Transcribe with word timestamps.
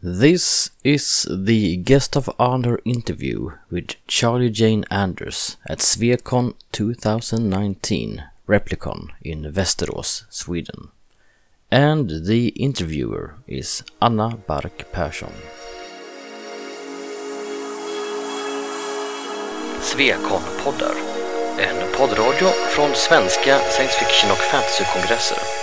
This 0.00 0.70
is 0.84 1.26
the 1.28 1.76
guest 1.76 2.16
of 2.16 2.30
honor 2.38 2.78
interview 2.84 3.50
with 3.68 3.96
Charlie 4.06 4.48
Jane 4.48 4.84
Anders 4.92 5.56
at 5.66 5.80
Swecon 5.80 6.54
2019 6.70 8.22
Replicon 8.46 9.10
in 9.22 9.50
Västerås, 9.50 10.24
Sweden. 10.30 10.90
And 11.72 12.26
the 12.26 12.50
interviewer 12.50 13.38
is 13.48 13.82
Anna 14.00 14.38
Bark 14.46 14.92
Persson. 14.92 15.32
Swecon-poddar. 19.80 20.94
En 21.58 21.92
poddradio 21.96 22.48
från 22.48 22.94
svenska 22.94 23.58
science 23.58 23.98
fiction 23.98 24.30
och 24.30 24.38
fantasykongresser. 24.38 25.57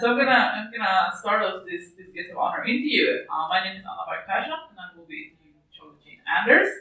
So 0.00 0.12
I'm 0.12 0.16
gonna 0.16 0.32
I'm 0.32 0.72
gonna 0.72 1.12
start 1.12 1.44
off 1.44 1.66
this 1.68 1.92
this 1.92 2.08
guest 2.14 2.32
of 2.32 2.38
honor 2.38 2.64
interview. 2.64 3.20
Uh, 3.28 3.48
my 3.48 3.62
name 3.62 3.76
is 3.76 3.84
Anna 3.84 4.08
Bark 4.08 4.24
and 4.24 4.48
I 4.48 4.96
will 4.96 5.04
be 5.04 5.36
interviewing 5.36 5.60
Charlie 5.76 6.00
Jane 6.00 6.24
Anders. 6.24 6.72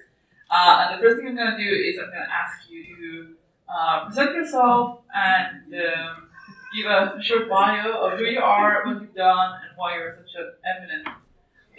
Uh, 0.50 0.88
and 0.88 0.96
the 0.96 1.04
first 1.04 1.20
thing 1.20 1.27
I'm 1.27 1.36
gonna 1.36 1.58
do 1.58 1.68
is 1.68 2.00
I'm 2.00 2.08
gonna 2.08 2.32
ask 2.32 2.70
you 2.72 2.96
to 2.96 3.36
uh, 3.68 4.05
present 4.05 4.36
yourself 4.36 5.04
and 5.13 5.68
um, 5.76 6.32
give 6.74 6.88
a 6.88 7.20
short 7.22 7.50
bio 7.50 7.91
of 7.91 8.20
who 8.20 8.26
you 8.26 8.40
are, 8.40 8.85
what 8.85 9.02
you've 9.02 9.13
done, 9.13 9.52
and 9.68 9.76
why 9.76 9.96
you're 9.96 10.15
such 10.24 10.40
an 10.40 10.54
eminent 10.63 11.08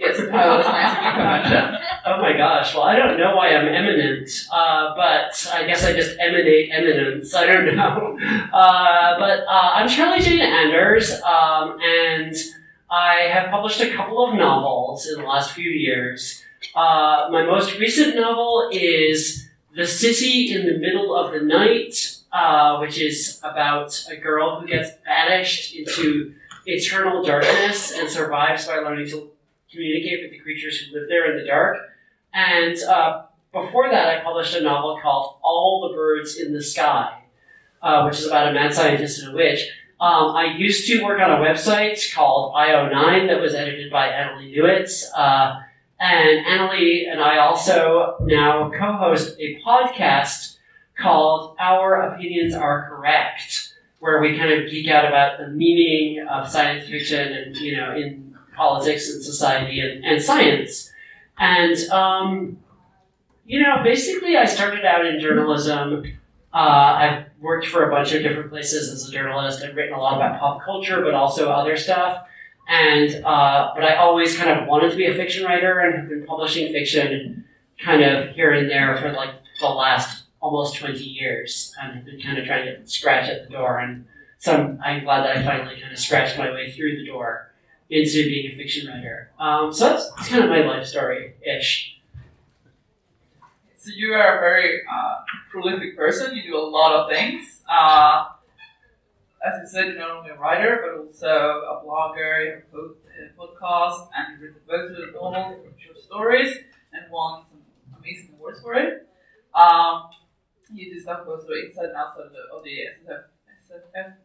the 0.01 0.62
Science 0.62 0.98
Convention. 1.17 1.77
Oh 2.06 2.20
my 2.20 2.33
gosh. 2.37 2.75
Well, 2.75 2.84
I 2.84 2.97
don't 2.97 3.19
know 3.19 3.37
why 3.37 3.55
I'm 3.55 3.69
eminent, 3.69 4.31
uh, 4.53 4.95
but 4.97 5.51
I 5.53 5.67
guess 5.67 5.84
I 5.84 5.92
just 5.92 6.19
emanate 6.19 6.70
eminence. 6.73 7.34
I 7.34 7.47
don't 7.47 7.77
know. 7.77 8.19
Uh, 8.53 9.19
but 9.19 9.41
uh, 9.47 9.70
I'm 9.75 9.89
Charlie 9.89 10.20
Jane 10.20 10.41
Anders, 10.41 11.12
um, 11.23 11.79
and 11.81 12.34
I 12.91 13.29
have 13.33 13.51
published 13.51 13.81
a 13.81 13.95
couple 13.95 14.25
of 14.27 14.34
novels 14.34 15.07
in 15.07 15.20
the 15.20 15.27
last 15.27 15.53
few 15.53 15.70
years. 15.70 16.42
Uh, 16.75 17.29
my 17.31 17.45
most 17.45 17.79
recent 17.79 18.17
novel 18.17 18.69
is 18.73 19.48
The 19.75 19.87
City 19.87 20.53
in 20.53 20.67
the 20.67 20.79
Middle 20.79 21.14
of 21.14 21.33
the 21.33 21.41
Night, 21.41 22.17
uh, 22.33 22.79
which 22.79 22.98
is 22.98 23.41
about 23.42 24.05
a 24.11 24.17
girl 24.17 24.61
who 24.61 24.67
gets 24.67 24.91
banished 25.07 25.75
into 25.75 26.35
eternal 26.67 27.23
darkness 27.23 27.92
and 27.92 28.09
survives 28.09 28.67
by 28.67 28.79
learning 28.79 29.09
to 29.11 29.30
communicate 29.71 30.23
with 30.23 30.33
the 30.33 30.39
creatures 30.39 30.79
who 30.79 30.99
live 30.99 31.09
there 31.09 31.31
in 31.31 31.43
the 31.43 31.47
dark. 31.47 31.77
And 32.33 32.77
uh, 32.83 33.25
before 33.53 33.91
that, 33.91 34.09
I 34.09 34.23
published 34.23 34.55
a 34.55 34.61
novel 34.61 34.99
called 35.03 35.37
All 35.43 35.89
the 35.89 35.95
Birds 35.95 36.37
in 36.37 36.53
the 36.53 36.63
Sky, 36.63 37.23
uh, 37.83 38.05
which 38.05 38.19
is 38.19 38.27
about 38.27 38.48
a 38.48 38.53
mad 38.53 38.75
scientist 38.75 39.23
and 39.23 39.33
a 39.33 39.37
witch. 39.37 39.69
Um, 40.01 40.35
I 40.35 40.55
used 40.57 40.89
to 40.89 41.05
work 41.05 41.21
on 41.21 41.31
a 41.31 41.45
website 41.45 42.15
called 42.15 42.55
IO9 42.55 43.29
that 43.29 43.41
was 43.41 43.55
edited 43.55 43.93
by 43.93 44.09
Annalie 44.09 44.57
Newitz. 44.57 45.05
Uh, 45.15 45.61
and 45.98 46.47
Annalie 46.47 47.11
and 47.11 47.21
I 47.21 47.39
also 47.39 48.17
now 48.23 48.71
co 48.71 48.93
host 48.93 49.37
a 49.39 49.61
podcast 49.61 50.57
called 50.97 51.57
Our 51.59 52.01
Opinions 52.01 52.55
Are 52.55 52.89
Correct, 52.89 53.75
where 53.98 54.23
we 54.23 54.39
kind 54.39 54.53
of 54.53 54.71
geek 54.71 54.89
out 54.89 55.05
about 55.05 55.39
the 55.39 55.48
meaning 55.48 56.27
of 56.27 56.48
science 56.48 56.89
fiction 56.89 57.33
and, 57.33 57.57
you 57.57 57.77
know, 57.77 57.95
in 57.95 58.30
politics 58.61 59.08
and 59.08 59.22
society 59.22 59.80
and, 59.80 60.05
and 60.05 60.23
science. 60.23 60.92
And, 61.39 61.79
um, 61.89 62.58
you 63.46 63.58
know, 63.62 63.83
basically, 63.83 64.36
I 64.36 64.45
started 64.45 64.85
out 64.85 65.07
in 65.07 65.18
journalism. 65.18 66.05
Uh, 66.52 66.57
I've 66.57 67.24
worked 67.40 67.67
for 67.67 67.89
a 67.89 67.90
bunch 67.90 68.12
of 68.12 68.23
different 68.23 68.51
places 68.51 68.92
as 68.92 69.08
a 69.08 69.12
journalist. 69.12 69.62
I've 69.64 69.74
written 69.74 69.95
a 69.95 69.98
lot 69.98 70.17
about 70.17 70.39
pop 70.39 70.62
culture, 70.62 71.01
but 71.01 71.14
also 71.14 71.51
other 71.51 71.79
stuff. 71.79 72.27
And, 72.68 73.24
uh, 73.24 73.73
but 73.74 73.83
I 73.83 73.96
always 73.96 74.36
kind 74.36 74.51
of 74.51 74.68
wanted 74.68 74.90
to 74.90 74.96
be 74.96 75.06
a 75.06 75.14
fiction 75.14 75.45
writer 75.45 75.80
and 75.80 75.98
have 75.98 76.08
been 76.11 76.27
publishing 76.27 76.70
fiction 76.70 77.46
kind 77.83 78.02
of 78.02 78.35
here 78.35 78.52
and 78.52 78.68
there 78.68 78.95
for 78.98 79.11
like 79.12 79.30
the 79.61 79.68
last 79.68 80.24
almost 80.42 80.77
20 80.77 81.02
years. 81.02 81.74
And 81.80 81.98
I've 81.98 82.05
been 82.05 82.20
kind 82.20 82.36
of 82.36 82.45
trying 82.45 82.67
to 82.67 82.86
scratch 82.86 83.30
at 83.30 83.48
the 83.48 83.55
door. 83.55 83.79
And 83.79 84.05
so 84.36 84.55
I'm, 84.55 84.79
I'm 84.85 85.05
glad 85.05 85.24
that 85.24 85.39
I 85.39 85.42
finally 85.42 85.80
kind 85.80 85.95
of 85.95 85.98
scratched 85.98 86.36
my 86.36 86.52
way 86.52 86.70
through 86.70 86.98
the 86.98 87.06
door 87.06 87.49
into 87.90 88.24
being 88.24 88.52
a 88.52 88.56
fiction 88.56 88.86
writer. 88.86 89.30
Um, 89.39 89.73
so 89.73 89.89
that's, 89.89 90.11
that's 90.12 90.28
kind 90.28 90.45
of 90.45 90.51
my 90.51 90.61
life 90.61 90.86
story 90.86 91.34
ish. 91.45 92.01
So 93.77 93.90
you 93.95 94.12
are 94.12 94.39
a 94.39 94.40
very 94.40 94.83
uh, 94.90 95.17
prolific 95.51 95.96
person. 95.96 96.36
You 96.36 96.42
do 96.42 96.56
a 96.56 96.61
lot 96.61 96.92
of 96.92 97.11
things. 97.11 97.62
Uh, 97.68 98.27
as 99.45 99.61
you 99.61 99.67
said, 99.67 99.86
you're 99.86 99.98
not 99.98 100.11
only 100.11 100.30
a 100.30 100.36
writer, 100.36 100.84
but 100.84 101.05
also 101.05 101.27
a 101.27 101.83
blogger, 101.84 102.45
you 102.45 102.52
have 102.52 103.30
a 103.30 103.40
podcast, 103.40 104.08
and 104.14 104.40
you've 104.40 104.42
written 104.42 104.64
both 104.68 105.08
of 105.08 105.14
novels, 105.14 105.67
short 105.79 105.98
stories, 105.98 106.56
and 106.92 107.11
won 107.11 107.42
some 107.48 107.61
amazing 107.98 108.34
awards 108.36 108.61
for 108.61 108.74
it. 108.74 109.08
Um, 109.55 110.11
you 110.73 110.92
do 110.95 111.00
stuff 111.00 111.24
both 111.24 111.46
inside 111.64 111.86
and 111.86 111.96
outside 111.96 112.27
of 112.27 112.33
the, 112.33 112.55
of 112.55 112.62
the 112.62 112.86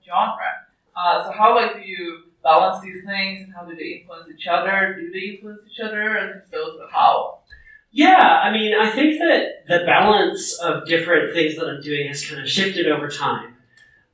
genre. 0.05 0.51
Uh, 0.95 1.23
so 1.23 1.31
how 1.31 1.55
like 1.55 1.75
do 1.75 1.81
you 1.81 2.23
balance 2.45 2.81
these 2.81 3.03
things 3.03 3.43
and 3.43 3.53
how 3.53 3.65
do 3.65 3.75
they 3.75 3.99
influence 3.99 4.29
each 4.33 4.47
other? 4.47 4.95
Do 4.97 5.11
they 5.11 5.35
influence 5.35 5.63
each 5.69 5.79
other? 5.83 6.15
And 6.15 6.41
so, 6.49 6.87
how? 6.89 7.39
Yeah, 7.91 8.39
I 8.43 8.51
mean, 8.51 8.73
I 8.79 8.89
think 8.89 9.19
that 9.19 9.65
the 9.67 9.83
balance 9.85 10.57
of 10.59 10.85
different 10.85 11.33
things 11.33 11.55
that 11.57 11.67
I'm 11.67 11.81
doing 11.81 12.07
has 12.07 12.25
kind 12.25 12.41
of 12.41 12.49
shifted 12.49 12.87
over 12.87 13.09
time. 13.09 13.55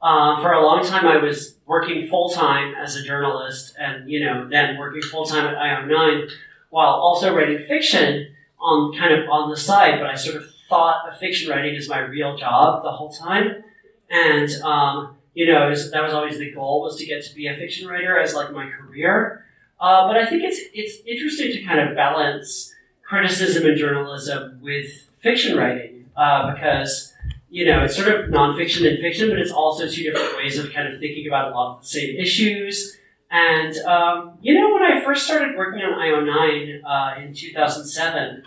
Uh, 0.01 0.41
for 0.41 0.53
a 0.53 0.65
long 0.65 0.83
time, 0.83 1.05
I 1.05 1.17
was 1.17 1.55
working 1.67 2.07
full 2.07 2.29
time 2.29 2.73
as 2.73 2.95
a 2.95 3.03
journalist, 3.03 3.75
and 3.77 4.09
you 4.09 4.23
know, 4.23 4.47
then 4.49 4.77
working 4.77 5.01
full 5.01 5.25
time 5.25 5.45
at 5.45 5.55
IO9, 5.55 6.31
while 6.69 6.93
also 6.93 7.35
writing 7.35 7.65
fiction 7.67 8.33
on 8.59 8.97
kind 8.97 9.13
of 9.13 9.29
on 9.29 9.49
the 9.49 9.57
side. 9.57 9.99
But 9.99 10.09
I 10.09 10.15
sort 10.15 10.37
of 10.37 10.45
thought 10.69 11.09
of 11.09 11.19
fiction 11.19 11.51
writing 11.51 11.75
as 11.75 11.89
my 11.89 11.99
real 11.99 12.37
job 12.37 12.81
the 12.83 12.91
whole 12.91 13.11
time, 13.11 13.63
and 14.09 14.49
um, 14.63 15.17
you 15.33 15.51
know, 15.51 15.69
was, 15.69 15.91
that 15.91 16.03
was 16.03 16.13
always 16.13 16.37
the 16.37 16.51
goal 16.51 16.81
was 16.81 16.97
to 16.97 17.05
get 17.05 17.23
to 17.23 17.35
be 17.35 17.47
a 17.47 17.55
fiction 17.55 17.87
writer 17.87 18.19
as 18.19 18.33
like 18.33 18.51
my 18.51 18.69
career. 18.69 19.45
Uh, 19.79 20.07
but 20.07 20.17
I 20.17 20.25
think 20.25 20.43
it's 20.43 20.59
it's 20.73 20.97
interesting 21.07 21.51
to 21.53 21.63
kind 21.63 21.79
of 21.79 21.95
balance 21.95 22.73
criticism 23.03 23.65
and 23.65 23.77
journalism 23.77 24.59
with 24.61 25.09
fiction 25.19 25.57
writing 25.57 26.09
uh, 26.15 26.53
because 26.53 27.13
you 27.49 27.65
know 27.65 27.83
it's 27.83 27.95
sort 27.95 28.07
of 28.07 28.29
nonfiction 28.29 28.87
and 28.87 28.99
fiction, 28.99 29.29
but 29.29 29.39
it's 29.39 29.51
also 29.51 29.87
two 29.87 30.03
different 30.03 30.37
ways 30.37 30.57
of 30.59 30.71
kind 30.71 30.93
of 30.93 30.99
thinking 30.99 31.27
about 31.27 31.51
a 31.51 31.55
lot 31.55 31.75
of 31.75 31.81
the 31.81 31.87
same 31.87 32.15
issues. 32.15 32.97
And 33.31 33.75
um, 33.77 34.37
you 34.41 34.53
know, 34.53 34.73
when 34.73 34.83
I 34.83 35.03
first 35.03 35.25
started 35.25 35.57
working 35.57 35.81
on 35.81 35.93
IO9 35.93 36.81
uh, 36.85 37.21
in 37.21 37.33
2007, 37.33 38.43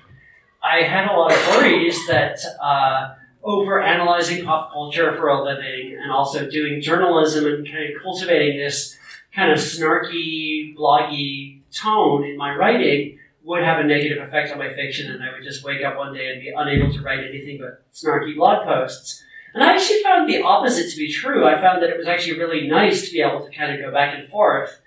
I 0.62 0.82
had 0.82 1.08
a 1.08 1.12
lot 1.12 1.32
of 1.32 1.38
worries 1.48 2.06
that 2.06 2.38
uh, 2.62 3.14
over 3.44 3.80
analyzing 3.80 4.44
pop 4.44 4.72
culture 4.72 5.12
for 5.12 5.28
a 5.28 5.44
living 5.44 5.96
and 6.00 6.10
also 6.10 6.48
doing 6.48 6.80
journalism 6.80 7.44
and 7.44 7.70
kind 7.70 7.94
of 7.94 8.02
cultivating 8.02 8.58
this 8.58 8.98
kind 9.34 9.52
of 9.52 9.58
snarky, 9.58 10.74
bloggy 10.74 11.60
tone 11.70 12.24
in 12.24 12.36
my 12.36 12.54
writing 12.54 13.18
would 13.42 13.62
have 13.62 13.78
a 13.78 13.84
negative 13.84 14.26
effect 14.26 14.50
on 14.50 14.58
my 14.58 14.72
fiction, 14.72 15.10
and 15.10 15.22
I 15.22 15.30
would 15.32 15.44
just 15.44 15.62
wake 15.62 15.84
up 15.84 15.98
one 15.98 16.14
day 16.14 16.32
and 16.32 16.40
be 16.40 16.50
unable 16.56 16.90
to 16.90 17.02
write 17.02 17.24
anything 17.24 17.58
but 17.58 17.84
snarky 17.92 18.34
blog 18.34 18.64
posts. 18.64 19.22
And 19.52 19.62
I 19.62 19.74
actually 19.74 20.02
found 20.02 20.28
the 20.28 20.42
opposite 20.42 20.90
to 20.90 20.96
be 20.96 21.12
true. 21.12 21.46
I 21.46 21.60
found 21.60 21.82
that 21.82 21.90
it 21.90 21.98
was 21.98 22.08
actually 22.08 22.38
really 22.38 22.66
nice 22.66 23.06
to 23.06 23.12
be 23.12 23.20
able 23.20 23.46
to 23.46 23.54
kind 23.54 23.72
of 23.72 23.80
go 23.80 23.92
back 23.92 24.18
and 24.18 24.26
forth, 24.28 24.80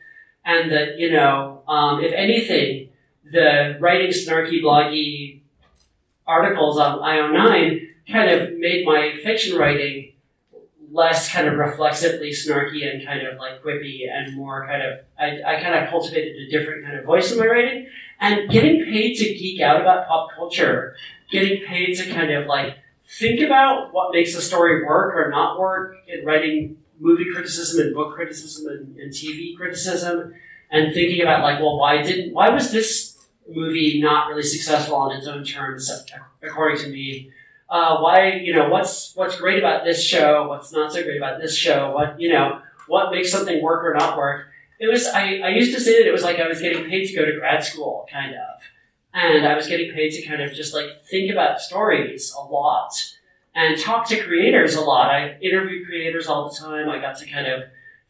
and 0.43 0.71
that, 0.71 0.97
you 0.97 1.11
know, 1.11 1.61
um, 1.67 2.03
if 2.03 2.11
anything, 2.13 2.89
the 3.31 3.77
writing 3.79 4.09
snarky, 4.09 4.63
bloggy 4.63 5.41
articles 6.25 6.79
on 6.79 6.99
IO9 6.99 7.86
kind 8.11 8.29
of 8.29 8.57
made 8.57 8.85
my 8.85 9.17
fiction 9.23 9.57
writing 9.57 10.13
less 10.91 11.29
kind 11.31 11.47
of 11.47 11.55
reflexively 11.55 12.29
snarky 12.29 12.89
and 12.89 13.05
kind 13.05 13.25
of 13.27 13.37
like 13.37 13.61
quippy 13.61 14.09
and 14.09 14.35
more 14.35 14.65
kind 14.65 14.81
of 14.81 14.99
I, 15.19 15.55
I 15.57 15.61
kind 15.61 15.75
of 15.75 15.89
cultivated 15.89 16.35
a 16.35 16.49
different 16.49 16.85
kind 16.85 16.97
of 16.97 17.05
voice 17.05 17.31
in 17.31 17.37
my 17.37 17.45
writing. 17.45 17.87
And 18.19 18.49
getting 18.49 18.83
paid 18.85 19.15
to 19.17 19.25
geek 19.25 19.61
out 19.61 19.79
about 19.79 20.07
pop 20.07 20.29
culture 20.35 20.95
getting 21.31 21.65
paid 21.65 21.95
to 21.95 22.11
kind 22.11 22.31
of 22.31 22.47
like 22.47 22.77
think 23.05 23.41
about 23.41 23.93
what 23.93 24.11
makes 24.11 24.35
a 24.35 24.41
story 24.41 24.83
work 24.85 25.15
or 25.15 25.29
not 25.29 25.59
work 25.59 25.95
in 26.07 26.25
writing 26.25 26.77
movie 26.99 27.25
criticism 27.31 27.85
and 27.85 27.95
book 27.95 28.15
criticism 28.15 28.67
and, 28.67 28.97
and 28.97 29.11
tv 29.11 29.55
criticism 29.55 30.33
and 30.71 30.93
thinking 30.93 31.21
about 31.21 31.41
like 31.41 31.59
well 31.59 31.77
why 31.77 32.01
didn't 32.01 32.33
why 32.33 32.49
was 32.49 32.71
this 32.71 33.17
movie 33.49 34.01
not 34.01 34.27
really 34.27 34.43
successful 34.43 34.95
on 34.95 35.15
its 35.15 35.27
own 35.27 35.43
terms 35.43 35.91
according 36.41 36.77
to 36.77 36.89
me 36.89 37.31
uh, 37.69 37.97
why, 37.99 38.33
you 38.33 38.53
know, 38.53 38.69
what's 38.69 39.15
what's 39.15 39.37
great 39.37 39.59
about 39.59 39.83
this 39.83 40.03
show, 40.03 40.47
what's 40.47 40.71
not 40.71 40.93
so 40.93 41.03
great 41.03 41.17
about 41.17 41.41
this 41.41 41.55
show, 41.55 41.91
what 41.91 42.19
you 42.19 42.31
know, 42.31 42.61
what 42.87 43.11
makes 43.11 43.31
something 43.31 43.61
work 43.61 43.83
or 43.83 43.93
not 43.93 44.17
work. 44.17 44.47
It 44.79 44.87
was 44.87 45.07
I, 45.07 45.39
I 45.39 45.49
used 45.49 45.73
to 45.75 45.81
say 45.81 46.01
that 46.01 46.07
it 46.07 46.11
was 46.11 46.23
like 46.23 46.39
I 46.39 46.47
was 46.47 46.61
getting 46.61 46.85
paid 46.85 47.07
to 47.07 47.15
go 47.15 47.25
to 47.25 47.37
grad 47.37 47.63
school, 47.63 48.07
kind 48.11 48.33
of. 48.33 48.61
And 49.13 49.47
I 49.47 49.55
was 49.55 49.67
getting 49.67 49.91
paid 49.93 50.11
to 50.11 50.21
kind 50.21 50.41
of 50.41 50.53
just 50.53 50.73
like 50.73 51.03
think 51.09 51.31
about 51.31 51.59
stories 51.59 52.33
a 52.37 52.41
lot 52.41 52.93
and 53.55 53.79
talk 53.79 54.07
to 54.09 54.23
creators 54.23 54.75
a 54.75 54.81
lot. 54.81 55.09
I 55.09 55.35
interview 55.41 55.83
creators 55.83 56.27
all 56.27 56.47
the 56.47 56.55
time. 56.55 56.87
I 56.89 56.99
got 56.99 57.17
to 57.17 57.25
kind 57.25 57.47
of 57.47 57.63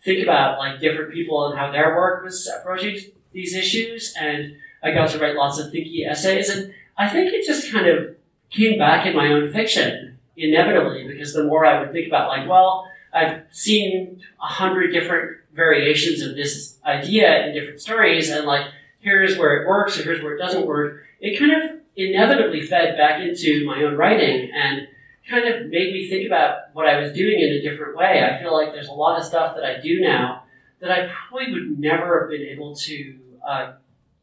think 0.03 0.21
about 0.21 0.59
like 0.59 0.81
different 0.81 1.13
people 1.13 1.47
and 1.47 1.57
how 1.57 1.71
their 1.71 1.95
work 1.95 2.25
was 2.25 2.51
approaching 2.59 2.99
these 3.31 3.55
issues. 3.55 4.13
And 4.19 4.57
I 4.83 4.91
got 4.91 5.09
to 5.11 5.19
write 5.19 5.35
lots 5.35 5.57
of 5.57 5.71
thinky 5.71 6.05
essays. 6.05 6.49
And 6.49 6.73
I 6.97 7.07
think 7.07 7.33
it 7.33 7.45
just 7.45 7.71
kind 7.71 7.87
of 7.87 8.16
came 8.49 8.77
back 8.77 9.05
in 9.05 9.15
my 9.15 9.27
own 9.27 9.51
fiction 9.51 10.17
inevitably 10.35 11.07
because 11.07 11.33
the 11.33 11.43
more 11.43 11.65
I 11.65 11.79
would 11.79 11.91
think 11.91 12.07
about 12.07 12.29
like, 12.29 12.47
well, 12.47 12.87
I've 13.13 13.43
seen 13.51 14.21
a 14.41 14.45
hundred 14.45 14.91
different 14.91 15.37
variations 15.53 16.21
of 16.21 16.35
this 16.35 16.77
idea 16.85 17.47
in 17.47 17.53
different 17.53 17.81
stories 17.81 18.29
and 18.29 18.45
like 18.45 18.67
here's 18.99 19.37
where 19.37 19.61
it 19.61 19.67
works 19.67 19.99
or 19.99 20.03
here's 20.03 20.23
where 20.23 20.35
it 20.35 20.39
doesn't 20.39 20.67
work. 20.67 21.01
It 21.19 21.39
kind 21.39 21.51
of 21.51 21.79
inevitably 21.95 22.61
fed 22.61 22.95
back 22.95 23.21
into 23.21 23.65
my 23.65 23.81
own 23.83 23.95
writing 23.95 24.51
and 24.53 24.87
kind 25.27 25.47
of 25.47 25.67
made 25.67 25.93
me 25.93 26.07
think 26.09 26.25
about 26.25 26.73
what 26.73 26.87
I 26.87 26.99
was 26.99 27.11
doing 27.11 27.39
in 27.39 27.49
a 27.49 27.61
different 27.61 27.97
way. 27.97 28.23
I 28.23 28.41
feel 28.41 28.53
like 28.53 28.71
there's 28.71 28.87
a 28.87 28.93
lot 28.93 29.19
of 29.19 29.25
stuff 29.25 29.55
that 29.55 29.65
I 29.65 29.81
do 29.81 29.99
now 29.99 30.43
that 30.79 30.91
I 30.91 31.09
probably 31.09 31.51
would 31.53 31.79
never 31.79 32.21
have 32.21 32.29
been 32.29 32.47
able 32.47 32.75
to, 32.75 33.19
uh, 33.45 33.73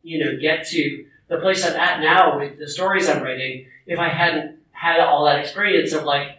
you 0.02 0.24
know, 0.24 0.38
get 0.40 0.66
to 0.68 1.04
the 1.28 1.38
place 1.38 1.64
I'm 1.64 1.74
at 1.74 2.00
now 2.00 2.38
with 2.38 2.58
the 2.58 2.68
stories 2.68 3.08
I'm 3.08 3.22
writing 3.22 3.66
if 3.86 3.98
I 3.98 4.08
hadn't 4.08 4.58
had 4.72 5.00
all 5.00 5.24
that 5.24 5.38
experience 5.38 5.92
of 5.92 6.04
like 6.04 6.38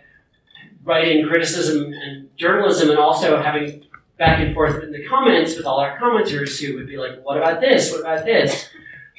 writing 0.84 1.28
criticism 1.28 1.92
and 1.94 2.30
journalism 2.38 2.90
and 2.90 3.00
also 3.00 3.42
having 3.42 3.84
back 4.18 4.40
and 4.40 4.54
forth 4.54 4.84
in 4.84 4.92
the 4.92 5.06
comments 5.08 5.58
with 5.58 5.66
all 5.66 5.80
our 5.80 5.98
commenters 6.00 6.64
who 6.64 6.76
would 6.76 6.88
be 6.88 6.98
like, 6.98 7.24
what 7.24 7.38
about 7.38 7.60
this? 7.60 7.92
What 7.92 8.02
about 8.02 8.26
this? 8.26 8.70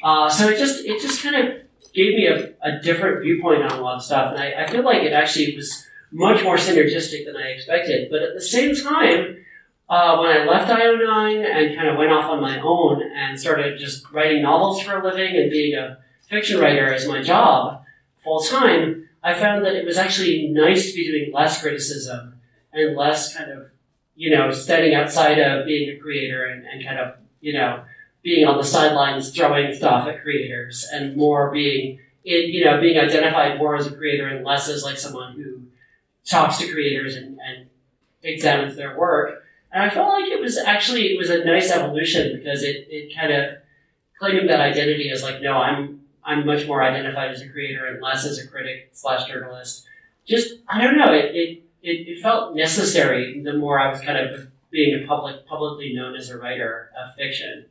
Uh, 0.02 0.28
so 0.28 0.48
it 0.48 0.58
just, 0.58 0.84
it 0.84 1.00
just 1.02 1.22
kind 1.22 1.36
of 1.36 1.62
gave 1.92 2.14
me 2.14 2.26
a, 2.26 2.54
a 2.62 2.80
different 2.80 3.22
viewpoint 3.22 3.62
on 3.62 3.78
a 3.78 3.80
lot 3.82 3.96
of 3.96 4.02
stuff. 4.02 4.32
And 4.32 4.40
I, 4.40 4.64
I 4.64 4.70
feel 4.70 4.84
like 4.84 5.02
it 5.02 5.12
actually 5.12 5.56
was 5.56 5.86
much 6.12 6.42
more 6.44 6.56
synergistic 6.56 7.26
than 7.26 7.36
I 7.36 7.48
expected. 7.48 8.08
But 8.10 8.22
at 8.22 8.34
the 8.34 8.40
same 8.40 8.74
time, 8.74 9.44
uh, 9.88 10.18
when 10.18 10.30
I 10.30 10.44
left 10.44 10.70
IO9 10.70 11.44
and 11.44 11.76
kind 11.76 11.88
of 11.88 11.96
went 11.96 12.12
off 12.12 12.30
on 12.30 12.40
my 12.40 12.60
own 12.60 13.02
and 13.14 13.38
started 13.38 13.78
just 13.78 14.10
writing 14.10 14.42
novels 14.42 14.82
for 14.82 14.98
a 14.98 15.04
living 15.04 15.36
and 15.36 15.50
being 15.50 15.74
a 15.74 15.98
fiction 16.28 16.58
writer 16.58 16.92
as 16.92 17.06
my 17.06 17.22
job 17.22 17.84
full 18.24 18.40
time, 18.40 19.08
I 19.22 19.34
found 19.34 19.64
that 19.64 19.74
it 19.74 19.86
was 19.86 19.96
actually 19.96 20.48
nice 20.48 20.90
to 20.90 20.94
be 20.94 21.06
doing 21.06 21.32
less 21.32 21.60
criticism 21.60 22.34
and 22.72 22.96
less 22.96 23.34
kind 23.36 23.50
of, 23.50 23.68
you 24.16 24.30
know, 24.30 24.50
standing 24.50 24.94
outside 24.94 25.38
of 25.38 25.66
being 25.66 25.88
a 25.88 25.98
creator 26.00 26.44
and, 26.44 26.66
and 26.66 26.84
kind 26.84 26.98
of, 26.98 27.14
you 27.40 27.52
know, 27.52 27.84
being 28.22 28.44
on 28.44 28.58
the 28.58 28.64
sidelines 28.64 29.30
throwing 29.30 29.72
stuff 29.72 30.08
at 30.08 30.22
creators 30.22 30.84
and 30.92 31.16
more 31.16 31.50
being 31.52 32.00
in, 32.24 32.50
you 32.50 32.64
know, 32.64 32.80
being 32.80 32.98
identified 32.98 33.58
more 33.58 33.76
as 33.76 33.86
a 33.86 33.94
creator 33.94 34.26
and 34.26 34.44
less 34.44 34.68
as 34.68 34.82
like 34.82 34.98
someone 34.98 35.34
who 35.34 35.62
talks 36.24 36.58
to 36.58 36.72
creators 36.72 37.14
and, 37.14 37.38
and 37.46 37.68
examines 38.22 38.76
their 38.76 38.98
work. 38.98 39.44
And 39.76 39.84
I 39.84 39.90
felt 39.93 40.08
like 40.08 40.32
it 40.32 40.40
was 40.40 40.56
actually 40.56 41.12
it 41.12 41.19
was 41.19 41.28
a 41.28 41.44
nice 41.44 41.70
evolution 41.70 42.34
because 42.34 42.62
it, 42.62 42.87
it 42.88 43.14
kind 43.14 43.31
of 43.31 43.58
claiming 44.19 44.46
that 44.46 44.58
identity 44.58 45.11
as 45.11 45.23
like, 45.23 45.43
no, 45.43 45.58
I'm 45.58 46.00
I'm 46.25 46.46
much 46.46 46.67
more 46.67 46.82
identified 46.82 47.31
as 47.31 47.43
a 47.43 47.49
creator 47.50 47.84
and 47.84 48.00
less 48.00 48.25
as 48.25 48.38
a 48.38 48.49
critic 48.49 48.88
slash 48.93 49.28
journalist. 49.28 49.87
Just 50.26 50.55
I 50.67 50.82
don't 50.82 50.96
know, 50.96 51.12
it, 51.12 51.26
it 51.37 51.62
it, 51.82 52.08
it 52.08 52.23
felt 52.23 52.56
necessary 52.56 53.43
the 53.43 53.52
more 53.52 53.78
I 53.78 53.90
was 53.90 54.00
kind 54.00 54.17
of 54.17 54.49
being 54.70 55.05
a 55.05 55.06
public 55.06 55.46
publicly 55.46 55.93
known 55.93 56.17
as 56.17 56.31
a 56.31 56.38
writer 56.38 56.90
of 56.99 57.14
fiction 57.14 57.67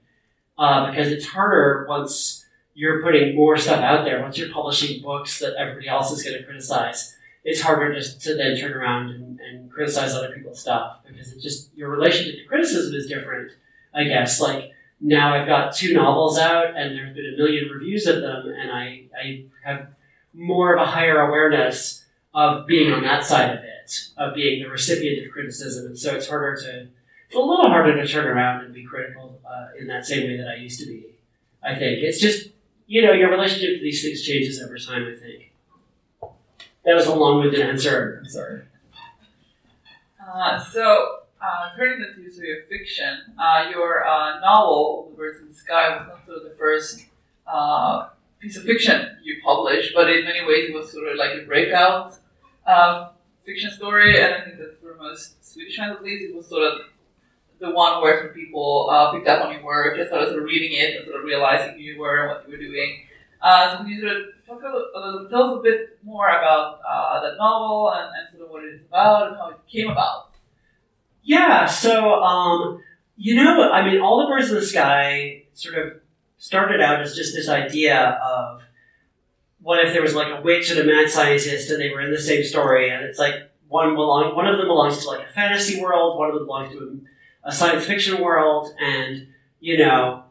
uh, 0.60 0.92
because 0.92 1.08
it's 1.08 1.26
harder 1.26 1.88
once 1.90 2.46
you're 2.76 3.02
putting 3.02 3.36
more 3.36 3.58
stuff 3.58 3.80
out 3.80 4.06
there. 4.06 4.22
Once 4.22 4.38
you're 4.38 4.54
publishing 4.54 5.02
books 5.02 5.40
that 5.40 5.56
everybody 5.56 5.88
else 5.88 6.12
is 6.12 6.22
going 6.22 6.38
to 6.38 6.44
criticize, 6.44 7.15
it's 7.46 7.62
harder 7.62 7.94
to, 7.94 8.20
to 8.20 8.36
then 8.36 8.58
turn 8.58 8.74
around 8.74 9.12
and, 9.12 9.40
and 9.40 9.72
criticize 9.72 10.14
other 10.14 10.34
people's 10.36 10.60
stuff 10.60 11.00
because 11.08 11.32
it 11.32 11.42
just 11.42 11.70
your 11.76 11.90
relationship 11.90 12.36
to 12.36 12.46
criticism 12.46 12.96
is 12.96 13.08
different. 13.08 13.52
I 13.94 14.04
guess 14.06 14.42
like 14.42 14.72
now 15.00 15.36
I've 15.36 15.48
got 15.48 15.74
two 15.74 15.94
novels 15.94 16.40
out 16.40 16.76
and 16.76 16.96
there's 16.96 17.16
been 17.16 17.34
a 17.34 17.38
million 17.38 17.70
reviews 17.70 18.08
of 18.08 18.22
them, 18.22 18.48
and 18.48 18.72
I 18.72 19.06
I 19.18 19.46
have 19.64 19.90
more 20.34 20.76
of 20.76 20.82
a 20.82 20.92
higher 20.92 21.20
awareness 21.20 22.04
of 22.34 22.66
being 22.66 22.92
on 22.92 23.04
that 23.04 23.24
side 23.24 23.52
of 23.52 23.64
it, 23.64 24.10
of 24.18 24.34
being 24.34 24.62
the 24.62 24.70
recipient 24.70 25.26
of 25.26 25.32
criticism, 25.32 25.86
and 25.86 25.98
so 25.98 26.16
it's 26.16 26.28
harder 26.28 26.56
to 26.56 26.88
it's 27.28 27.36
a 27.36 27.40
little 27.40 27.70
harder 27.70 27.96
to 27.96 28.08
turn 28.08 28.26
around 28.26 28.66
and 28.66 28.74
be 28.74 28.84
critical 28.84 29.40
uh, 29.48 29.68
in 29.80 29.88
that 29.88 30.06
same 30.06 30.28
way 30.28 30.38
that 30.38 30.48
I 30.48 30.56
used 30.56 30.80
to 30.80 30.88
be. 30.88 31.06
I 31.64 31.76
think 31.76 32.02
it's 32.02 32.20
just 32.20 32.50
you 32.88 33.04
know 33.04 33.14
your 33.14 33.30
relationship 33.30 33.78
to 33.78 33.84
these 33.84 34.02
things 34.04 34.24
changes 34.24 34.60
over 34.60 34.80
time. 34.80 35.04
I 35.04 35.20
think 35.20 35.52
that 36.86 36.96
was 36.96 37.08
a 37.08 37.16
long-winded 37.16 37.60
answer. 37.60 38.20
I'm 38.24 38.30
sorry. 38.30 38.62
Uh, 40.26 40.64
so, 40.64 41.20
uh, 41.42 41.76
turning 41.76 42.00
the 42.00 42.30
to 42.30 42.48
your 42.48 42.64
fiction, 42.70 43.20
uh, 43.40 43.70
your 43.72 44.06
uh, 44.06 44.40
novel 44.40 45.10
"The 45.12 45.18
Birds 45.18 45.40
in 45.40 45.50
the 45.50 45.54
Sky" 45.54 45.98
was 45.98 46.08
not 46.08 46.26
sort 46.26 46.38
of 46.38 46.44
the 46.44 46.56
first 46.58 47.06
uh, 47.48 48.10
piece 48.40 48.58
of 48.58 48.64
fiction 48.64 49.18
you 49.24 49.38
published, 49.44 49.94
but 49.94 50.10
in 50.10 50.26
many 50.26 50.46
ways 50.46 50.70
it 50.70 50.74
was 50.74 50.92
sort 50.92 51.08
of 51.08 51.18
like 51.18 51.32
a 51.36 51.46
breakout 51.46 52.18
um, 52.66 53.10
fiction 53.44 53.72
story, 53.72 54.20
and 54.20 54.34
I 54.34 54.42
think 54.42 54.58
that 54.58 54.82
for 54.82 54.96
most 54.96 55.46
Swedish 55.46 55.78
fans 55.78 55.98
at 55.98 56.04
least, 56.04 56.24
it 56.24 56.36
was 56.36 56.48
sort 56.48 56.64
of 56.64 56.82
the 57.60 57.72
one 57.72 58.02
where 58.02 58.22
some 58.22 58.34
people 58.34 58.90
uh, 58.92 59.12
picked 59.14 59.28
up 59.28 59.46
on 59.46 59.54
your 59.54 59.64
work 59.64 59.98
and 59.98 60.08
started 60.08 60.30
sort 60.30 60.40
of 60.40 60.46
reading 60.46 60.74
it 60.74 60.98
and 60.98 61.06
sort 61.06 61.20
of 61.20 61.26
realizing 61.26 61.76
who 61.76 61.82
you 61.82 62.00
were 62.00 62.22
and 62.22 62.30
what 62.30 62.50
you 62.50 62.58
were 62.58 62.62
doing. 62.62 63.04
Uh, 63.42 63.72
so 63.72 63.78
can 63.78 63.88
you 63.88 64.02
sort 64.02 64.16
of 64.18 64.24
talk 64.46 64.62
a 64.62 64.66
little, 64.66 65.28
tell 65.30 65.44
us 65.44 65.60
a 65.60 65.62
bit 65.62 66.00
more 66.04 66.28
about 66.28 66.80
uh, 66.88 67.22
that 67.22 67.38
novel 67.38 67.92
and, 67.92 68.10
and 68.18 68.30
sort 68.32 68.46
of 68.46 68.52
what 68.52 68.64
it 68.64 68.76
is 68.76 68.82
about 68.88 69.30
and 69.30 69.38
how 69.38 69.50
it 69.50 69.58
came 69.68 69.90
about? 69.90 70.32
Yeah, 71.24 71.66
so 71.66 72.22
um, 72.24 72.82
you 73.18 73.36
know, 73.36 73.72
I 73.72 73.86
mean, 73.86 74.02
all 74.02 74.20
the 74.20 74.28
birds 74.28 74.50
in 74.50 74.56
the 74.56 74.66
sky 74.66 75.44
sort 75.54 75.76
of 75.76 75.94
started 76.38 76.82
out 76.82 77.02
as 77.02 77.16
just 77.16 77.34
this 77.34 77.50
idea 77.50 78.20
of 78.24 78.64
what 79.62 79.84
if 79.84 79.94
there 79.94 80.02
was 80.02 80.14
like 80.14 80.28
a 80.28 80.42
witch 80.42 80.70
and 80.70 80.80
a 80.80 80.84
mad 80.84 81.10
scientist 81.10 81.72
and 81.72 81.82
they 81.82 81.90
were 81.90 82.02
in 82.02 82.12
the 82.12 82.20
same 82.20 82.44
story, 82.44 82.90
and 82.90 83.04
it's 83.04 83.18
like 83.18 83.34
one 83.68 83.96
belong 83.96 84.36
one 84.36 84.48
of 84.48 84.58
them 84.58 84.68
belongs 84.68 85.00
to 85.00 85.10
like 85.10 85.28
a 85.28 85.34
fantasy 85.34 85.82
world, 85.82 86.20
one 86.20 86.30
of 86.30 86.36
them 86.36 86.46
belongs 86.46 86.72
to 86.72 86.78
a 86.78 87.16
a 87.46 87.52
science 87.52 87.86
fiction 87.86 88.22
world 88.22 88.74
and 88.80 89.28
you 89.60 89.78
know 89.78 90.24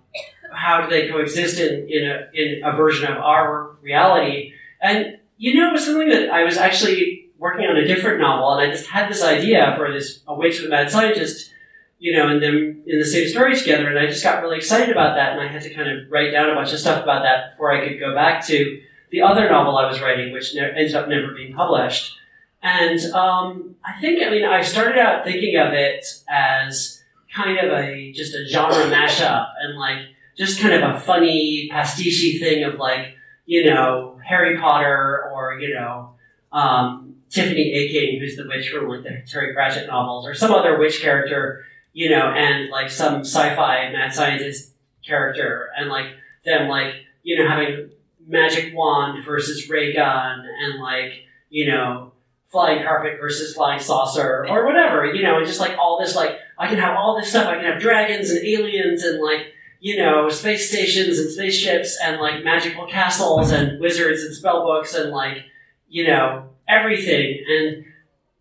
how 0.53 0.83
do 0.83 0.91
they 0.91 1.09
coexist 1.09 1.59
in, 1.59 1.89
in, 1.89 2.09
a, 2.09 2.29
in 2.35 2.63
a 2.65 2.77
version 2.77 3.11
of 3.11 3.17
our 3.19 3.64
reality. 3.85 4.53
And 4.81 5.19
you 5.37 5.55
know 5.55 5.69
it 5.69 5.73
was 5.73 5.85
something 5.85 6.09
that 6.09 6.31
i 6.31 6.45
was 6.45 6.57
actually 6.57 7.29
working 7.39 7.67
on 7.67 7.77
a 7.77 7.87
different 7.87 8.21
novel 8.21 8.53
and 8.53 8.69
i 8.69 8.73
just 8.73 8.89
had 8.89 9.11
this 9.11 9.23
idea 9.23 9.75
for 9.77 9.93
this 9.93 10.21
a 10.27 10.35
witch 10.35 10.59
and 10.59 10.67
a 10.67 10.71
mad 10.71 10.91
scientist 10.91 11.51
you 11.99 12.17
know 12.17 12.29
and 12.29 12.43
them 12.43 12.83
in 12.87 12.99
the 12.99 13.05
same 13.05 13.29
story 13.29 13.57
together 13.57 13.89
and 13.89 13.99
i 13.99 14.07
just 14.07 14.23
got 14.23 14.43
really 14.43 14.57
excited 14.57 14.91
about 14.91 15.15
that 15.17 15.33
and 15.33 15.41
i 15.41 15.47
had 15.47 15.63
to 15.63 15.73
kind 15.73 15.89
of 15.89 16.11
write 16.11 16.33
down 16.33 16.51
a 16.51 16.55
bunch 16.55 16.73
of 16.73 16.79
stuff 16.79 17.03
about 17.03 17.23
that 17.23 17.51
before 17.51 17.73
i 17.73 17.87
could 17.87 17.99
go 17.99 18.15
back 18.15 18.45
to 18.45 18.81
the 19.11 19.23
other 19.23 19.49
novel 19.49 19.77
i 19.77 19.87
was 19.87 20.01
writing 20.01 20.33
which 20.33 20.55
ne- 20.55 20.61
ended 20.61 20.95
up 20.95 21.09
never 21.09 21.33
being 21.35 21.55
published. 21.55 22.19
And 22.63 22.99
um, 23.13 23.77
i 23.85 24.01
think 24.01 24.23
i 24.27 24.31
mean 24.31 24.45
i 24.45 24.63
started 24.63 24.99
out 24.99 25.25
thinking 25.25 25.57
of 25.57 25.73
it 25.73 26.07
as 26.29 27.03
kind 27.35 27.59
of 27.59 27.73
a 27.73 28.13
just 28.13 28.35
a 28.35 28.47
genre 28.47 28.85
mashup 28.85 29.49
and 29.61 29.79
like 29.79 29.99
just 30.37 30.61
kind 30.61 30.75
of 30.75 30.95
a 30.95 30.99
funny 30.99 31.69
pastiche 31.71 32.41
thing 32.41 32.65
of 32.65 32.77
like 32.77 33.17
you 33.47 33.65
know 33.65 34.19
Harry 34.25 34.59
Potter 34.59 35.31
or 35.33 35.59
you 35.61 35.75
know 35.75 36.15
um, 36.53 37.17
Tiffany 37.31 37.73
Aching, 37.73 38.21
who's 38.21 38.37
the 38.37 38.47
witch 38.47 38.71
from 38.71 38.89
like 38.89 39.03
the 39.03 39.23
Terry 39.27 39.53
Pratchett 39.53 39.87
novels, 39.87 40.27
or 40.27 40.35
some 40.35 40.53
other 40.53 40.79
witch 40.79 41.01
character, 41.01 41.65
you 41.93 42.09
know, 42.09 42.31
and 42.31 42.71
like 42.71 42.91
some 42.91 43.21
sci-fi 43.21 43.91
mad 43.91 44.15
scientist 44.15 44.73
character, 45.07 45.71
and 45.77 45.91
like 45.91 46.07
them 46.45 46.69
like 46.69 46.95
you 47.23 47.39
know 47.39 47.49
having 47.49 47.91
magic 48.27 48.75
wand 48.75 49.25
versus 49.25 49.69
ray 49.69 49.93
gun, 49.93 50.47
and 50.63 50.81
like 50.81 51.13
you 51.51 51.67
know 51.67 52.13
flying 52.55 52.85
carpet 52.85 53.19
versus 53.21 53.53
flying 53.53 53.81
saucer 53.81 54.47
or 54.49 54.65
whatever, 54.65 55.13
you 55.13 55.25
know, 55.25 55.39
and 55.39 55.47
just 55.47 55.59
like 55.59 55.77
all 55.77 55.99
this 55.99 56.15
like 56.15 56.39
I 56.57 56.69
can 56.69 56.79
have 56.79 56.97
all 56.97 57.19
this 57.19 57.31
stuff. 57.31 57.49
I 57.49 57.57
can 57.57 57.65
have 57.65 57.81
dragons 57.81 58.31
and 58.31 58.47
aliens 58.47 59.03
and 59.03 59.21
like 59.21 59.53
you 59.85 59.99
know 59.99 60.31
space 60.31 60.71
stations 60.71 61.19
and 61.19 61.31
spaceships 61.31 61.99
and 62.03 62.19
like 62.19 62.43
magical 62.43 62.87
castles 62.87 63.51
and 63.51 63.79
wizards 63.79 64.23
and 64.23 64.35
spell 64.35 64.65
books 64.65 64.95
and 64.95 65.11
like 65.11 65.45
you 65.89 66.07
know 66.07 66.49
everything. 66.67 67.45
And 67.47 67.85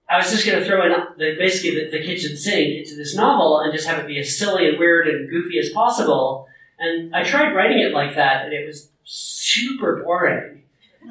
I 0.09 0.19
was 0.19 0.31
just 0.31 0.45
going 0.45 0.59
to 0.59 0.65
throw 0.65 0.85
in 0.85 0.93
the, 1.17 1.35
basically 1.37 1.83
the, 1.83 1.91
the 1.91 2.01
kitchen 2.01 2.37
sink 2.37 2.77
into 2.77 2.95
this 2.95 3.13
novel 3.13 3.59
and 3.59 3.73
just 3.73 3.85
have 3.87 3.99
it 3.99 4.07
be 4.07 4.19
as 4.19 4.37
silly 4.37 4.69
and 4.69 4.79
weird 4.79 5.05
and 5.09 5.29
goofy 5.29 5.59
as 5.59 5.69
possible. 5.71 6.47
And 6.79 7.13
I 7.13 7.23
tried 7.23 7.53
writing 7.53 7.79
it 7.79 7.93
like 7.93 8.15
that, 8.15 8.45
and 8.45 8.53
it 8.53 8.65
was 8.65 8.89
super 9.03 10.01
boring. 10.01 10.63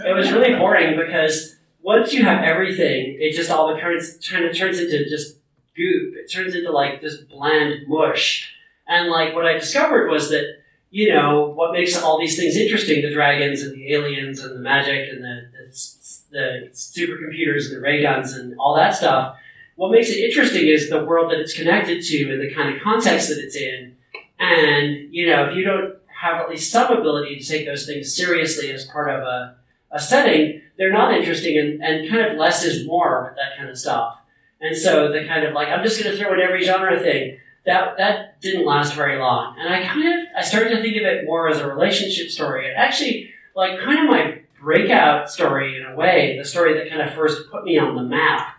It 0.02 0.16
was 0.16 0.32
really 0.32 0.54
boring 0.54 0.96
because 0.96 1.56
once 1.82 2.14
you 2.14 2.24
have 2.24 2.42
everything, 2.42 3.18
it 3.20 3.34
just 3.34 3.50
all 3.50 3.78
turns 3.78 4.18
kind 4.26 4.46
of 4.46 4.56
turns 4.56 4.78
into 4.78 5.04
just 5.10 5.36
goop. 5.76 6.14
It 6.16 6.32
turns 6.32 6.54
into 6.54 6.72
like 6.72 7.02
this 7.02 7.18
bland 7.18 7.86
mush. 7.86 8.54
And 8.92 9.08
like 9.10 9.34
what 9.34 9.46
I 9.46 9.54
discovered 9.54 10.10
was 10.10 10.28
that 10.28 10.58
you 10.90 11.08
know 11.14 11.48
what 11.48 11.72
makes 11.72 12.00
all 12.00 12.20
these 12.20 12.36
things 12.36 12.56
interesting 12.56 13.00
the 13.00 13.10
dragons 13.10 13.62
and 13.62 13.74
the 13.74 13.94
aliens 13.94 14.40
and 14.44 14.54
the 14.54 14.60
magic 14.60 15.08
and 15.10 15.24
the, 15.24 15.48
the, 15.50 16.28
the 16.30 16.68
supercomputers 16.74 17.68
and 17.68 17.76
the 17.76 17.80
ray 17.80 18.02
guns 18.02 18.34
and 18.34 18.54
all 18.58 18.76
that 18.76 18.94
stuff 18.94 19.36
what 19.76 19.90
makes 19.90 20.10
it 20.10 20.18
interesting 20.18 20.68
is 20.68 20.90
the 20.90 21.02
world 21.02 21.30
that 21.30 21.40
it's 21.40 21.54
connected 21.54 22.02
to 22.02 22.30
and 22.30 22.42
the 22.42 22.54
kind 22.54 22.76
of 22.76 22.82
context 22.82 23.30
that 23.30 23.38
it's 23.38 23.56
in. 23.56 23.96
And 24.38 25.12
you 25.14 25.26
know 25.26 25.48
if 25.48 25.56
you 25.56 25.64
don't 25.64 25.94
have 26.20 26.42
at 26.42 26.50
least 26.50 26.70
some 26.70 26.92
ability 26.92 27.38
to 27.38 27.44
take 27.44 27.64
those 27.64 27.86
things 27.86 28.14
seriously 28.14 28.70
as 28.70 28.84
part 28.84 29.08
of 29.08 29.22
a, 29.22 29.56
a 29.90 29.98
setting 29.98 30.60
they're 30.76 30.92
not 30.92 31.14
interesting 31.14 31.58
and, 31.58 31.82
and 31.82 32.10
kind 32.10 32.30
of 32.30 32.36
less 32.36 32.62
is 32.62 32.86
more 32.86 33.34
that 33.38 33.56
kind 33.56 33.70
of 33.70 33.78
stuff. 33.78 34.18
And 34.60 34.76
so 34.76 35.10
the 35.10 35.24
kind 35.26 35.44
of 35.44 35.54
like 35.54 35.68
i'm 35.68 35.82
just 35.82 35.98
going 35.98 36.14
to 36.14 36.22
throw 36.22 36.34
in 36.34 36.40
every 36.40 36.62
genre 36.62 37.00
thing 37.00 37.38
that 37.64 37.96
that 37.98 38.40
didn't 38.40 38.66
last 38.66 38.94
very 38.94 39.18
long. 39.18 39.56
And 39.58 39.72
I 39.72 39.86
kind 39.86 40.06
of 40.06 40.26
I 40.36 40.42
started 40.42 40.70
to 40.70 40.82
think 40.82 40.96
of 40.96 41.02
it 41.02 41.24
more 41.24 41.48
as 41.48 41.58
a 41.58 41.66
relationship 41.66 42.30
story. 42.30 42.68
And 42.68 42.76
actually, 42.76 43.30
like 43.54 43.78
kind 43.80 44.00
of 44.00 44.10
my 44.10 44.40
breakout 44.60 45.30
story 45.30 45.76
in 45.76 45.84
a 45.84 45.94
way, 45.94 46.36
the 46.38 46.44
story 46.44 46.74
that 46.74 46.88
kind 46.88 47.02
of 47.02 47.14
first 47.14 47.50
put 47.50 47.64
me 47.64 47.78
on 47.78 47.96
the 47.96 48.02
map, 48.02 48.56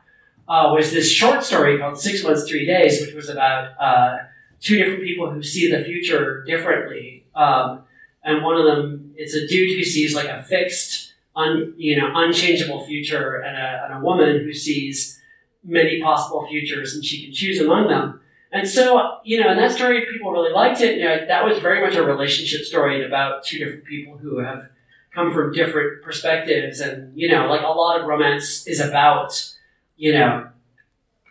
uh, 0.47 0.71
was 0.73 0.91
this 0.91 1.09
short 1.09 1.43
story 1.43 1.79
called 1.79 1.99
Six 1.99 2.23
Months, 2.23 2.47
Three 2.47 2.65
Days, 2.65 3.01
which 3.01 3.15
was 3.15 3.29
about 3.29 3.79
uh, 3.79 4.17
two 4.59 4.77
different 4.77 5.03
people 5.03 5.31
who 5.31 5.41
see 5.41 5.71
the 5.71 5.83
future 5.83 6.43
differently. 6.45 7.25
Um, 7.35 7.83
and 8.23 8.43
one 8.43 8.57
of 8.57 8.65
them, 8.65 9.13
it's 9.15 9.33
a 9.33 9.47
dude 9.47 9.77
who 9.77 9.83
sees 9.83 10.15
like 10.15 10.27
a 10.27 10.43
fixed, 10.43 11.13
un, 11.35 11.73
you 11.77 11.99
know, 11.99 12.11
unchangeable 12.13 12.85
future, 12.85 13.35
and 13.37 13.57
a, 13.57 13.85
and 13.85 13.93
a 14.01 14.05
woman 14.05 14.43
who 14.43 14.53
sees 14.53 15.19
many 15.63 16.01
possible 16.01 16.45
futures, 16.47 16.93
and 16.93 17.03
she 17.03 17.25
can 17.25 17.33
choose 17.33 17.59
among 17.59 17.87
them. 17.87 18.19
And 18.53 18.69
so, 18.69 19.17
you 19.23 19.41
know, 19.41 19.51
in 19.51 19.57
that 19.57 19.71
story, 19.71 20.05
people 20.05 20.31
really 20.31 20.53
liked 20.53 20.79
it. 20.79 20.99
You 20.99 21.05
know, 21.05 21.25
that 21.27 21.43
was 21.43 21.57
very 21.57 21.83
much 21.83 21.95
a 21.95 22.03
relationship 22.03 22.61
story 22.61 23.03
about 23.03 23.43
two 23.43 23.57
different 23.57 23.83
people 23.83 24.15
who 24.17 24.37
have 24.37 24.69
come 25.11 25.33
from 25.33 25.53
different 25.53 26.03
perspectives. 26.03 26.79
And, 26.79 27.17
you 27.19 27.31
know, 27.31 27.47
like 27.47 27.63
a 27.63 27.67
lot 27.67 27.99
of 27.99 28.05
romance 28.05 28.67
is 28.67 28.79
about, 28.79 29.55
you 29.97 30.13
know, 30.13 30.49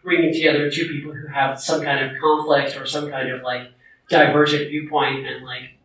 bringing 0.03 0.33
together 0.35 0.69
two 0.69 0.89
people 0.89 1.13
who 1.13 1.29
have 1.29 1.61
some 1.61 1.81
kind 1.85 2.05
of 2.05 2.21
conflict 2.21 2.77
or 2.77 2.87
some 2.87 3.09
kind 3.09 3.31
of 3.31 3.43
like 3.43 3.69
divergent 4.09 4.69
viewpoint 4.71 5.25
and 5.25 5.45
like 5.45 5.79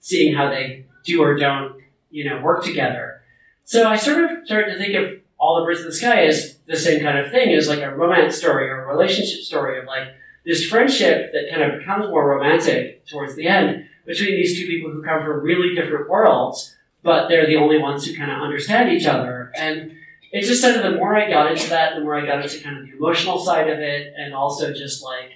seeing 0.00 0.34
how 0.34 0.50
they 0.50 0.84
do 1.02 1.22
or 1.22 1.34
don't, 1.34 1.80
you 2.10 2.28
know, 2.28 2.42
work 2.42 2.62
together. 2.62 3.22
So 3.64 3.88
I 3.88 3.96
sort 3.96 4.22
of 4.22 4.44
started 4.44 4.74
to 4.74 4.78
think 4.78 4.94
of 4.96 5.18
All 5.38 5.58
the 5.58 5.64
Birds 5.64 5.80
in 5.80 5.86
the 5.86 5.94
Sky 5.94 6.26
as 6.26 6.58
the 6.66 6.76
same 6.76 7.00
kind 7.02 7.16
of 7.16 7.30
thing 7.30 7.54
as 7.54 7.68
like 7.68 7.80
a 7.80 7.96
romance 7.96 8.36
story 8.36 8.68
or 8.68 8.84
a 8.84 8.94
relationship 8.94 9.40
story 9.40 9.78
of 9.78 9.86
like, 9.86 10.08
this 10.44 10.68
friendship 10.68 11.32
that 11.32 11.50
kind 11.50 11.62
of 11.62 11.78
becomes 11.78 12.08
more 12.08 12.28
romantic 12.28 13.06
towards 13.06 13.34
the 13.34 13.46
end 13.46 13.86
between 14.06 14.32
these 14.32 14.58
two 14.58 14.66
people 14.66 14.90
who 14.90 15.02
come 15.02 15.22
from 15.22 15.40
really 15.40 15.74
different 15.74 16.08
worlds, 16.08 16.76
but 17.02 17.28
they're 17.28 17.46
the 17.46 17.56
only 17.56 17.78
ones 17.78 18.06
who 18.06 18.16
kind 18.16 18.30
of 18.30 18.42
understand 18.42 18.92
each 18.92 19.06
other. 19.06 19.50
And 19.56 19.92
it 20.32 20.42
just 20.42 20.60
said 20.60 20.82
the 20.82 20.96
more 20.96 21.16
I 21.16 21.30
got 21.30 21.50
into 21.50 21.70
that, 21.70 21.94
the 21.94 22.00
more 22.00 22.18
I 22.18 22.26
got 22.26 22.42
into 22.42 22.62
kind 22.62 22.78
of 22.78 22.84
the 22.84 22.92
emotional 22.92 23.38
side 23.38 23.70
of 23.70 23.78
it, 23.78 24.12
and 24.16 24.34
also 24.34 24.72
just 24.72 25.02
like, 25.02 25.30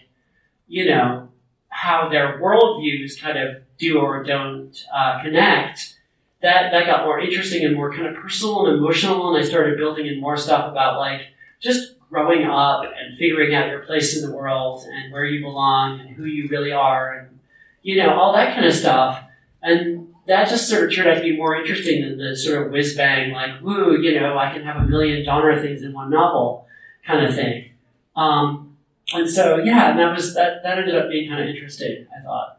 you 0.67 0.87
know, 0.87 1.29
how 1.69 2.09
their 2.09 2.39
worldviews 2.41 3.21
kind 3.21 3.39
of 3.39 3.63
do 3.79 3.99
or 3.99 4.23
don't 4.23 4.85
uh, 4.93 5.23
connect. 5.23 5.95
That 6.41 6.71
that 6.73 6.87
got 6.87 7.05
more 7.05 7.19
interesting 7.21 7.65
and 7.65 7.75
more 7.75 7.93
kind 7.93 8.07
of 8.07 8.15
personal 8.17 8.67
and 8.67 8.79
emotional, 8.79 9.35
and 9.35 9.45
I 9.45 9.49
started 9.49 9.77
building 9.77 10.07
in 10.07 10.21
more 10.21 10.37
stuff 10.37 10.71
about 10.71 10.99
like 10.99 11.23
just 11.61 11.95
growing 12.11 12.45
up 12.45 12.85
and 12.85 13.19
figuring 13.19 13.55
out 13.55 13.69
your 13.69 13.81
place 13.81 14.17
in 14.17 14.29
the 14.29 14.35
world 14.35 14.85
and 14.85 15.13
where 15.13 15.25
you 15.25 15.41
belong 15.41 16.01
and 16.01 16.11
who 16.11 16.25
you 16.25 16.49
really 16.49 16.73
are 16.73 17.19
and 17.19 17.39
you 17.83 17.97
know 17.97 18.15
all 18.19 18.33
that 18.33 18.55
kind 18.55 18.67
of 18.67 18.75
stuff. 18.75 19.25
And 19.63 20.15
that 20.27 20.49
just 20.49 20.69
sort 20.69 20.85
of 20.85 20.95
turned 20.95 21.09
out 21.09 21.15
to 21.15 21.23
be 21.23 21.37
more 21.37 21.57
interesting 21.57 22.03
than 22.03 22.19
the 22.19 22.37
sort 22.37 22.67
of 22.67 22.73
whiz 22.73 22.95
bang 22.95 23.33
like 23.33 23.63
woo 23.63 23.99
you 23.99 24.21
know 24.21 24.37
i 24.37 24.53
can 24.53 24.63
have 24.63 24.77
a 24.77 24.87
million 24.87 25.25
genre 25.25 25.61
things 25.61 25.83
in 25.83 25.93
one 25.93 26.11
novel 26.11 26.67
kind 27.07 27.25
of 27.25 27.35
thing. 27.35 27.71
Um, 28.15 28.77
and 29.15 29.29
so 29.29 29.59
yeah 29.59 29.91
and 29.91 29.99
that 29.99 30.15
was 30.15 30.35
that 30.35 30.63
that 30.63 30.79
ended 30.79 30.97
up 30.97 31.09
being 31.11 31.29
kind 31.29 31.43
of 31.43 31.49
interesting 31.49 32.07
i 32.17 32.23
thought. 32.23 32.59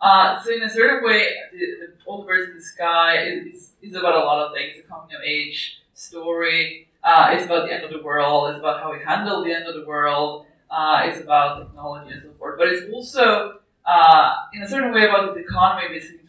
Uh, 0.00 0.40
so 0.40 0.52
in 0.52 0.62
a 0.62 0.70
certain 0.70 1.04
way, 1.04 1.28
the, 1.52 1.58
the 1.58 2.16
the 2.16 2.24
Birds 2.24 2.50
in 2.50 2.56
the 2.56 2.62
Sky 2.62 3.24
is, 3.24 3.72
is 3.82 3.94
about 3.94 4.14
a 4.14 4.20
lot 4.20 4.46
of 4.46 4.54
things. 4.54 4.76
The 4.76 4.82
coming 4.82 5.14
of 5.14 5.22
age, 5.22 5.80
story. 5.98 6.88
Uh, 7.02 7.30
it's 7.32 7.44
about 7.44 7.66
the 7.66 7.74
end 7.74 7.84
of 7.84 7.90
the 7.90 8.02
world. 8.02 8.50
It's 8.50 8.58
about 8.58 8.82
how 8.82 8.92
we 8.92 8.98
handle 9.04 9.44
the 9.44 9.52
end 9.52 9.66
of 9.66 9.74
the 9.74 9.86
world. 9.86 10.46
Uh, 10.70 11.02
it's 11.04 11.20
about 11.20 11.66
technology 11.66 12.12
and 12.12 12.22
so 12.22 12.30
forth. 12.38 12.58
But 12.58 12.68
it's 12.68 12.92
also, 12.92 13.60
uh, 13.86 14.34
in 14.52 14.62
a 14.62 14.68
certain 14.68 14.92
way, 14.92 15.04
about 15.08 15.34
the 15.34 15.40
economy 15.40 15.88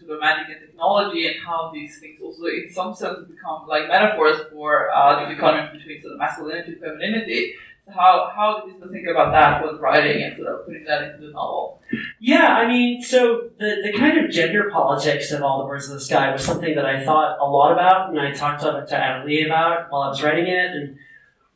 the 0.09 0.19
magic 0.19 0.47
and 0.49 0.67
technology 0.67 1.27
and 1.27 1.35
how 1.45 1.71
these 1.73 1.99
things 1.99 2.19
also, 2.21 2.45
in 2.45 2.67
some 2.69 2.93
sense, 2.93 3.19
become 3.29 3.67
like 3.67 3.87
metaphors 3.87 4.41
for 4.51 4.89
uh, 4.89 5.23
the 5.23 5.31
economy 5.31 5.77
between 5.77 6.01
sort 6.01 6.13
of 6.13 6.19
masculinity 6.19 6.73
and 6.73 6.81
femininity 6.81 7.53
how 7.93 8.31
how 8.35 8.61
did 8.65 8.75
you 8.75 8.91
think 8.91 9.07
about 9.07 9.31
that 9.31 9.63
with 9.63 9.79
writing 9.81 10.23
and 10.23 10.37
sort 10.37 10.59
of 10.59 10.65
putting 10.65 10.83
that 10.85 11.03
into 11.03 11.27
the 11.27 11.33
novel? 11.33 11.81
Yeah, 12.19 12.53
I 12.53 12.67
mean, 12.67 13.01
so 13.01 13.49
the, 13.57 13.77
the 13.83 13.97
kind 13.97 14.17
of 14.17 14.29
gender 14.29 14.69
politics 14.71 15.31
of 15.31 15.41
All 15.41 15.63
the 15.63 15.67
Birds 15.67 15.87
in 15.87 15.95
the 15.95 15.99
Sky 15.99 16.31
was 16.31 16.43
something 16.43 16.75
that 16.75 16.85
I 16.85 17.03
thought 17.03 17.39
a 17.39 17.45
lot 17.45 17.71
about, 17.71 18.09
and 18.09 18.19
I 18.19 18.31
talked 18.31 18.61
to, 18.61 18.85
to 18.87 18.95
Adam 18.95 19.27
Lee 19.27 19.45
about 19.45 19.91
while 19.91 20.03
I 20.03 20.09
was 20.09 20.21
writing 20.21 20.47
it. 20.47 20.71
And 20.71 20.97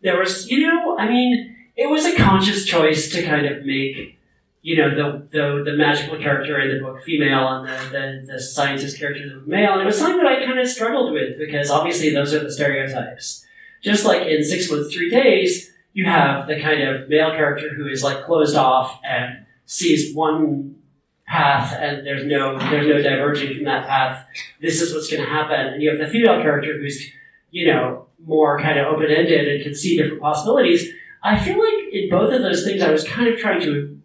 there 0.01 0.17
was, 0.17 0.49
you 0.49 0.61
know, 0.61 0.97
I 0.97 1.07
mean, 1.07 1.55
it 1.75 1.89
was 1.89 2.05
a 2.05 2.15
conscious 2.15 2.65
choice 2.65 3.11
to 3.13 3.23
kind 3.23 3.45
of 3.45 3.65
make, 3.65 4.19
you 4.61 4.77
know, 4.77 4.89
the 4.89 5.27
the, 5.31 5.63
the 5.65 5.77
magical 5.77 6.17
character 6.17 6.59
in 6.59 6.75
the 6.75 6.83
book 6.83 7.03
female 7.03 7.47
and 7.49 7.67
the, 7.67 7.89
the, 7.91 8.33
the 8.33 8.41
scientist 8.41 8.97
character 8.97 9.41
male. 9.45 9.73
And 9.73 9.81
it 9.81 9.85
was 9.85 9.99
something 9.99 10.17
that 10.17 10.27
I 10.27 10.45
kind 10.45 10.59
of 10.59 10.67
struggled 10.67 11.13
with 11.13 11.37
because 11.37 11.69
obviously 11.69 12.09
those 12.09 12.33
are 12.33 12.43
the 12.43 12.51
stereotypes. 12.51 13.45
Just 13.81 14.05
like 14.05 14.25
in 14.25 14.43
Six 14.43 14.71
Months, 14.71 14.93
Three 14.95 15.09
Days, 15.09 15.72
you 15.93 16.05
have 16.05 16.47
the 16.47 16.59
kind 16.59 16.81
of 16.81 17.07
male 17.07 17.31
character 17.31 17.69
who 17.75 17.87
is 17.87 18.03
like 18.03 18.25
closed 18.25 18.55
off 18.55 18.99
and 19.03 19.45
sees 19.65 20.13
one 20.13 20.75
path 21.27 21.73
and 21.79 22.05
there's 22.05 22.25
no 22.25 22.57
there's 22.59 22.87
no 22.87 23.01
diverging 23.01 23.55
from 23.55 23.65
that 23.65 23.87
path. 23.87 24.27
This 24.61 24.81
is 24.81 24.93
what's 24.93 25.09
going 25.09 25.23
to 25.23 25.29
happen. 25.29 25.59
And 25.59 25.81
you 25.81 25.89
have 25.89 25.99
the 25.99 26.07
female 26.07 26.41
character 26.41 26.77
who's 26.77 27.07
you 27.51 27.67
know 27.67 28.07
more 28.25 28.59
kind 28.59 28.79
of 28.79 28.87
open 28.87 29.09
ended 29.09 29.47
and 29.47 29.63
can 29.63 29.75
see 29.75 29.97
different 29.97 30.21
possibilities. 30.21 30.89
I 31.23 31.39
feel 31.39 31.57
like 31.57 31.93
in 31.93 32.09
both 32.09 32.33
of 32.33 32.41
those 32.41 32.65
things, 32.65 32.81
I 32.81 32.91
was 32.91 33.03
kind 33.03 33.27
of 33.27 33.39
trying 33.39 33.61
to 33.61 33.99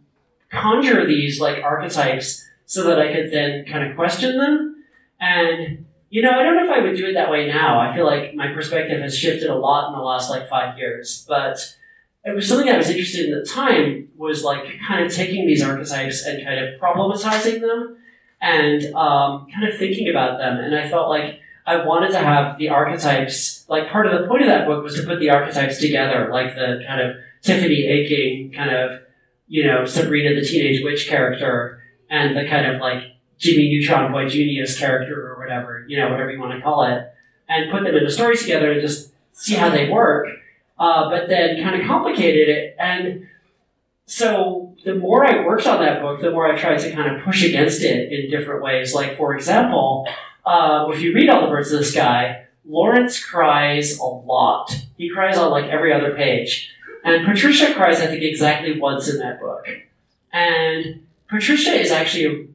conjure 0.51 1.07
these 1.07 1.41
like 1.41 1.63
archetypes 1.63 2.45
so 2.67 2.85
that 2.85 2.99
I 2.99 3.13
could 3.13 3.33
then 3.33 3.65
kind 3.65 3.89
of 3.89 3.97
question 3.97 4.37
them. 4.37 4.85
And 5.21 5.87
you 6.11 6.23
know, 6.23 6.31
I 6.31 6.43
don't 6.43 6.57
know 6.57 6.65
if 6.65 6.71
I 6.71 6.81
would 6.81 6.97
do 6.97 7.07
it 7.07 7.15
that 7.15 7.31
way 7.31 7.47
now. 7.47 7.79
I 7.79 7.95
feel 7.95 8.07
like 8.07 8.35
my 8.35 8.53
perspective 8.53 9.01
has 9.01 9.17
shifted 9.17 9.51
a 9.51 9.55
lot 9.55 9.89
in 9.89 9.99
the 9.99 10.05
last 10.05 10.31
like 10.31 10.49
five 10.49 10.79
years, 10.79 11.25
but 11.29 11.59
it 12.25 12.35
was 12.35 12.49
something 12.49 12.69
I 12.69 12.77
was 12.77 12.89
interested 12.89 13.27
in 13.27 13.35
at 13.35 13.45
the 13.45 13.51
time 13.51 14.09
was 14.17 14.43
like 14.43 14.65
kind 14.87 15.05
of 15.05 15.13
taking 15.13 15.47
these 15.47 15.63
archetypes 15.63 16.25
and 16.25 16.45
kind 16.45 16.65
of 16.65 16.81
problematizing 16.81 17.61
them 17.61 17.97
and 18.41 18.85
um, 18.95 19.47
kind 19.53 19.69
of 19.69 19.79
thinking 19.79 20.09
about 20.09 20.39
them. 20.39 20.59
And 20.59 20.75
I 20.75 20.89
felt 20.89 21.09
like 21.09 21.41
I 21.67 21.85
wanted 21.85 22.13
to 22.13 22.19
have 22.19 22.59
the 22.59 22.71
archetypes, 22.71 23.67
like 23.69 23.91
part 23.91 24.07
of 24.07 24.19
the 24.19 24.27
point 24.27 24.43
of 24.43 24.49
that 24.49 24.67
book 24.67 24.83
was 24.83 24.95
to 24.95 25.07
put 25.07 25.21
the 25.21 25.31
archetypes 25.31 25.79
together, 25.79 26.31
like 26.33 26.55
the 26.55 26.83
kind 26.87 27.01
of 27.01 27.17
Tiffany 27.43 27.87
Aching 27.87 28.53
kind 28.53 28.75
of, 28.75 29.01
you 29.47 29.67
know, 29.67 29.85
Sabrina 29.85 30.35
the 30.35 30.47
teenage 30.47 30.83
witch 30.83 31.09
character 31.09 31.83
and 32.09 32.37
the 32.37 32.49
kind 32.49 32.67
of 32.67 32.81
like 32.81 33.03
Jimmy 33.39 33.71
Neutron 33.71 34.13
Boy 34.13 34.29
Genius 34.29 34.79
character 34.79 35.33
or 35.33 35.39
whatever, 35.39 35.85
you 35.89 35.99
know, 35.99 36.11
whatever 36.11 36.31
you 36.31 36.41
want 36.41 36.53
to 36.53 36.61
call 36.61 36.85
it, 36.85 37.13
and 37.49 37.71
put 37.71 37.85
them 37.85 37.95
in 37.95 38.05
a 38.05 38.11
story 38.11 38.37
together 38.37 38.73
and 38.73 38.81
just 38.81 39.13
see 39.33 39.55
how 39.55 39.71
they 39.71 39.89
work 39.89 40.29
uh, 40.79 41.11
but 41.11 41.29
then 41.29 41.63
kind 41.63 41.81
of 41.81 41.87
complicated 41.87 42.49
it. 42.49 42.77
And 42.79 43.27
so 44.07 44.77
the 44.85 44.95
more 44.95 45.27
I 45.27 45.45
worked 45.45 45.67
on 45.67 45.81
that 45.83 46.01
book, 46.01 46.21
the 46.21 46.31
more 46.31 46.51
I 46.51 46.57
tried 46.57 46.79
to 46.79 46.93
kind 46.93 47.15
of 47.15 47.25
push 47.25 47.45
against 47.45 47.83
it 47.83 48.13
in 48.13 48.31
different 48.31 48.63
ways. 48.63 48.95
Like, 48.95 49.17
for 49.17 49.35
example, 49.35 50.07
uh, 50.47 50.87
if 50.93 51.01
you 51.01 51.13
read 51.15 51.29
All 51.29 51.43
the 51.43 51.49
Birds 51.49 51.73
of 51.73 51.81
the 51.81 51.85
Sky, 51.85 52.45
Lawrence 52.65 53.23
cries 53.23 53.99
a 53.99 54.05
lot. 54.05 54.85
He 54.97 55.11
cries 55.11 55.37
on 55.37 55.51
like 55.51 55.67
every 55.67 55.93
other 55.93 56.15
page. 56.15 56.71
And 57.05 57.27
Patricia 57.27 57.75
cries, 57.75 58.01
I 58.01 58.07
think, 58.07 58.23
exactly 58.23 58.79
once 58.79 59.09
in 59.09 59.19
that 59.19 59.41
book. 59.41 59.67
And 60.33 61.07
Patricia 61.29 61.73
is 61.73 61.91
actually, 61.91 62.51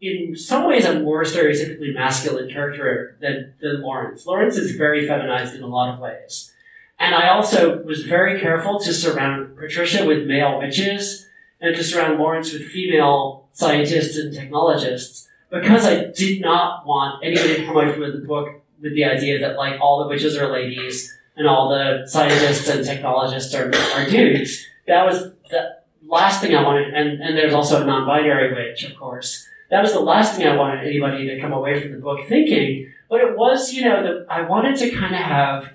in 0.00 0.36
some 0.36 0.68
ways, 0.68 0.84
a 0.84 1.00
more 1.00 1.22
stereotypically 1.24 1.92
masculine 1.92 2.50
character 2.50 3.16
than, 3.20 3.54
than 3.60 3.82
Lawrence. 3.82 4.26
Lawrence 4.26 4.56
is 4.56 4.76
very 4.76 5.06
feminized 5.06 5.54
in 5.54 5.62
a 5.62 5.66
lot 5.66 5.92
of 5.92 6.00
ways. 6.00 6.52
And 6.98 7.14
I 7.14 7.28
also 7.28 7.82
was 7.82 8.04
very 8.04 8.40
careful 8.40 8.78
to 8.80 8.92
surround 8.92 9.56
Patricia 9.56 10.04
with 10.04 10.26
male 10.26 10.58
witches 10.58 11.26
and 11.60 11.74
to 11.74 11.82
surround 11.82 12.18
Lawrence 12.18 12.52
with 12.52 12.68
female 12.68 13.48
scientists 13.52 14.16
and 14.16 14.32
technologists 14.32 15.28
because 15.50 15.84
I 15.84 16.06
did 16.06 16.40
not 16.40 16.86
want 16.86 17.24
anybody 17.24 17.56
to 17.56 17.66
come 17.66 17.76
away 17.76 17.92
from 17.92 18.02
the 18.02 18.26
book 18.26 18.62
with 18.80 18.94
the 18.94 19.04
idea 19.04 19.40
that 19.40 19.56
like 19.56 19.80
all 19.80 20.02
the 20.02 20.08
witches 20.08 20.36
are 20.36 20.50
ladies 20.52 21.12
and 21.36 21.46
all 21.46 21.68
the 21.68 22.06
scientists 22.06 22.68
and 22.68 22.84
technologists 22.84 23.54
are, 23.54 23.72
are 23.94 24.08
dudes. 24.08 24.64
That 24.86 25.06
was 25.06 25.32
the 25.50 25.78
last 26.06 26.40
thing 26.40 26.54
I 26.54 26.62
wanted, 26.62 26.94
and, 26.94 27.22
and 27.22 27.36
there's 27.36 27.54
also 27.54 27.82
a 27.82 27.84
non-binary 27.84 28.54
witch, 28.54 28.84
of 28.84 28.96
course. 28.96 29.46
That 29.70 29.82
was 29.82 29.92
the 29.92 30.00
last 30.00 30.36
thing 30.36 30.46
I 30.46 30.56
wanted 30.56 30.86
anybody 30.86 31.26
to 31.28 31.40
come 31.40 31.52
away 31.52 31.80
from 31.80 31.92
the 31.92 31.98
book 31.98 32.20
thinking. 32.28 32.90
But 33.10 33.20
it 33.20 33.36
was, 33.36 33.72
you 33.72 33.84
know, 33.84 34.02
the, 34.02 34.26
I 34.30 34.42
wanted 34.42 34.76
to 34.78 34.90
kind 34.90 35.14
of 35.14 35.20
have 35.20 35.72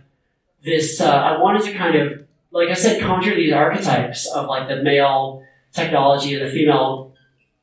this. 0.63 0.99
Uh, 0.99 1.11
I 1.11 1.41
wanted 1.41 1.63
to 1.65 1.73
kind 1.73 1.95
of, 1.95 2.25
like 2.51 2.69
I 2.69 2.73
said, 2.73 3.01
conjure 3.01 3.35
these 3.35 3.53
archetypes 3.53 4.27
of 4.27 4.47
like 4.47 4.67
the 4.67 4.83
male 4.83 5.43
technology 5.71 6.35
and 6.35 6.45
the 6.45 6.51
female 6.51 7.13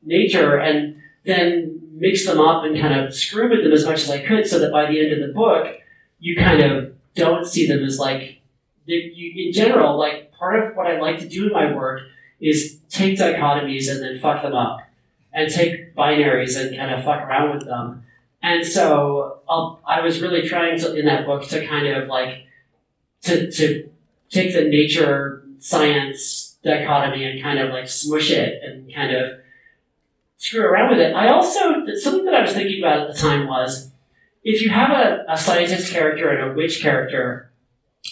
nature, 0.02 0.58
and 0.58 0.96
then 1.24 1.80
mix 1.92 2.26
them 2.26 2.40
up 2.40 2.64
and 2.64 2.80
kind 2.80 2.98
of 2.98 3.14
screw 3.14 3.48
with 3.50 3.62
them 3.62 3.72
as 3.72 3.84
much 3.84 4.02
as 4.02 4.10
I 4.10 4.24
could, 4.24 4.46
so 4.46 4.58
that 4.58 4.72
by 4.72 4.86
the 4.90 5.00
end 5.00 5.12
of 5.12 5.26
the 5.26 5.32
book, 5.32 5.76
you 6.18 6.36
kind 6.36 6.62
of 6.62 6.94
don't 7.14 7.46
see 7.46 7.66
them 7.66 7.84
as 7.84 7.98
like. 7.98 8.38
You, 8.86 9.46
in 9.46 9.52
general, 9.52 9.96
like 9.96 10.32
part 10.32 10.64
of 10.64 10.74
what 10.74 10.88
I 10.88 10.98
like 10.98 11.18
to 11.20 11.28
do 11.28 11.46
in 11.46 11.52
my 11.52 11.72
work 11.72 12.00
is 12.40 12.80
take 12.88 13.18
dichotomies 13.18 13.88
and 13.88 14.02
then 14.02 14.18
fuck 14.18 14.42
them 14.42 14.54
up, 14.54 14.80
and 15.32 15.50
take 15.50 15.94
binaries 15.94 16.58
and 16.58 16.76
kind 16.76 16.92
of 16.92 17.04
fuck 17.04 17.22
around 17.22 17.56
with 17.56 17.66
them. 17.66 18.04
And 18.42 18.66
so 18.66 19.40
um, 19.48 19.78
I 19.86 20.00
was 20.00 20.20
really 20.20 20.48
trying 20.48 20.78
to, 20.80 20.94
in 20.94 21.04
that 21.06 21.26
book 21.26 21.46
to 21.48 21.66
kind 21.66 21.86
of 21.86 22.08
like 22.08 22.46
to 23.22 23.50
to 23.50 23.90
take 24.30 24.54
the 24.54 24.64
nature 24.64 25.44
science 25.58 26.56
dichotomy 26.64 27.24
and 27.24 27.42
kind 27.42 27.58
of 27.58 27.70
like 27.70 27.88
smush 27.88 28.30
it 28.30 28.62
and 28.62 28.92
kind 28.94 29.14
of 29.14 29.40
screw 30.36 30.62
around 30.62 30.90
with 30.90 31.00
it. 31.00 31.14
I 31.14 31.28
also 31.28 31.84
something 31.96 32.24
that 32.24 32.34
I 32.34 32.42
was 32.42 32.52
thinking 32.52 32.82
about 32.82 33.00
at 33.00 33.14
the 33.14 33.20
time 33.20 33.46
was 33.46 33.90
if 34.42 34.62
you 34.62 34.70
have 34.70 34.90
a, 34.90 35.24
a 35.28 35.36
scientist 35.36 35.92
character 35.92 36.30
and 36.30 36.50
a 36.50 36.54
witch 36.54 36.80
character, 36.80 37.52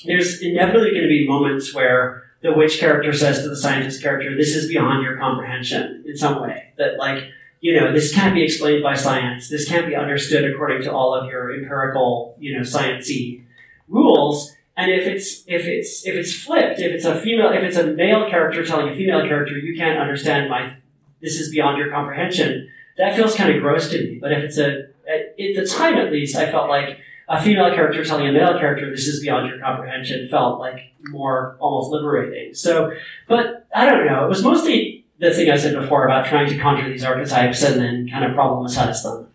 there's 0.05 0.43
inevitably 0.43 0.91
going 0.91 1.03
to 1.03 1.09
be 1.09 1.27
moments 1.27 1.75
where 1.75 2.25
the 2.41 2.53
witch 2.53 2.79
character 2.79 3.13
says 3.13 3.43
to 3.43 3.49
the 3.49 3.57
scientist 3.57 4.03
character, 4.03 4.37
"This 4.37 4.55
is 4.55 4.69
beyond 4.69 5.03
your 5.03 5.17
comprehension 5.17 6.05
in 6.07 6.17
some 6.17 6.41
way." 6.41 6.73
That 6.79 6.97
like 6.99 7.25
you 7.61 7.79
know 7.79 7.93
this 7.93 8.15
can't 8.15 8.35
be 8.35 8.45
explained 8.45 8.83
by 8.83 8.95
science. 8.95 9.49
This 9.49 9.69
can't 9.69 9.87
be 9.87 9.97
understood 9.97 10.45
according 10.45 10.83
to 10.83 10.93
all 10.93 11.15
of 11.15 11.29
your 11.29 11.53
empirical 11.55 12.37
you 12.39 12.55
know 12.55 12.63
sciencey 12.63 13.45
rules. 13.89 14.55
And 14.77 14.93
if 14.93 15.07
it's 15.07 15.43
if 15.49 15.65
it's 15.65 16.07
if 16.07 16.15
it's 16.15 16.33
flipped, 16.33 16.79
if 16.79 16.93
it's 16.93 17.05
a 17.05 17.21
female, 17.21 17.51
if 17.51 17.65
it's 17.65 17.77
a 17.77 17.87
male 17.87 18.31
character 18.31 18.65
telling 18.65 18.89
a 18.89 18.97
female 18.97 19.23
character, 19.27 19.59
you 19.59 19.77
can't 19.77 19.99
understand 19.99 20.49
my 20.49 20.77
this 21.21 21.41
is 21.41 21.51
beyond 21.51 21.79
your 21.79 21.91
comprehension. 21.91 22.69
That 22.97 23.17
feels 23.17 23.35
kind 23.35 23.55
of 23.55 23.61
gross 23.61 23.91
to 23.91 23.99
me. 23.99 24.19
But 24.21 24.33
if 24.33 24.45
it's 24.45 24.59
a, 24.59 24.89
at, 25.09 25.35
at 25.39 25.57
the 25.57 25.67
time 25.69 25.97
at 25.97 26.13
least, 26.13 26.37
I 26.37 26.51
felt 26.51 26.69
like 26.69 26.99
a 27.29 27.41
female 27.43 27.75
character 27.75 28.05
telling 28.05 28.27
a 28.27 28.33
male 28.33 28.59
character 28.59 28.91
this 28.91 29.07
is 29.07 29.21
beyond 29.21 29.49
your 29.49 29.59
comprehension 29.59 30.29
felt 30.29 30.59
like 30.59 30.93
more 31.11 31.57
almost 31.61 31.91
liberating. 31.91 32.55
So, 32.55 32.93
but 33.29 33.67
I 33.75 33.85
don't 33.85 34.07
know. 34.07 34.25
It 34.25 34.29
was 34.29 34.43
mostly 34.43 35.05
the 35.19 35.33
thing 35.33 35.51
I 35.51 35.57
said 35.57 35.75
before 35.75 36.07
about 36.07 36.27
trying 36.27 36.49
to 36.49 36.59
conjure 36.59 36.89
these 36.89 37.05
archetypes 37.05 37.63
and 37.63 37.81
then 37.81 38.09
kind 38.09 38.25
of 38.25 38.33
problematize 38.33 39.03
them. 39.03 39.29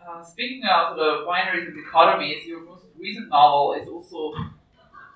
Uh, 0.00 0.24
speaking 0.24 0.62
of 0.64 0.96
the 0.96 1.24
binaries 1.28 1.68
and 1.68 1.76
dichotomies, 1.76 2.44
your 2.46 2.64
most 2.64 2.84
recent 2.98 3.28
novel 3.28 3.74
is 3.74 3.88
also 3.88 4.32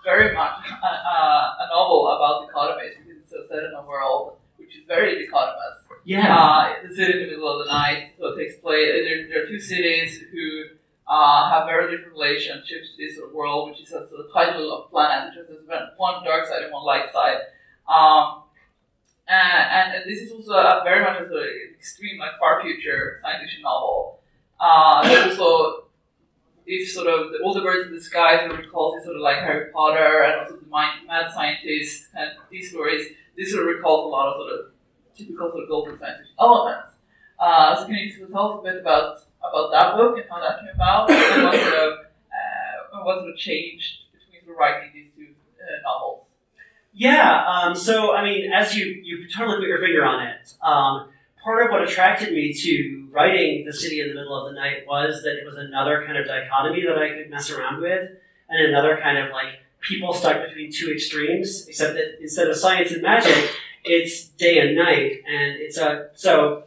very 0.04 0.32
much 0.32 0.64
a, 0.70 0.86
a, 0.86 1.56
a 1.60 1.68
novel 1.74 2.06
about 2.08 2.48
dichotomies 2.48 2.94
because 3.04 3.32
it's 3.32 3.48
set 3.48 3.64
in 3.64 3.72
a 3.76 3.84
world 3.84 4.36
which 4.58 4.76
is 4.76 4.84
very 4.86 5.26
dichotomous. 5.26 5.85
Yeah. 6.06 6.38
Uh, 6.38 6.86
the 6.86 6.94
city 6.94 7.14
in 7.14 7.18
the 7.18 7.26
middle 7.32 7.60
of 7.60 7.66
the 7.66 7.72
night, 7.72 8.12
so 8.16 8.28
it 8.28 8.38
takes 8.38 8.60
place. 8.60 8.86
There, 8.86 9.26
there 9.28 9.42
are 9.42 9.46
two 9.48 9.58
cities 9.58 10.22
who 10.30 10.66
uh, 11.08 11.50
have 11.50 11.66
very 11.66 11.90
different 11.90 12.12
relationships 12.12 12.94
to 12.94 12.96
this 12.96 13.18
world, 13.34 13.70
which 13.70 13.80
is 13.80 13.88
a 13.88 14.08
sort 14.08 14.20
of 14.20 14.32
title 14.32 14.72
of 14.72 14.88
planet, 14.88 15.34
which 15.34 15.48
has 15.48 15.88
one 15.96 16.22
dark 16.22 16.46
side 16.46 16.62
and 16.62 16.72
one 16.72 16.86
light 16.86 17.12
side. 17.12 17.38
Um, 17.90 18.44
and, 19.26 19.94
and, 19.96 20.04
this 20.08 20.20
is 20.20 20.30
also 20.30 20.52
a 20.52 20.82
very 20.84 21.02
much 21.02 21.16
a 21.22 21.28
sort 21.28 21.42
of 21.42 21.48
extreme, 21.76 22.20
like 22.20 22.38
far 22.38 22.62
future 22.62 23.18
science 23.22 23.42
fiction 23.42 23.62
novel. 23.62 24.20
Uh, 24.60 25.26
also, 25.26 25.86
if 26.66 26.88
sort 26.88 27.08
of 27.08 27.32
the, 27.32 27.38
all 27.42 27.52
the 27.52 27.62
birds 27.62 27.88
in 27.88 27.94
the 27.96 28.00
sky 28.00 28.38
sort 28.38 28.52
of 28.52 28.58
recalls 28.58 29.02
sort 29.02 29.16
of 29.16 29.22
like 29.22 29.38
Harry 29.38 29.72
Potter 29.72 30.22
and 30.22 30.40
also 30.40 30.54
the 30.54 30.70
mad 30.70 31.32
scientist 31.32 32.06
and 32.14 32.30
these 32.50 32.70
stories 32.70 33.08
this 33.36 33.52
sort 33.52 33.68
of 33.68 33.76
recalls 33.76 34.06
a 34.06 34.08
lot 34.08 34.28
of 34.28 34.40
sort 34.40 34.52
of 34.52 34.66
typical 35.16 35.50
sort 35.50 35.62
of 35.64 35.68
golden 35.68 35.98
science 35.98 36.28
elements. 36.38 36.94
Uh, 37.38 37.76
so 37.76 37.86
can 37.86 37.94
you 37.94 38.26
tell 38.32 38.52
us 38.52 38.60
a 38.60 38.62
bit 38.62 38.80
about 38.80 39.18
about 39.40 39.70
that 39.70 39.96
book 39.96 40.16
and 40.18 40.26
how 40.28 40.40
that 40.40 40.60
came 40.60 40.74
about, 40.74 41.10
and 41.10 41.44
what 41.44 41.60
sort 41.60 41.74
of 41.74 41.92
uh, 42.32 43.04
what 43.04 43.18
sort 43.18 43.30
of 43.30 43.36
changed 43.36 43.98
between 44.12 44.56
writing 44.56 44.90
these 44.94 45.10
two 45.16 45.34
uh, 45.60 45.82
novels? 45.82 46.26
Yeah. 46.92 47.44
Um, 47.46 47.74
so 47.74 48.14
I 48.14 48.24
mean, 48.24 48.50
as 48.52 48.74
you 48.74 48.86
you 48.86 49.28
totally 49.28 49.58
put 49.58 49.68
your 49.68 49.80
finger 49.80 50.04
on 50.04 50.26
it. 50.26 50.54
Um, 50.62 51.10
part 51.44 51.64
of 51.64 51.70
what 51.70 51.82
attracted 51.82 52.32
me 52.32 52.52
to 52.52 53.08
writing 53.12 53.64
The 53.64 53.72
City 53.72 54.00
in 54.00 54.08
the 54.08 54.14
Middle 54.14 54.36
of 54.36 54.52
the 54.52 54.58
Night 54.58 54.78
was 54.86 55.22
that 55.22 55.36
it 55.36 55.46
was 55.46 55.56
another 55.56 56.04
kind 56.04 56.18
of 56.18 56.26
dichotomy 56.26 56.82
that 56.86 56.98
I 56.98 57.10
could 57.10 57.30
mess 57.30 57.50
around 57.50 57.80
with, 57.80 58.10
and 58.48 58.66
another 58.66 58.98
kind 59.00 59.18
of 59.18 59.30
like 59.30 59.60
people 59.80 60.12
stuck 60.12 60.44
between 60.44 60.72
two 60.72 60.90
extremes, 60.90 61.68
except 61.68 61.94
that 61.94 62.20
instead 62.20 62.48
of 62.48 62.56
science 62.56 62.90
and 62.90 63.02
magic, 63.02 63.50
it's 63.86 64.28
day 64.28 64.58
and 64.58 64.76
night. 64.76 65.22
And 65.26 65.56
it's 65.56 65.78
a, 65.78 66.08
so 66.14 66.64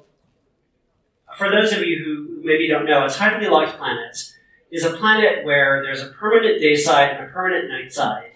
for 1.37 1.49
those 1.51 1.71
of 1.73 1.83
you 1.83 2.03
who 2.03 2.41
maybe 2.43 2.67
don't 2.67 2.85
know, 2.85 3.05
a 3.05 3.07
tidally 3.07 3.49
locked 3.49 3.77
planet 3.77 4.33
is 4.71 4.83
a 4.83 4.91
planet 4.91 5.45
where 5.45 5.81
there's 5.83 6.01
a 6.01 6.07
permanent 6.07 6.59
day 6.59 6.75
side 6.75 7.11
and 7.11 7.25
a 7.25 7.27
permanent 7.27 7.69
night 7.69 7.93
side. 7.93 8.31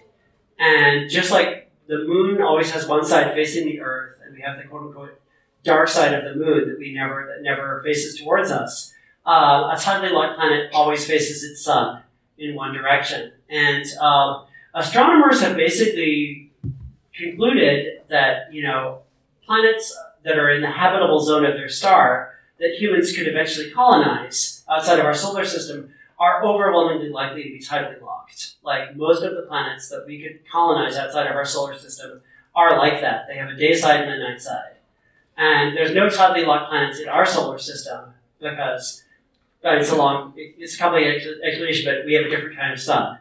And 0.58 1.10
just 1.10 1.30
like 1.30 1.70
the 1.86 2.04
moon 2.06 2.40
always 2.40 2.70
has 2.70 2.86
one 2.86 3.04
side 3.04 3.34
facing 3.34 3.66
the 3.66 3.80
earth, 3.80 4.18
and 4.24 4.34
we 4.34 4.42
have 4.42 4.56
the 4.56 4.64
quote 4.64 4.82
unquote 4.82 5.20
dark 5.62 5.88
side 5.88 6.12
of 6.12 6.24
the 6.24 6.34
moon 6.34 6.68
that 6.68 6.78
we 6.78 6.92
never, 6.92 7.26
that 7.34 7.42
never 7.42 7.82
faces 7.82 8.20
towards 8.20 8.50
us, 8.50 8.92
uh, 9.26 9.70
a 9.72 9.76
tidally 9.76 10.12
locked 10.12 10.38
planet 10.38 10.70
always 10.72 11.06
faces 11.06 11.42
its 11.42 11.64
sun 11.64 12.02
in 12.38 12.54
one 12.54 12.74
direction. 12.74 13.32
And 13.48 13.84
um, 14.00 14.44
astronomers 14.74 15.40
have 15.40 15.56
basically 15.56 16.52
concluded 17.16 18.02
that, 18.08 18.52
you 18.52 18.62
know, 18.62 19.00
planets 19.44 19.96
that 20.24 20.38
are 20.38 20.50
in 20.50 20.62
the 20.62 20.70
habitable 20.70 21.20
zone 21.20 21.44
of 21.44 21.54
their 21.54 21.68
star 21.68 22.34
that 22.58 22.76
humans 22.78 23.16
could 23.16 23.28
eventually 23.28 23.70
colonize 23.70 24.64
outside 24.68 24.98
of 24.98 25.04
our 25.04 25.14
solar 25.14 25.44
system 25.44 25.90
are 26.18 26.44
overwhelmingly 26.44 27.10
likely 27.10 27.42
to 27.42 27.50
be 27.50 27.60
tidally 27.60 28.00
locked. 28.00 28.54
Like 28.62 28.96
most 28.96 29.22
of 29.22 29.34
the 29.34 29.42
planets 29.42 29.88
that 29.88 30.04
we 30.06 30.22
could 30.22 30.40
colonize 30.50 30.96
outside 30.96 31.26
of 31.26 31.36
our 31.36 31.44
solar 31.44 31.76
system 31.76 32.22
are 32.54 32.78
like 32.78 33.00
that. 33.00 33.26
They 33.28 33.36
have 33.36 33.50
a 33.50 33.56
day 33.56 33.74
side 33.74 34.02
and 34.02 34.10
a 34.10 34.18
night 34.18 34.40
side. 34.40 34.76
And 35.36 35.76
there's 35.76 35.94
no 35.94 36.06
tidally 36.06 36.46
locked 36.46 36.70
planets 36.70 37.00
in 37.00 37.08
our 37.08 37.26
solar 37.26 37.58
system 37.58 38.14
because 38.40 39.02
it's 39.62 39.90
a 39.90 39.96
long, 39.96 40.34
it's 40.36 40.76
a 40.76 40.78
complicated 40.78 41.40
explanation, 41.42 41.92
but 41.92 42.06
we 42.06 42.14
have 42.14 42.26
a 42.26 42.28
different 42.28 42.56
kind 42.56 42.72
of 42.72 42.80
sun. 42.80 43.18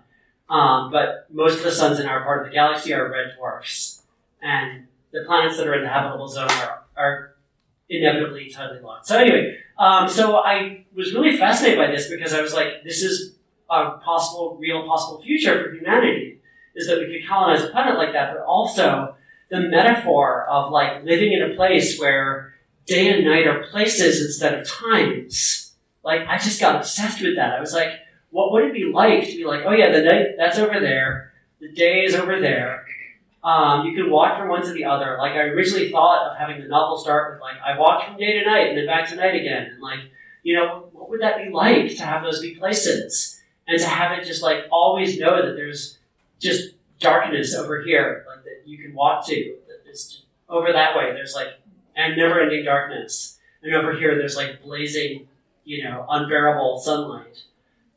Um, 0.54 0.92
but 0.92 1.26
most 1.32 1.58
of 1.58 1.64
the 1.64 1.72
suns 1.72 2.00
in 2.00 2.06
our 2.06 2.24
part 2.24 2.42
of 2.42 2.48
the 2.48 2.54
galaxy 2.54 2.94
are 2.94 3.10
red 3.10 3.32
dwarfs. 3.36 4.04
And 4.40 4.86
the 5.12 5.24
planets 5.26 5.58
that 5.58 5.68
are 5.68 5.74
in 5.74 5.82
the 5.82 5.90
habitable 5.90 6.28
zone 6.28 6.52
are, 6.52 6.84
are 6.96 7.36
inevitably 7.90 8.54
tidally 8.56 8.84
locked. 8.84 9.08
So 9.08 9.18
anyway, 9.18 9.58
um, 9.80 10.08
so 10.08 10.38
I 10.38 10.86
was 10.96 11.12
really 11.12 11.38
fascinated 11.38 11.80
by 11.80 11.88
this 11.88 12.08
because 12.08 12.34
I 12.36 12.42
was 12.42 12.54
like, 12.54 12.84
this 12.84 13.02
is 13.02 13.36
a 13.68 13.98
possible, 13.98 14.58
real 14.60 14.86
possible 14.86 15.24
future 15.24 15.64
for 15.64 15.76
humanity, 15.76 16.40
is 16.76 16.86
that 16.88 17.00
we 17.00 17.06
could 17.08 17.28
colonize 17.28 17.64
a 17.64 17.70
planet 17.70 17.98
like 17.98 18.14
that, 18.14 18.36
but 18.36 18.44
also 18.44 19.16
the 19.50 19.60
metaphor 19.60 20.46
of 20.48 20.72
like 20.72 21.04
living 21.04 21.34
in 21.34 21.42
a 21.42 21.56
place 21.56 21.98
where 22.00 22.54
day 22.86 23.10
and 23.10 23.26
night 23.26 23.48
are 23.48 23.64
places 23.72 24.24
instead 24.24 24.54
of 24.54 24.68
times. 24.68 25.74
Like, 26.04 26.28
I 26.28 26.38
just 26.38 26.60
got 26.60 26.76
obsessed 26.76 27.24
with 27.24 27.38
that. 27.38 27.54
I 27.54 27.60
was 27.60 27.74
like, 27.74 27.94
what 28.34 28.52
would 28.52 28.66
it 28.66 28.74
be 28.74 28.86
like 28.86 29.30
to 29.30 29.38
be 29.38 29.46
like, 29.46 29.62
oh 29.64 29.72
yeah, 29.72 29.92
the 29.92 30.02
night 30.02 30.26
that's 30.38 30.58
over 30.58 30.80
there, 30.80 31.32
the 31.62 31.72
day 31.72 32.04
is 32.04 32.16
over 32.16 32.40
there. 32.40 32.84
Um, 33.44 33.86
you 33.86 33.94
can 33.94 34.10
walk 34.10 34.40
from 34.40 34.50
one 34.50 34.66
to 34.66 34.74
the 34.74 34.86
other. 34.86 35.18
Like 35.20 35.34
I 35.34 35.42
originally 35.42 35.92
thought 35.92 36.32
of 36.32 36.38
having 36.38 36.60
the 36.60 36.68
novel 36.68 36.98
start 36.98 37.34
with 37.34 37.42
like 37.42 37.58
I 37.64 37.78
walked 37.78 38.06
from 38.06 38.18
day 38.18 38.40
to 38.40 38.46
night 38.46 38.70
and 38.70 38.78
then 38.78 38.88
back 38.88 39.08
to 39.10 39.16
night 39.16 39.36
again, 39.36 39.68
and 39.74 39.82
like 39.82 40.00
you 40.42 40.56
know 40.56 40.90
what 40.94 41.10
would 41.12 41.22
that 41.22 41.44
be 41.44 41.52
like 41.52 41.96
to 41.96 42.04
have 42.04 42.24
those 42.24 42.42
be 42.42 42.56
places 42.56 43.40
and 43.68 43.80
to 43.80 43.88
have 43.88 44.18
it 44.18 44.26
just 44.26 44.42
like 44.42 44.66
always 44.72 45.20
know 45.20 45.46
that 45.46 45.56
there's 45.56 46.00
just 46.40 46.74
darkness 47.00 47.54
over 47.54 47.84
here, 47.84 48.26
like 48.28 48.44
that 48.46 48.64
you 48.66 48.80
can 48.80 48.96
walk 48.96 49.28
to. 49.28 49.56
That 49.68 49.92
is 49.92 50.24
over 50.50 50.74
that 50.74 50.98
way. 50.98 51.12
There's 51.14 51.36
like 51.36 51.60
and 51.96 52.18
never-ending 52.18 52.66
darkness, 52.66 53.38
and 53.62 53.76
over 53.76 53.94
here 53.94 54.18
there's 54.18 54.36
like 54.36 54.64
blazing, 54.64 55.28
you 55.66 55.84
know, 55.84 56.08
unbearable 56.10 56.80
sunlight. 56.80 57.44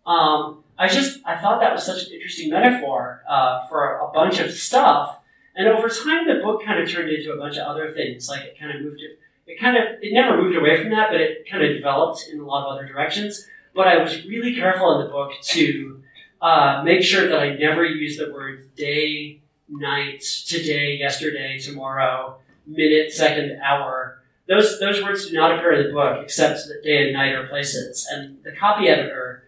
Um, 0.07 0.62
I 0.79 0.88
just 0.88 1.21
I 1.25 1.37
thought 1.37 1.61
that 1.61 1.73
was 1.73 1.85
such 1.85 2.07
an 2.07 2.12
interesting 2.12 2.51
metaphor 2.51 3.23
uh, 3.29 3.66
for 3.69 3.99
a 3.99 4.12
bunch 4.12 4.38
of 4.38 4.53
stuff. 4.53 5.19
And 5.57 5.69
over 5.69 5.88
time, 5.88 6.27
the 6.27 6.40
book 6.42 6.62
kind 6.64 6.83
of 6.83 6.90
turned 6.90 7.09
into 7.11 7.33
a 7.33 7.38
bunch 7.38 7.57
of 7.57 7.66
other 7.66 7.92
things. 7.92 8.29
Like 8.29 8.42
it 8.42 8.59
kind 8.59 8.77
of 8.77 8.83
moved 8.83 9.01
it. 9.01 9.19
It 9.47 9.59
kind 9.61 9.77
of 9.77 9.85
it 10.03 10.12
never 10.12 10.40
moved 10.40 10.57
away 10.57 10.81
from 10.81 10.90
that, 10.90 11.09
but 11.11 11.21
it 11.21 11.49
kind 11.51 11.64
of 11.64 11.75
developed 11.75 12.25
in 12.31 12.40
a 12.40 12.45
lot 12.45 12.66
of 12.66 12.73
other 12.75 12.87
directions. 12.87 13.47
but 13.75 13.87
I 13.87 13.99
was 14.03 14.25
really 14.27 14.55
careful 14.55 14.99
in 14.99 15.07
the 15.07 15.12
book 15.12 15.33
to 15.42 16.03
uh, 16.40 16.83
make 16.85 17.03
sure 17.03 17.29
that 17.29 17.38
I 17.38 17.55
never 17.55 17.85
use 17.85 18.16
the 18.16 18.33
words 18.33 18.62
day, 18.77 19.40
night, 19.69 20.23
today, 20.47 20.97
yesterday, 20.97 21.59
tomorrow, 21.59 22.38
minute, 22.66 23.12
second, 23.12 23.61
hour. 23.62 24.23
Those 24.49 24.79
those 24.79 25.03
words 25.03 25.29
do 25.29 25.35
not 25.35 25.57
appear 25.57 25.73
in 25.73 25.87
the 25.87 25.92
book 25.92 26.21
except 26.23 26.66
that 26.69 26.83
day 26.83 27.05
and 27.05 27.12
night 27.12 27.33
are 27.35 27.47
places. 27.47 28.07
And 28.11 28.38
the 28.45 28.53
copy 28.53 28.88
editor, 28.88 29.45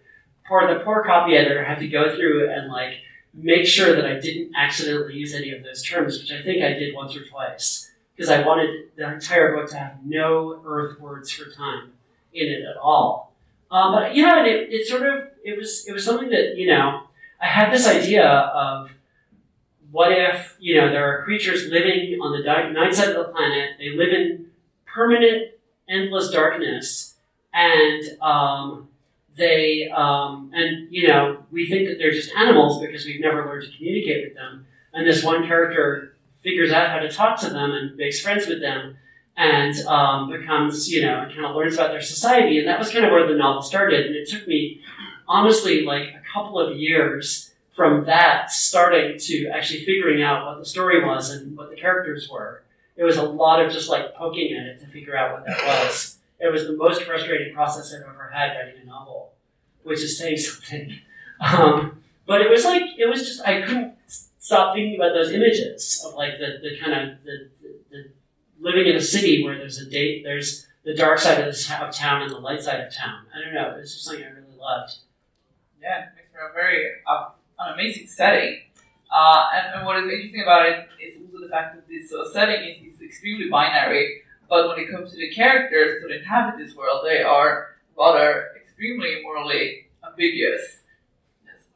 poor 0.48 0.72
the 0.72 0.84
poor 0.84 1.04
copy 1.04 1.36
editor, 1.36 1.62
had 1.64 1.78
to 1.78 1.88
go 1.88 2.14
through 2.16 2.50
and 2.50 2.70
like 2.72 2.94
make 3.34 3.66
sure 3.66 3.94
that 3.94 4.06
I 4.06 4.18
didn't 4.18 4.54
accidentally 4.56 5.14
use 5.14 5.34
any 5.34 5.52
of 5.52 5.62
those 5.62 5.82
terms, 5.82 6.18
which 6.18 6.32
I 6.32 6.42
think 6.42 6.62
I 6.62 6.72
did 6.72 6.94
once 6.94 7.14
or 7.14 7.24
twice. 7.24 7.90
Because 8.16 8.30
I 8.30 8.44
wanted 8.44 8.96
the 8.96 9.12
entire 9.12 9.54
book 9.54 9.70
to 9.70 9.76
have 9.76 9.98
no 10.04 10.60
Earth 10.66 10.98
words 10.98 11.30
for 11.30 11.48
time 11.50 11.92
in 12.32 12.48
it 12.48 12.62
at 12.62 12.76
all. 12.76 13.32
Um, 13.70 13.92
but 13.92 14.16
yeah, 14.16 14.44
it, 14.44 14.72
it 14.72 14.88
sort 14.88 15.02
of 15.02 15.28
it 15.44 15.56
was 15.56 15.86
it 15.86 15.92
was 15.92 16.04
something 16.04 16.30
that 16.30 16.56
you 16.56 16.66
know 16.66 17.02
I 17.40 17.46
had 17.46 17.72
this 17.72 17.86
idea 17.86 18.26
of 18.26 18.90
what 19.90 20.10
if 20.10 20.56
you 20.58 20.80
know 20.80 20.90
there 20.90 21.06
are 21.06 21.22
creatures 21.24 21.68
living 21.68 22.18
on 22.20 22.32
the 22.32 22.72
night 22.72 22.94
side 22.94 23.10
of 23.10 23.16
the 23.16 23.32
planet. 23.32 23.76
They 23.78 23.90
live 23.90 24.08
in 24.08 24.46
permanent 24.86 25.52
endless 25.88 26.30
darkness. 26.30 27.14
And 27.52 28.20
um, 28.20 28.88
they 29.38 29.88
um, 29.88 30.50
and 30.54 30.88
you 30.90 31.08
know 31.08 31.44
we 31.50 31.68
think 31.68 31.88
that 31.88 31.98
they're 31.98 32.12
just 32.12 32.34
animals 32.36 32.80
because 32.80 33.06
we've 33.06 33.20
never 33.20 33.46
learned 33.46 33.64
to 33.64 33.76
communicate 33.76 34.28
with 34.28 34.34
them 34.34 34.66
and 34.92 35.06
this 35.06 35.22
one 35.22 35.46
character 35.46 36.16
figures 36.42 36.72
out 36.72 36.90
how 36.90 36.98
to 36.98 37.10
talk 37.10 37.38
to 37.40 37.50
them 37.50 37.72
and 37.72 37.96
makes 37.96 38.20
friends 38.20 38.46
with 38.46 38.60
them 38.60 38.96
and 39.36 39.78
um, 39.86 40.30
becomes, 40.30 40.90
you 40.90 41.00
know, 41.00 41.24
kind 41.32 41.44
of 41.44 41.54
learns 41.54 41.74
about 41.74 41.92
their 41.92 42.02
society. 42.02 42.58
And 42.58 42.66
that 42.66 42.78
was 42.78 42.90
kind 42.90 43.04
of 43.04 43.12
where 43.12 43.26
the 43.26 43.34
novel 43.34 43.62
started. 43.62 44.06
And 44.06 44.16
it 44.16 44.28
took 44.28 44.48
me, 44.48 44.80
honestly, 45.28 45.84
like 45.84 46.08
a 46.08 46.22
couple 46.32 46.58
of 46.58 46.76
years 46.76 47.52
from 47.72 48.04
that 48.06 48.50
starting 48.50 49.16
to 49.16 49.48
actually 49.48 49.84
figuring 49.84 50.22
out 50.22 50.44
what 50.44 50.58
the 50.58 50.64
story 50.64 51.04
was 51.04 51.30
and 51.30 51.56
what 51.56 51.70
the 51.70 51.76
characters 51.76 52.28
were. 52.28 52.64
It 52.96 53.04
was 53.04 53.16
a 53.16 53.22
lot 53.22 53.64
of 53.64 53.72
just 53.72 53.88
like 53.88 54.12
poking 54.16 54.56
at 54.56 54.66
it 54.66 54.80
to 54.80 54.86
figure 54.88 55.16
out 55.16 55.32
what 55.32 55.46
that 55.46 55.64
was. 55.64 56.17
It 56.40 56.52
was 56.52 56.66
the 56.66 56.74
most 56.74 57.02
frustrating 57.02 57.54
process 57.54 57.94
I've 57.94 58.02
ever 58.02 58.30
had 58.32 58.56
writing 58.56 58.82
a 58.82 58.86
novel, 58.86 59.32
which 59.82 60.00
is 60.00 60.18
saying 60.18 60.36
something. 60.38 60.98
Um, 61.40 62.02
but 62.26 62.40
it 62.40 62.50
was 62.50 62.64
like, 62.64 62.82
it 62.98 63.08
was 63.08 63.26
just, 63.26 63.46
I 63.46 63.62
couldn't 63.62 63.94
stop 64.38 64.74
thinking 64.74 64.96
about 64.96 65.14
those 65.14 65.32
images 65.32 66.02
of 66.06 66.14
like 66.14 66.38
the, 66.38 66.58
the 66.62 66.78
kind 66.78 66.92
of 67.10 67.24
the, 67.24 67.50
the, 67.60 67.74
the 67.90 68.04
living 68.60 68.86
in 68.86 68.96
a 68.96 69.00
city 69.00 69.44
where 69.44 69.56
there's 69.56 69.78
a 69.78 69.88
date, 69.88 70.22
there's 70.24 70.66
the 70.84 70.94
dark 70.94 71.18
side 71.18 71.40
of, 71.40 71.48
of 71.48 71.94
town 71.94 72.22
and 72.22 72.30
the 72.30 72.38
light 72.38 72.62
side 72.62 72.80
of 72.80 72.94
town. 72.94 73.26
I 73.34 73.44
don't 73.44 73.54
know. 73.54 73.76
It's 73.80 73.92
just 73.92 74.04
something 74.04 74.24
I 74.24 74.28
really 74.28 74.56
loved. 74.58 74.94
Yeah, 75.82 76.04
it 76.04 76.08
makes 76.16 76.28
for 76.32 76.48
a 76.48 76.52
very 76.52 76.92
uh, 77.06 77.30
an 77.58 77.74
amazing 77.74 78.06
setting. 78.06 78.60
Uh, 79.10 79.46
and, 79.54 79.74
and, 79.74 79.86
what 79.86 79.96
is 79.96 80.10
interesting 80.10 80.42
about 80.42 80.66
it 80.66 80.86
is 81.00 81.16
also 81.16 81.42
the 81.42 81.48
fact 81.48 81.74
that 81.74 81.88
this 81.88 82.12
uh, 82.12 82.30
setting 82.30 82.84
is, 82.84 82.94
is, 82.94 83.02
extremely 83.02 83.48
binary, 83.48 84.20
but 84.48 84.68
when 84.68 84.78
it 84.78 84.90
comes 84.90 85.10
to 85.12 85.16
the 85.16 85.30
characters 85.30 86.02
that 86.02 86.10
inhabit 86.10 86.58
this 86.58 86.74
world, 86.74 87.04
they 87.04 87.22
are 87.22 87.76
rather 87.98 88.48
extremely 88.62 89.20
morally 89.22 89.86
ambiguous. 90.06 90.80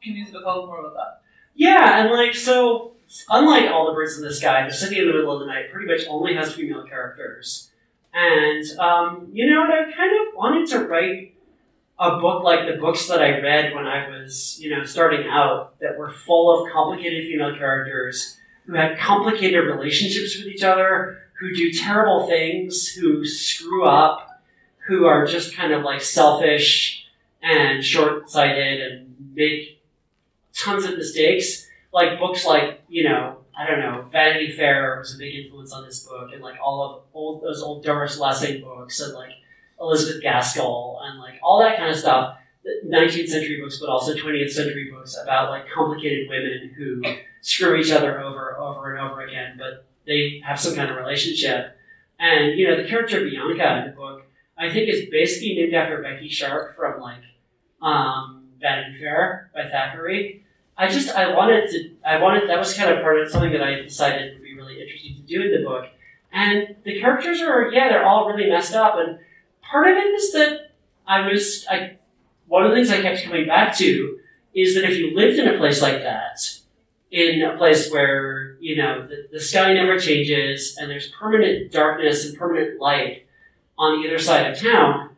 Can 0.01 0.15
you 0.15 0.25
little 0.25 0.67
more 0.67 0.79
about 0.79 0.93
that? 0.95 1.21
Yeah, 1.55 2.01
and 2.01 2.11
like 2.11 2.35
so 2.35 2.93
unlike 3.29 3.69
all 3.69 3.87
the 3.87 3.93
birds 3.93 4.17
in 4.17 4.23
the 4.23 4.33
sky, 4.33 4.67
the 4.67 4.73
city 4.73 4.99
in 4.99 5.07
the 5.07 5.13
middle 5.13 5.33
of 5.33 5.39
the 5.39 5.45
night 5.45 5.71
pretty 5.71 5.87
much 5.87 6.05
only 6.09 6.35
has 6.35 6.53
female 6.53 6.83
characters. 6.83 7.71
And 8.13 8.63
um, 8.79 9.29
you 9.31 9.49
know, 9.49 9.63
I 9.63 9.91
kind 9.95 10.11
of 10.27 10.35
wanted 10.35 10.67
to 10.69 10.85
write 10.85 11.35
a 11.99 12.19
book 12.19 12.43
like 12.43 12.67
the 12.67 12.79
books 12.79 13.07
that 13.07 13.21
I 13.21 13.39
read 13.39 13.73
when 13.73 13.85
I 13.85 14.09
was, 14.09 14.59
you 14.59 14.75
know, 14.75 14.83
starting 14.83 15.27
out 15.29 15.79
that 15.79 15.97
were 15.97 16.11
full 16.11 16.63
of 16.65 16.71
complicated 16.71 17.27
female 17.27 17.55
characters 17.57 18.37
who 18.65 18.73
had 18.73 18.97
complicated 18.97 19.65
relationships 19.65 20.37
with 20.37 20.47
each 20.47 20.63
other, 20.63 21.19
who 21.43 21.53
do 21.53 21.73
terrible 21.73 22.25
things, 22.25 22.87
who 22.87 23.25
screw 23.25 23.83
up, 23.83 24.41
who 24.87 25.05
are 25.05 25.25
just 25.25 25.53
kind 25.53 25.73
of 25.73 25.83
like 25.83 25.99
selfish 26.01 27.05
and 27.41 27.83
short-sighted 27.83 28.79
and 28.79 29.15
make 29.35 29.81
tons 30.53 30.85
of 30.85 30.97
mistakes 30.97 31.67
like 31.91 32.17
books 32.17 32.45
like 32.45 32.81
you 32.87 33.03
know 33.03 33.37
I 33.57 33.67
don't 33.67 33.79
know 33.79 34.05
Vanity 34.09 34.53
Fair 34.53 34.99
was 34.99 35.15
a 35.15 35.17
big 35.17 35.35
influence 35.35 35.73
on 35.73 35.83
this 35.83 35.99
book, 35.99 36.31
and 36.31 36.41
like 36.41 36.55
all 36.63 36.81
of 36.81 37.01
old 37.13 37.43
those 37.43 37.61
old 37.61 37.83
Doris 37.83 38.17
Lessing 38.17 38.61
books, 38.61 39.01
and 39.01 39.13
like 39.13 39.31
Elizabeth 39.81 40.23
Gaskell, 40.23 41.01
and 41.03 41.19
like 41.19 41.35
all 41.43 41.59
that 41.59 41.77
kind 41.77 41.89
of 41.89 41.97
stuff. 41.97 42.37
19th 42.87 43.27
century 43.27 43.59
books, 43.59 43.77
but 43.77 43.89
also 43.89 44.15
20th 44.15 44.49
century 44.49 44.89
books 44.89 45.17
about 45.21 45.49
like 45.49 45.65
complicated 45.67 46.29
women 46.29 46.71
who 46.77 47.03
screw 47.41 47.75
each 47.75 47.91
other 47.91 48.21
over, 48.21 48.57
over 48.57 48.95
and 48.95 49.05
over 49.05 49.19
again, 49.19 49.57
but 49.57 49.85
they 50.05 50.41
have 50.45 50.59
some 50.59 50.75
kind 50.75 50.89
of 50.89 50.97
relationship. 50.97 51.77
And 52.19 52.57
you 52.57 52.67
know, 52.67 52.81
the 52.81 52.87
character 52.87 53.21
Bianca 53.21 53.79
in 53.79 53.91
the 53.91 53.95
book, 53.95 54.23
I 54.57 54.71
think, 54.71 54.89
is 54.89 55.09
basically 55.09 55.55
named 55.55 55.73
after 55.73 56.01
Becky 56.01 56.29
Sharp 56.29 56.75
from 56.75 57.01
like 57.01 57.23
um, 57.81 58.49
Vanity 58.61 58.99
Fair 58.99 59.51
by 59.53 59.67
Thackeray. 59.67 60.43
I 60.77 60.87
just 60.87 61.09
I 61.15 61.35
wanted 61.35 61.69
to 61.69 61.91
I 62.05 62.19
wanted 62.19 62.49
that 62.49 62.57
was 62.57 62.73
kind 62.73 62.91
of 62.91 63.01
part 63.01 63.19
of 63.19 63.29
something 63.29 63.51
that 63.51 63.61
I 63.61 63.81
decided 63.81 64.33
would 64.33 64.43
be 64.43 64.55
really 64.55 64.81
interesting 64.81 65.15
to 65.15 65.21
do 65.21 65.41
in 65.41 65.51
the 65.51 65.67
book. 65.67 65.85
And 66.31 66.75
the 66.83 66.99
characters 66.99 67.41
are 67.41 67.71
yeah 67.71 67.89
they're 67.89 68.05
all 68.05 68.27
really 68.27 68.49
messed 68.49 68.73
up 68.73 68.95
and 68.97 69.19
part 69.61 69.87
of 69.87 69.97
it 69.97 70.07
is 70.07 70.33
that 70.33 70.71
I 71.07 71.27
was 71.27 71.67
I 71.69 71.97
one 72.47 72.63
of 72.63 72.71
the 72.71 72.75
things 72.75 72.89
I 72.89 73.01
kept 73.01 73.23
coming 73.23 73.47
back 73.47 73.75
to 73.77 74.19
is 74.55 74.75
that 74.75 74.83
if 74.83 74.97
you 74.97 75.15
lived 75.15 75.39
in 75.39 75.47
a 75.47 75.57
place 75.57 75.81
like 75.81 76.01
that, 76.03 76.39
in 77.13 77.43
a 77.43 77.55
place 77.57 77.91
where 77.91 78.57
you 78.59 78.75
know 78.75 79.07
the, 79.07 79.27
the 79.31 79.39
sky 79.39 79.71
never 79.73 79.99
changes 79.99 80.75
and 80.77 80.89
there's 80.89 81.09
permanent 81.09 81.71
darkness 81.71 82.25
and 82.25 82.37
permanent 82.37 82.81
light 82.81 83.25
on 83.77 84.03
either 84.03 84.17
side 84.17 84.51
of 84.51 84.59
town, 84.59 85.11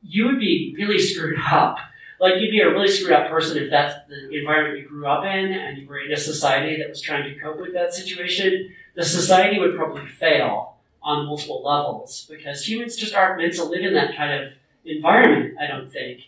you 0.00 0.26
would 0.26 0.38
be 0.38 0.74
really 0.78 0.98
screwed 0.98 1.38
up 1.50 1.76
like 2.20 2.34
you'd 2.38 2.52
be 2.52 2.60
a 2.60 2.70
really 2.70 2.88
screwed 2.88 3.12
up 3.12 3.28
person 3.28 3.62
if 3.62 3.70
that's 3.70 3.96
the 4.08 4.30
environment 4.30 4.78
you 4.78 4.88
grew 4.88 5.06
up 5.06 5.24
in 5.24 5.52
and 5.52 5.78
you 5.78 5.86
were 5.88 5.98
in 5.98 6.12
a 6.12 6.16
society 6.16 6.78
that 6.78 6.88
was 6.88 7.00
trying 7.00 7.24
to 7.24 7.38
cope 7.40 7.60
with 7.60 7.74
that 7.74 7.92
situation. 7.92 8.72
The 8.94 9.04
society 9.04 9.58
would 9.58 9.76
probably 9.76 10.06
fail 10.06 10.76
on 11.02 11.26
multiple 11.26 11.62
levels 11.62 12.26
because 12.30 12.66
humans 12.66 12.96
just 12.96 13.14
aren't 13.14 13.38
meant 13.38 13.54
to 13.54 13.64
live 13.64 13.84
in 13.84 13.94
that 13.94 14.16
kind 14.16 14.42
of 14.42 14.52
environment, 14.84 15.56
I 15.60 15.66
don't 15.66 15.90
think, 15.90 16.20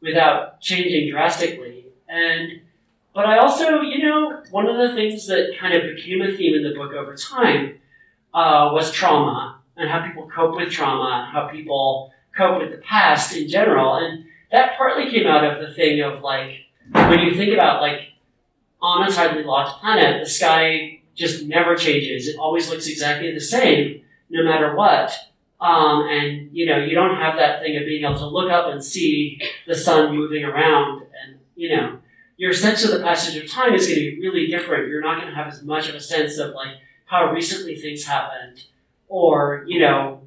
without 0.00 0.60
changing 0.60 1.12
drastically. 1.12 1.84
And 2.08 2.62
but 3.16 3.24
I 3.24 3.38
also, 3.38 3.80
you 3.80 4.06
know, 4.06 4.42
one 4.50 4.68
of 4.68 4.76
the 4.76 4.94
things 4.94 5.26
that 5.28 5.56
kind 5.58 5.72
of 5.72 5.96
became 5.96 6.20
a 6.20 6.36
theme 6.36 6.54
in 6.54 6.62
the 6.62 6.74
book 6.74 6.92
over 6.92 7.14
time 7.16 7.78
uh, 8.34 8.68
was 8.74 8.92
trauma 8.92 9.58
and 9.74 9.88
how 9.88 10.06
people 10.06 10.28
cope 10.28 10.54
with 10.54 10.70
trauma, 10.70 11.24
and 11.24 11.32
how 11.32 11.48
people 11.48 12.12
cope 12.36 12.60
with 12.60 12.72
the 12.72 12.78
past 12.78 13.34
in 13.34 13.48
general. 13.48 13.94
And 13.94 14.26
that 14.52 14.76
partly 14.76 15.10
came 15.10 15.26
out 15.26 15.44
of 15.44 15.66
the 15.66 15.74
thing 15.74 16.02
of 16.02 16.20
like 16.20 16.56
when 16.92 17.20
you 17.20 17.34
think 17.34 17.54
about 17.54 17.80
like 17.80 18.00
on 18.82 19.08
a 19.08 19.10
tidally 19.10 19.46
locked 19.46 19.80
planet, 19.80 20.22
the 20.22 20.28
sky 20.28 21.00
just 21.14 21.46
never 21.46 21.74
changes. 21.74 22.28
It 22.28 22.38
always 22.38 22.68
looks 22.68 22.86
exactly 22.86 23.32
the 23.32 23.40
same, 23.40 24.02
no 24.28 24.44
matter 24.44 24.76
what. 24.76 25.16
Um, 25.58 26.06
and 26.10 26.50
you 26.52 26.66
know, 26.66 26.76
you 26.76 26.94
don't 26.94 27.16
have 27.16 27.36
that 27.36 27.62
thing 27.62 27.78
of 27.78 27.86
being 27.86 28.04
able 28.04 28.18
to 28.18 28.26
look 28.26 28.50
up 28.50 28.70
and 28.70 28.84
see 28.84 29.40
the 29.66 29.74
sun 29.74 30.14
moving 30.14 30.44
around, 30.44 31.00
and 31.24 31.38
you 31.54 31.74
know, 31.74 31.98
your 32.36 32.52
sense 32.52 32.84
of 32.84 32.90
the 32.90 33.00
passage 33.00 33.42
of 33.42 33.50
time 33.50 33.74
is 33.74 33.86
going 33.86 33.98
to 33.98 34.16
be 34.16 34.20
really 34.20 34.46
different. 34.46 34.88
You're 34.88 35.00
not 35.00 35.20
going 35.20 35.32
to 35.32 35.34
have 35.34 35.48
as 35.48 35.62
much 35.62 35.88
of 35.88 35.94
a 35.94 36.00
sense 36.00 36.38
of 36.38 36.54
like 36.54 36.76
how 37.06 37.32
recently 37.32 37.76
things 37.76 38.04
happened, 38.04 38.64
or 39.08 39.64
you 39.66 39.80
know, 39.80 40.20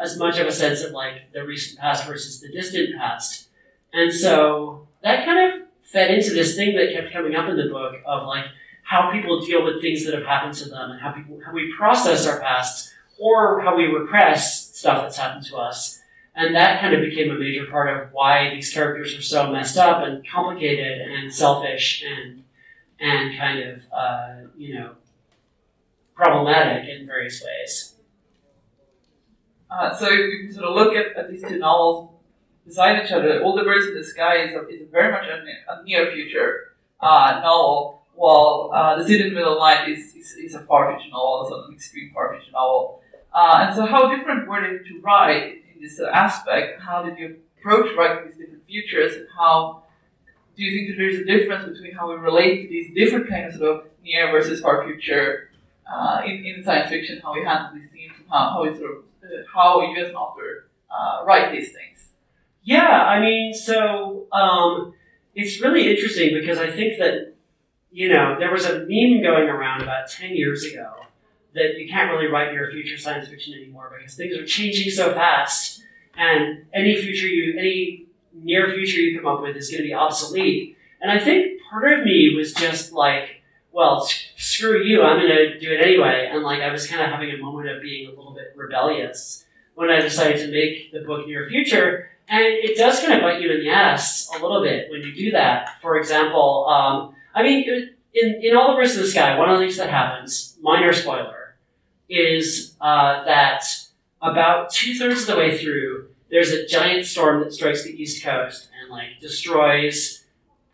as 0.00 0.18
much 0.18 0.38
of 0.38 0.46
a 0.46 0.52
sense 0.52 0.82
of 0.82 0.92
like 0.92 1.32
the 1.32 1.44
recent 1.44 1.78
past 1.78 2.06
versus 2.06 2.40
the 2.40 2.50
distant 2.50 2.96
past. 2.96 3.48
And 3.92 4.12
so 4.12 4.86
that 5.02 5.24
kind 5.24 5.52
of 5.52 5.68
fed 5.82 6.10
into 6.10 6.32
this 6.34 6.54
thing 6.54 6.76
that 6.76 6.92
kept 6.92 7.12
coming 7.12 7.34
up 7.34 7.48
in 7.48 7.56
the 7.56 7.68
book 7.68 7.96
of 8.04 8.26
like 8.26 8.44
how 8.82 9.10
people 9.10 9.40
deal 9.40 9.64
with 9.64 9.80
things 9.80 10.04
that 10.04 10.14
have 10.14 10.24
happened 10.24 10.54
to 10.54 10.68
them 10.68 10.90
and 10.90 11.00
how 11.00 11.12
people 11.12 11.40
how 11.44 11.52
we 11.52 11.72
process 11.76 12.26
our 12.26 12.40
pasts 12.40 12.92
or 13.18 13.60
how 13.60 13.76
we 13.76 13.84
repress 13.84 14.76
stuff 14.76 15.02
that's 15.02 15.16
happened 15.16 15.44
to 15.46 15.56
us. 15.56 16.00
And 16.38 16.54
that 16.54 16.80
kind 16.80 16.94
of 16.94 17.00
became 17.00 17.30
a 17.32 17.34
major 17.34 17.66
part 17.66 17.88
of 17.94 18.12
why 18.12 18.54
these 18.54 18.72
characters 18.72 19.12
are 19.18 19.22
so 19.22 19.50
messed 19.50 19.76
up 19.76 20.06
and 20.06 20.24
complicated 20.26 21.00
and 21.00 21.34
selfish 21.34 22.04
and 22.04 22.44
and 23.00 23.36
kind 23.36 23.58
of 23.58 23.82
uh, 23.92 24.48
you 24.56 24.74
know 24.74 24.92
problematic 26.14 26.88
in 26.88 27.06
various 27.06 27.42
ways. 27.44 27.94
Uh, 29.68 29.92
so 29.94 30.06
if 30.06 30.44
you 30.44 30.52
sort 30.52 30.66
of 30.66 30.76
look 30.76 30.94
at, 30.94 31.16
at 31.16 31.28
these 31.28 31.42
two 31.42 31.58
novels 31.58 32.10
beside 32.68 33.04
each 33.04 33.10
other. 33.10 33.42
All 33.42 33.56
the 33.56 33.64
Birds 33.64 33.86
in 33.86 33.94
the 33.94 34.04
Sky 34.04 34.44
is, 34.44 34.54
a, 34.54 34.68
is 34.68 34.88
very 34.92 35.10
much 35.10 35.24
a, 35.26 35.72
a 35.72 35.82
near 35.84 36.12
future 36.12 36.74
uh, 37.00 37.40
novel, 37.42 38.02
while 38.14 38.70
uh, 38.74 38.96
The 38.98 39.06
City 39.06 39.24
in 39.24 39.28
the 39.30 39.34
Middle 39.34 39.54
of 39.54 39.58
Night 39.58 39.88
is, 39.88 40.14
is, 40.14 40.32
is 40.32 40.54
a 40.54 40.60
far 40.60 40.94
future 40.94 41.10
novel, 41.10 41.48
it's 41.48 41.68
an 41.68 41.74
extreme 41.74 42.10
far 42.12 42.34
future 42.34 42.52
novel. 42.52 43.02
Uh, 43.32 43.66
and 43.66 43.74
so, 43.74 43.86
how 43.86 44.14
different 44.14 44.48
were 44.48 44.60
they 44.60 44.88
to 44.88 45.00
write 45.00 45.62
this 45.80 46.00
aspect? 46.00 46.80
How 46.80 47.02
did 47.02 47.18
you 47.18 47.36
approach 47.58 47.96
writing 47.96 48.26
these 48.26 48.38
different 48.38 48.66
futures 48.66 49.16
and 49.16 49.26
how 49.36 49.82
do 50.56 50.64
you 50.64 50.76
think 50.76 50.88
that 50.88 50.96
there's 51.00 51.20
a 51.20 51.24
difference 51.24 51.68
between 51.72 51.94
how 51.94 52.08
we 52.10 52.16
relate 52.16 52.62
to 52.62 52.68
these 52.68 52.92
different 52.94 53.28
kinds 53.28 53.60
of, 53.60 53.84
near 54.04 54.30
versus 54.30 54.60
far 54.60 54.84
future 54.84 55.50
uh, 55.92 56.22
in, 56.24 56.44
in 56.44 56.64
science 56.64 56.88
fiction, 56.88 57.20
how 57.22 57.34
we 57.34 57.44
handle 57.44 57.70
these 57.74 57.90
themes, 57.92 58.12
and 58.18 58.26
how, 58.30 58.50
how, 58.50 58.64
sort 58.76 58.90
of, 58.90 58.96
uh, 59.22 59.42
how 59.52 59.80
you 59.82 60.02
as 60.02 60.10
an 60.10 60.14
author 60.14 60.68
uh, 60.90 61.24
write 61.24 61.52
these 61.52 61.72
things? 61.72 62.08
Yeah, 62.62 62.86
I 62.86 63.20
mean, 63.20 63.54
so 63.54 64.26
um, 64.32 64.94
it's 65.34 65.60
really 65.60 65.90
interesting 65.90 66.34
because 66.34 66.58
I 66.58 66.70
think 66.70 66.98
that, 66.98 67.34
you 67.90 68.08
know, 68.08 68.36
there 68.38 68.52
was 68.52 68.66
a 68.66 68.80
meme 68.80 69.22
going 69.22 69.48
around 69.48 69.82
about 69.82 70.10
10 70.10 70.34
years 70.34 70.64
ago 70.64 70.92
that 71.58 71.78
you 71.78 71.88
can't 71.88 72.10
really 72.10 72.26
write 72.26 72.52
your 72.52 72.70
future 72.70 72.96
science 72.96 73.28
fiction 73.28 73.54
anymore 73.54 73.92
because 73.96 74.14
things 74.14 74.36
are 74.36 74.46
changing 74.46 74.90
so 74.90 75.12
fast 75.12 75.82
and 76.16 76.66
any 76.74 76.96
future 76.96 77.26
you, 77.26 77.58
any 77.58 78.06
near 78.32 78.72
future 78.72 79.00
you 79.00 79.18
come 79.18 79.26
up 79.26 79.42
with 79.42 79.56
is 79.56 79.70
going 79.70 79.82
to 79.82 79.88
be 79.88 79.94
obsolete. 79.94 80.76
And 81.00 81.10
I 81.12 81.18
think 81.18 81.60
part 81.70 81.92
of 81.92 82.04
me 82.04 82.34
was 82.36 82.52
just 82.52 82.92
like, 82.92 83.42
well, 83.72 84.08
screw 84.36 84.82
you, 84.82 85.02
I'm 85.02 85.18
going 85.18 85.28
to 85.28 85.58
do 85.60 85.72
it 85.72 85.80
anyway. 85.80 86.28
And 86.30 86.42
like, 86.42 86.60
I 86.60 86.72
was 86.72 86.86
kind 86.86 87.02
of 87.02 87.10
having 87.10 87.30
a 87.30 87.38
moment 87.38 87.68
of 87.68 87.80
being 87.80 88.08
a 88.08 88.10
little 88.10 88.34
bit 88.34 88.52
rebellious 88.56 89.44
when 89.74 89.90
I 89.90 90.00
decided 90.00 90.38
to 90.38 90.50
make 90.50 90.92
the 90.92 91.00
book 91.00 91.26
Near 91.26 91.48
Future. 91.48 92.10
And 92.28 92.42
it 92.42 92.76
does 92.76 93.00
kind 93.00 93.12
of 93.14 93.20
bite 93.20 93.40
you 93.40 93.52
in 93.52 93.60
the 93.60 93.70
ass 93.70 94.28
a 94.36 94.42
little 94.42 94.62
bit 94.62 94.90
when 94.90 95.02
you 95.02 95.14
do 95.14 95.30
that. 95.30 95.80
For 95.80 95.96
example, 95.96 96.66
um, 96.68 97.14
I 97.34 97.42
mean, 97.44 97.64
in, 98.12 98.40
in 98.42 98.56
All 98.56 98.72
the 98.72 98.76
Birds 98.76 98.96
in 98.96 99.02
the 99.02 99.08
Sky, 99.08 99.38
one 99.38 99.48
of 99.48 99.58
the 99.58 99.64
things 99.64 99.76
that 99.76 99.88
happens, 99.90 100.58
minor 100.60 100.92
spoiler, 100.92 101.37
is 102.08 102.74
uh, 102.80 103.24
that 103.24 103.64
about 104.20 104.70
two 104.70 104.94
thirds 104.94 105.22
of 105.22 105.26
the 105.28 105.36
way 105.36 105.58
through, 105.58 106.08
there's 106.30 106.50
a 106.50 106.66
giant 106.66 107.06
storm 107.06 107.40
that 107.40 107.52
strikes 107.52 107.84
the 107.84 107.90
East 107.90 108.22
Coast 108.22 108.68
and 108.80 108.90
like 108.90 109.20
destroys, 109.20 110.24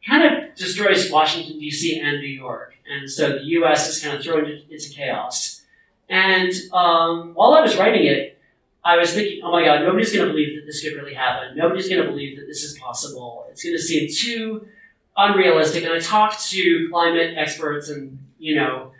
kind 0.07 0.25
of 0.25 0.55
destroys 0.55 1.11
Washington 1.11 1.59
D.C. 1.59 1.99
and 1.99 2.21
New 2.21 2.27
York, 2.27 2.75
and 2.91 3.11
so 3.11 3.31
the 3.31 3.45
U.S. 3.45 3.89
is 3.89 4.03
kind 4.03 4.17
of 4.17 4.23
thrown 4.23 4.47
into 4.71 4.91
chaos. 4.91 5.63
And 6.09 6.53
um, 6.73 7.33
while 7.35 7.55
I 7.55 7.61
was 7.61 7.77
writing 7.77 8.07
it, 8.07 8.39
I 8.85 8.99
was 8.99 9.15
thinking, 9.15 9.41
oh 9.43 9.51
my 9.51 9.65
God, 9.65 9.81
nobody's 9.81 10.13
going 10.13 10.27
to 10.27 10.33
believe 10.33 10.57
that 10.57 10.67
this 10.67 10.83
could 10.83 10.95
really 10.95 11.15
happen. 11.15 11.57
Nobody's 11.57 11.89
going 11.89 12.03
to 12.03 12.09
believe 12.09 12.37
that 12.37 12.47
this 12.47 12.63
is 12.63 12.79
possible. 12.79 13.47
It's 13.51 13.65
going 13.65 13.75
to 13.75 13.83
seem 13.83 14.11
too 14.13 14.69
unrealistic. 15.17 15.85
And 15.85 15.93
I 15.95 16.01
talked 16.01 16.51
to 16.51 16.89
climate 16.91 17.35
experts 17.37 17.89
and 17.89 18.19
you 18.39 18.57
know. 18.57 18.93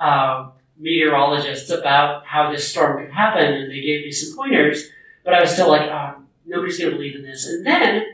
Uh, 0.00 0.50
meteorologists 0.78 1.70
about 1.70 2.26
how 2.26 2.50
this 2.50 2.68
storm 2.68 3.04
could 3.04 3.12
happen, 3.12 3.44
and 3.44 3.70
they 3.70 3.80
gave 3.80 4.04
me 4.04 4.10
some 4.10 4.36
pointers. 4.36 4.88
But 5.24 5.34
I 5.34 5.40
was 5.40 5.52
still 5.52 5.68
like, 5.68 5.88
oh, 5.90 6.22
nobody's 6.46 6.78
going 6.78 6.90
to 6.90 6.96
believe 6.96 7.16
in 7.16 7.22
this. 7.22 7.46
And 7.46 7.66
then, 7.66 8.04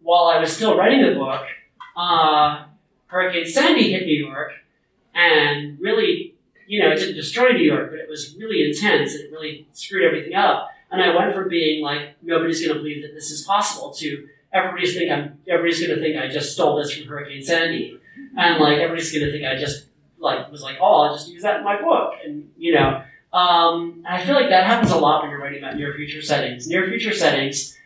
while 0.00 0.24
I 0.24 0.38
was 0.38 0.52
still 0.52 0.76
writing 0.76 1.02
the 1.02 1.14
book, 1.14 1.42
uh, 1.96 2.64
Hurricane 3.06 3.46
Sandy 3.46 3.92
hit 3.92 4.06
New 4.06 4.26
York 4.26 4.52
and 5.14 5.78
really, 5.80 6.34
you 6.66 6.82
know, 6.82 6.90
it 6.90 6.96
didn't 6.96 7.16
destroy 7.16 7.52
New 7.52 7.64
York, 7.64 7.90
but 7.90 7.98
it 7.98 8.08
was 8.08 8.34
really 8.36 8.68
intense 8.68 9.14
and 9.14 9.24
it 9.24 9.32
really 9.32 9.68
screwed 9.72 10.02
everything 10.02 10.34
up. 10.34 10.70
And 10.90 11.02
I 11.02 11.14
went 11.14 11.34
from 11.34 11.48
being 11.48 11.82
like, 11.82 12.16
nobody's 12.22 12.60
going 12.64 12.74
to 12.74 12.82
believe 12.82 13.02
that 13.02 13.14
this 13.14 13.30
is 13.30 13.42
possible 13.42 13.92
to 13.94 14.28
everybody's 14.52 14.94
think 14.94 15.10
everybody's 15.48 15.80
going 15.86 15.96
to 15.96 16.02
think 16.02 16.16
I 16.16 16.28
just 16.28 16.52
stole 16.52 16.76
this 16.76 16.92
from 16.92 17.06
Hurricane 17.06 17.42
Sandy. 17.42 17.98
And 18.36 18.60
like, 18.60 18.78
everybody's 18.78 19.12
going 19.12 19.26
to 19.26 19.32
think 19.32 19.44
I 19.44 19.56
just 19.58 19.86
like, 20.22 20.50
was 20.50 20.62
like, 20.62 20.78
oh, 20.80 21.02
I'll 21.02 21.14
just 21.14 21.28
use 21.28 21.42
that 21.42 21.58
in 21.58 21.64
my 21.64 21.80
book. 21.80 22.14
And, 22.24 22.50
you 22.56 22.74
know, 22.74 23.02
um, 23.32 24.02
and 24.06 24.16
I 24.16 24.24
feel 24.24 24.34
like 24.34 24.50
that 24.50 24.66
happens 24.66 24.92
a 24.92 24.98
lot 24.98 25.22
when 25.22 25.30
you're 25.30 25.40
writing 25.40 25.58
about 25.58 25.76
near 25.76 25.94
future 25.94 26.22
settings. 26.22 26.66
Near 26.66 26.86
future 26.86 27.14
settings, 27.14 27.76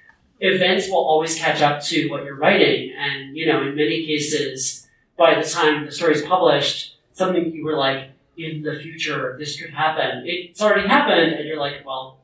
events 0.41 0.89
will 0.89 1.05
always 1.05 1.37
catch 1.37 1.63
up 1.63 1.83
to 1.85 2.09
what 2.09 2.25
you're 2.25 2.37
writing, 2.37 2.93
and 2.99 3.37
you 3.37 3.47
know, 3.47 3.63
in 3.63 3.75
many 3.75 4.05
cases, 4.05 4.87
by 5.17 5.41
the 5.41 5.49
time 5.49 5.87
the 5.87 5.93
story 5.93 6.15
is 6.15 6.23
published, 6.23 6.97
something 7.13 7.53
you 7.53 7.65
were 7.65 7.77
like, 7.77 8.11
in 8.37 8.63
the 8.63 8.79
future, 8.79 9.35
this 9.39 9.59
could 9.59 9.71
happen. 9.71 10.25
It's 10.27 10.61
already 10.61 10.87
happened, 10.87 11.33
and 11.35 11.47
you're 11.49 11.59
like, 11.59 11.87
well, 11.87 12.19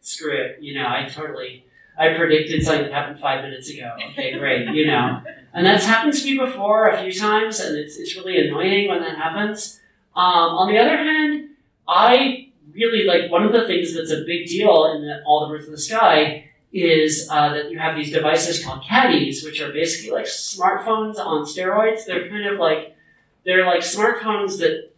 screw 0.00 0.36
it. 0.36 0.58
You 0.60 0.74
know, 0.74 0.86
I 0.86 1.08
totally, 1.10 1.64
I 1.98 2.14
predicted 2.14 2.62
something 2.62 2.82
that 2.82 2.92
happened 2.92 3.18
five 3.20 3.42
minutes 3.42 3.70
ago. 3.70 3.96
Okay, 4.10 4.36
great. 4.38 4.68
You 4.74 4.86
know, 4.86 5.22
and 5.54 5.64
that's 5.64 5.86
happened 5.86 6.14
to 6.14 6.24
me 6.24 6.36
before 6.36 6.88
a 6.88 7.00
few 7.00 7.12
times, 7.12 7.60
and 7.60 7.76
it's 7.78 7.96
it's 7.96 8.16
really 8.16 8.36
annoying 8.46 8.88
when 8.88 9.00
that 9.00 9.16
happens. 9.16 9.80
Um, 10.16 10.24
on 10.58 10.72
the 10.72 10.78
other 10.78 10.96
hand, 10.96 11.50
I 11.86 12.48
really 12.72 13.04
like 13.04 13.30
one 13.30 13.44
of 13.44 13.52
the 13.52 13.66
things 13.66 13.94
that's 13.94 14.10
a 14.10 14.24
big 14.26 14.46
deal 14.46 14.92
in 14.92 15.02
the, 15.02 15.22
all 15.24 15.46
the 15.46 15.54
birds 15.54 15.66
in 15.66 15.72
the 15.72 15.78
sky 15.78 16.50
is 16.72 17.28
uh, 17.30 17.50
that 17.50 17.70
you 17.70 17.78
have 17.78 17.94
these 17.94 18.10
devices 18.10 18.64
called 18.64 18.82
caddies, 18.84 19.44
which 19.44 19.60
are 19.60 19.72
basically 19.72 20.10
like 20.10 20.26
smartphones 20.26 21.18
on 21.18 21.44
steroids. 21.44 22.04
They're 22.04 22.28
kind 22.28 22.46
of 22.46 22.58
like 22.58 22.96
they're 23.44 23.64
like 23.64 23.82
smartphones 23.82 24.58
that 24.58 24.90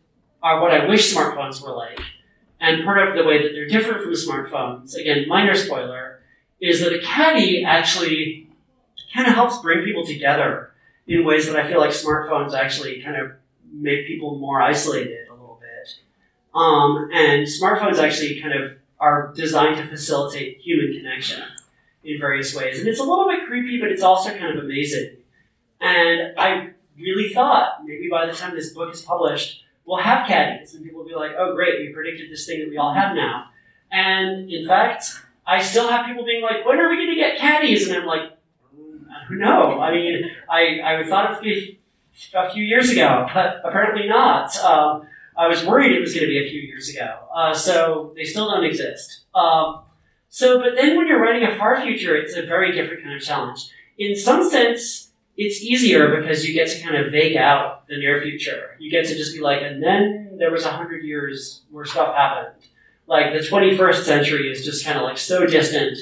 are 0.43 0.63
what 0.63 0.73
I 0.73 0.87
wish 0.87 1.15
smartphones 1.15 1.63
were 1.63 1.75
like. 1.75 2.01
And 2.61 2.83
part 2.85 3.07
of 3.07 3.15
the 3.15 3.25
way 3.25 3.43
that 3.43 3.53
they're 3.53 3.69
different 3.69 4.03
from 4.03 4.13
smartphones, 4.13 4.95
again, 4.95 5.29
minor 5.29 5.55
spoiler, 5.55 6.21
is 6.61 6.81
that 6.81 6.95
a 6.95 7.01
caddy 7.01 7.63
actually 7.63 8.46
kind 9.17 9.27
of 9.27 9.35
helps 9.35 9.59
bring 9.59 9.85
people 9.85 10.05
together 10.05 10.71
in 11.07 11.25
ways 11.25 11.47
that 11.47 11.57
I 11.57 11.69
feel 11.69 11.81
like 11.81 11.91
smartphones 11.91 12.53
actually 12.53 13.03
kind 13.03 13.17
of 13.17 13.33
make 13.73 14.07
people 14.07 14.39
more 14.39 14.61
isolated 14.61 15.29
a 15.29 15.33
little 15.33 15.59
bit. 15.61 15.95
um, 16.57 17.11
and 17.13 17.47
smartphones 17.47 17.99
actually 17.99 18.41
kind 18.41 18.55
of 18.55 18.73
are 18.99 19.33
designed 19.35 19.77
to 19.77 19.87
facilitate 19.87 20.59
human 20.59 20.97
connection 20.97 21.43
in 22.03 22.19
various 22.19 22.55
ways. 22.55 22.79
And 22.79 22.89
it's 22.89 23.01
a 23.01 23.05
little 23.05 23.29
bit 23.29 23.47
creepy, 23.47 23.79
but 23.79 23.91
it's 23.91 24.03
also 24.03 24.31
kind 24.31 24.57
of 24.57 24.65
amazing. 24.65 25.17
And 25.81 26.39
I 26.39 26.71
really 26.97 27.33
thought 27.33 27.85
maybe 27.85 28.09
by 28.11 28.27
the 28.27 28.33
time 28.33 28.55
this 28.55 28.73
book 28.73 28.95
is 28.95 29.03
published, 29.03 29.65
we'll 29.85 30.01
have 30.01 30.27
caddies, 30.27 30.75
and 30.75 30.83
people 30.83 31.01
will 31.01 31.09
be 31.09 31.15
like, 31.15 31.33
oh, 31.39 31.55
great, 31.55 31.83
you 31.83 31.93
predicted 31.93 32.31
this 32.31 32.47
thing 32.47 32.61
that 32.61 32.71
we 32.71 32.79
all 32.79 32.95
have 32.95 33.15
now. 33.15 33.49
And 33.93 34.51
in 34.51 34.67
fact, 34.67 35.05
I 35.47 35.63
still 35.63 35.89
have 35.89 36.07
people 36.07 36.25
being 36.25 36.43
like, 36.43 36.65
when 36.65 36.81
are 36.81 36.89
we 36.89 36.97
going 36.97 37.11
to 37.11 37.17
get 37.17 37.39
caddies? 37.39 37.87
And 37.87 37.97
I'm 37.99 38.07
like, 38.07 38.36
I 39.31 39.35
know. 39.35 39.81
I 39.81 39.93
mean, 39.93 40.31
I, 40.51 40.81
I 40.85 41.05
thought 41.09 41.33
it 41.33 41.35
would 41.37 41.43
be 41.43 41.81
a 42.35 42.51
few 42.51 42.65
years 42.65 42.91
ago, 42.91 43.27
but 43.35 43.61
apparently 43.65 44.09
not. 44.09 44.57
Um, 44.59 45.07
I 45.37 45.49
was 45.49 45.65
worried 45.65 45.93
it 45.93 46.01
was 46.01 46.15
going 46.15 46.27
to 46.27 46.31
be 46.31 46.45
a 46.45 46.49
few 46.49 46.61
years 46.61 46.89
ago. 46.89 47.19
Uh, 47.35 47.53
so 47.53 48.13
they 48.17 48.25
still 48.25 48.49
don't 48.49 48.65
exist. 48.65 49.25
Um, 49.35 49.83
so, 50.29 50.61
but 50.61 50.77
then 50.77 50.97
when 50.97 51.07
you're 51.07 51.21
writing 51.21 51.47
a 51.47 51.57
far 51.57 51.81
future, 51.81 52.17
it's 52.17 52.35
a 52.35 52.43
very 52.43 52.73
different 52.73 53.03
kind 53.03 53.17
of 53.17 53.23
challenge. 53.23 53.71
In 53.99 54.17
some 54.17 54.49
sense, 54.49 55.11
it's 55.37 55.63
easier 55.63 56.19
because 56.19 56.47
you 56.47 56.55
get 56.55 56.69
to 56.69 56.83
kind 56.83 56.97
of 56.97 57.13
vague 57.13 57.37
out 57.37 57.87
the 57.89 57.97
near 57.99 58.21
future. 58.23 58.77
You 58.79 58.91
get 58.91 59.07
to 59.07 59.15
just 59.15 59.35
be 59.35 59.41
like, 59.41 59.63
and 59.63 59.83
then 59.83 60.37
there 60.39 60.51
was 60.51 60.65
a 60.65 60.71
hundred 60.71 61.05
years 61.05 61.63
where 61.71 61.85
stuff 61.85 62.15
happened. 62.15 62.55
Like 63.07 63.33
the 63.33 63.39
21st 63.39 64.03
century 64.03 64.51
is 64.51 64.65
just 64.65 64.85
kind 64.85 64.99
of 64.99 65.05
like 65.05 65.19
so 65.19 65.47
distant 65.47 65.99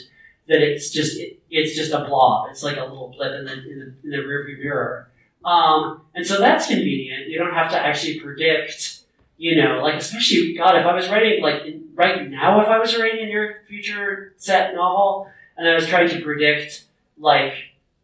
that 0.48 0.60
it's 0.60 0.90
just 0.90 1.18
it, 1.18 1.40
it's 1.50 1.76
just 1.76 1.92
a 1.92 2.04
blob. 2.04 2.48
It's 2.50 2.62
like 2.62 2.76
a 2.76 2.82
little 2.82 3.14
blip 3.16 3.32
in 3.32 3.44
the 3.44 3.52
in 3.52 3.78
the, 3.78 3.94
in 4.04 4.10
the 4.10 4.16
rearview 4.18 4.58
mirror. 4.58 5.08
Um, 5.44 6.02
and 6.14 6.26
so 6.26 6.38
that's 6.38 6.66
convenient. 6.66 7.28
You 7.28 7.38
don't 7.38 7.52
have 7.52 7.70
to 7.72 7.78
actually 7.78 8.20
predict 8.20 9.04
you 9.36 9.60
know, 9.60 9.80
like 9.82 9.94
especially 9.94 10.54
God, 10.54 10.76
if 10.76 10.86
I 10.86 10.94
was 10.94 11.08
writing 11.08 11.42
like 11.42 11.62
right 11.94 12.28
now, 12.30 12.60
if 12.60 12.68
I 12.68 12.78
was 12.78 12.96
writing 12.96 13.24
a 13.24 13.26
near 13.26 13.62
future 13.68 14.32
set 14.36 14.74
novel 14.74 15.28
and 15.56 15.68
I 15.68 15.74
was 15.74 15.86
trying 15.86 16.08
to 16.10 16.20
predict 16.22 16.84
like 17.18 17.54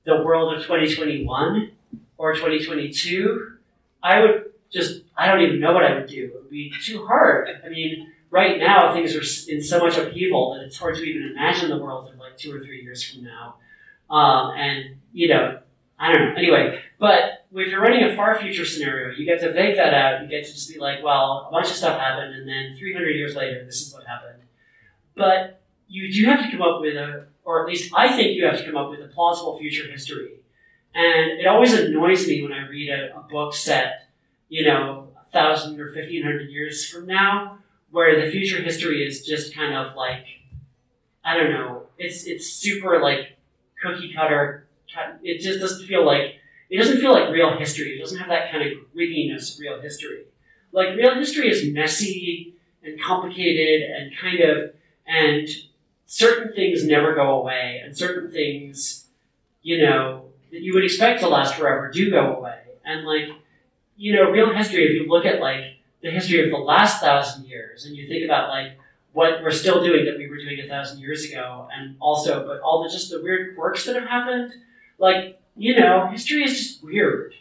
the 0.04 0.22
world 0.22 0.54
of 0.54 0.62
2021 0.62 1.70
or 2.18 2.34
2022, 2.34 3.56
I 4.02 4.20
would 4.20 4.52
just 4.72 5.02
I 5.16 5.26
don't 5.28 5.42
even 5.42 5.60
know 5.60 5.72
what 5.72 5.84
I 5.84 5.94
would 5.94 6.08
do. 6.08 6.24
It 6.24 6.34
would 6.34 6.50
be 6.50 6.72
too 6.82 7.06
hard. 7.06 7.48
I 7.64 7.68
mean, 7.68 8.12
right 8.30 8.58
now 8.58 8.92
things 8.92 9.14
are 9.14 9.52
in 9.52 9.62
so 9.62 9.78
much 9.78 9.96
upheaval 9.96 10.54
that 10.54 10.64
it's 10.64 10.78
hard 10.78 10.96
to 10.96 11.02
even 11.02 11.30
imagine 11.30 11.70
the 11.70 11.78
world 11.78 12.12
two 12.40 12.54
or 12.54 12.60
three 12.60 12.82
years 12.82 13.02
from 13.02 13.24
now. 13.24 13.56
Um, 14.08 14.52
and 14.56 14.96
you 15.12 15.28
know, 15.28 15.60
I 15.98 16.12
don't 16.12 16.20
know. 16.20 16.34
Anyway, 16.36 16.80
but 16.98 17.46
if 17.52 17.68
you're 17.68 17.80
running 17.80 18.04
a 18.04 18.16
far 18.16 18.38
future 18.40 18.64
scenario, 18.64 19.16
you 19.16 19.24
get 19.24 19.40
to 19.40 19.52
vague 19.52 19.76
that 19.76 19.92
out. 19.92 20.22
You 20.22 20.28
get 20.28 20.46
to 20.46 20.52
just 20.52 20.72
be 20.72 20.78
like, 20.78 21.02
well, 21.02 21.46
a 21.48 21.50
bunch 21.50 21.68
of 21.68 21.76
stuff 21.76 21.98
happened, 21.98 22.34
and 22.34 22.48
then 22.48 22.76
300 22.78 23.10
years 23.10 23.34
later, 23.34 23.64
this 23.64 23.82
is 23.82 23.92
what 23.92 24.06
happened. 24.06 24.42
But 25.14 25.60
you 25.88 26.12
do 26.12 26.24
have 26.30 26.42
to 26.44 26.50
come 26.50 26.62
up 26.62 26.80
with 26.80 26.96
a, 26.96 27.26
or 27.44 27.60
at 27.62 27.68
least 27.68 27.92
I 27.94 28.14
think 28.14 28.36
you 28.36 28.44
have 28.46 28.58
to 28.58 28.64
come 28.64 28.76
up 28.76 28.90
with 28.90 29.00
a 29.00 29.08
plausible 29.08 29.58
future 29.58 29.90
history. 29.90 30.36
And 30.94 31.38
it 31.38 31.46
always 31.46 31.72
annoys 31.74 32.26
me 32.26 32.42
when 32.42 32.52
I 32.52 32.66
read 32.66 32.90
a, 32.90 33.16
a 33.16 33.20
book 33.22 33.54
set, 33.54 34.08
you 34.48 34.64
know, 34.64 35.08
a 35.20 35.30
thousand 35.32 35.80
or 35.80 35.92
fifteen 35.92 36.22
hundred 36.22 36.50
years 36.50 36.88
from 36.88 37.06
now, 37.06 37.58
where 37.90 38.24
the 38.24 38.30
future 38.30 38.62
history 38.62 39.06
is 39.06 39.24
just 39.24 39.54
kind 39.54 39.74
of 39.74 39.96
like, 39.96 40.24
I 41.30 41.36
don't 41.36 41.50
know, 41.50 41.82
it's 41.98 42.24
it's 42.24 42.52
super 42.52 43.00
like 43.00 43.38
cookie 43.82 44.12
cutter 44.12 44.66
it 45.22 45.40
just 45.40 45.60
doesn't 45.60 45.86
feel 45.86 46.04
like 46.04 46.36
it 46.68 46.78
doesn't 46.78 47.00
feel 47.00 47.12
like 47.12 47.30
real 47.30 47.56
history. 47.58 47.96
It 47.96 48.00
doesn't 48.00 48.18
have 48.18 48.28
that 48.28 48.50
kind 48.52 48.62
of 48.64 48.72
grittiness 48.94 49.54
of 49.54 49.60
real 49.60 49.80
history. 49.80 50.24
Like 50.72 50.96
real 50.96 51.14
history 51.14 51.50
is 51.50 51.72
messy 51.72 52.54
and 52.82 53.00
complicated 53.00 53.90
and 53.90 54.16
kind 54.16 54.40
of 54.40 54.74
and 55.06 55.48
certain 56.06 56.52
things 56.52 56.84
never 56.84 57.14
go 57.14 57.40
away, 57.40 57.80
and 57.84 57.96
certain 57.96 58.30
things, 58.30 59.06
you 59.62 59.80
know, 59.82 60.26
that 60.50 60.60
you 60.60 60.74
would 60.74 60.84
expect 60.84 61.20
to 61.20 61.28
last 61.28 61.54
forever 61.54 61.90
do 61.90 62.10
go 62.10 62.36
away. 62.36 62.58
And 62.84 63.04
like, 63.06 63.28
you 63.96 64.14
know, 64.14 64.30
real 64.30 64.54
history, 64.54 64.84
if 64.84 64.92
you 64.92 65.08
look 65.08 65.24
at 65.24 65.40
like 65.40 65.78
the 66.02 66.10
history 66.10 66.42
of 66.44 66.50
the 66.50 66.56
last 66.56 67.00
thousand 67.00 67.46
years 67.46 67.84
and 67.84 67.96
you 67.96 68.08
think 68.08 68.24
about 68.24 68.48
like 68.48 68.78
what 69.12 69.42
we're 69.42 69.50
still 69.50 69.82
doing 69.82 70.04
that 70.04 70.16
we 70.16 70.28
were 70.28 70.36
doing 70.36 70.60
a 70.60 70.68
thousand 70.68 71.00
years 71.00 71.24
ago, 71.24 71.68
and 71.76 71.96
also, 72.00 72.46
but 72.46 72.60
all 72.60 72.82
the 72.82 72.88
just 72.88 73.10
the 73.10 73.20
weird 73.22 73.56
quirks 73.56 73.84
that 73.86 73.96
have 73.96 74.08
happened, 74.08 74.52
like, 74.98 75.40
you 75.56 75.78
know, 75.78 76.06
history 76.10 76.44
is 76.44 76.56
just 76.56 76.84
weird. 76.84 77.34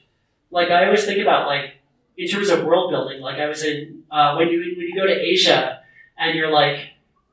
Like, 0.52 0.70
I 0.70 0.86
always 0.86 1.06
think 1.06 1.20
about 1.20 1.48
like, 1.48 1.74
in 2.18 2.28
terms 2.28 2.50
of 2.50 2.66
world 2.66 2.92
building, 2.92 3.22
like 3.22 3.40
I 3.40 3.48
was 3.48 3.64
in, 3.64 4.04
uh, 4.12 4.36
when 4.36 4.50
you, 4.50 4.60
when 4.60 4.88
you 4.88 4.96
go 4.96 5.06
to 5.06 5.14
Asia 5.14 5.80
and 6.18 6.36
you're 6.36 6.52
like, 6.52 6.80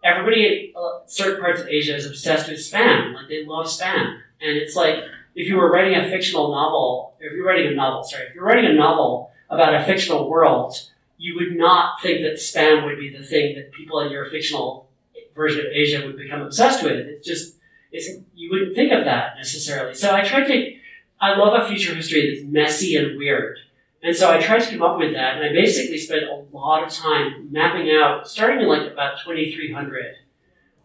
everybody 0.04 0.46
in 0.46 0.72
uh, 0.76 1.00
certain 1.06 1.40
parts 1.40 1.60
of 1.60 1.68
Asia 1.68 1.96
is 1.96 2.06
obsessed 2.06 2.48
with 2.48 2.58
spam. 2.58 3.14
Like 3.14 3.28
they 3.28 3.44
love 3.44 3.66
spam. 3.66 4.18
And 4.40 4.56
it's 4.56 4.76
like, 4.76 4.96
if 5.34 5.48
you 5.48 5.56
were 5.56 5.70
writing 5.70 5.94
a 5.98 6.08
fictional 6.08 6.50
novel, 6.50 7.14
if 7.20 7.32
you're 7.32 7.44
writing 7.44 7.72
a 7.72 7.74
novel, 7.74 8.04
sorry, 8.04 8.24
if 8.26 8.34
you're 8.34 8.44
writing 8.44 8.70
a 8.70 8.74
novel 8.74 9.30
about 9.50 9.74
a 9.74 9.84
fictional 9.84 10.30
world, 10.30 10.90
you 11.18 11.34
would 11.36 11.56
not 11.56 12.00
think 12.02 12.20
that 12.22 12.34
spam 12.34 12.84
would 12.84 12.98
be 12.98 13.14
the 13.16 13.24
thing 13.24 13.54
that 13.56 13.72
people 13.72 14.00
in 14.00 14.12
your 14.12 14.26
fictional 14.26 14.88
version 15.34 15.60
of 15.60 15.72
Asia 15.72 16.04
would 16.04 16.16
become 16.16 16.42
obsessed 16.42 16.82
with. 16.82 16.92
It's 16.92 17.26
just, 17.26 17.56
it's, 17.92 18.08
you 18.34 18.50
wouldn't 18.50 18.74
think 18.74 18.92
of 18.92 19.04
that 19.04 19.36
necessarily. 19.36 19.94
So 19.94 20.14
I 20.14 20.22
tried 20.22 20.46
to, 20.46 20.76
I 21.20 21.36
love 21.36 21.62
a 21.62 21.68
future 21.68 21.94
history 21.94 22.34
that's 22.34 22.46
messy 22.50 22.96
and 22.96 23.16
weird. 23.16 23.58
And 24.02 24.14
so 24.14 24.30
I 24.30 24.40
tried 24.40 24.60
to 24.60 24.70
come 24.70 24.82
up 24.82 24.98
with 24.98 25.14
that, 25.14 25.36
and 25.36 25.44
I 25.44 25.52
basically 25.52 25.98
spent 25.98 26.24
a 26.24 26.44
lot 26.52 26.86
of 26.86 26.92
time 26.92 27.48
mapping 27.50 27.90
out, 27.90 28.28
starting 28.28 28.60
in 28.60 28.68
like 28.68 28.92
about 28.92 29.18
2300, 29.24 30.14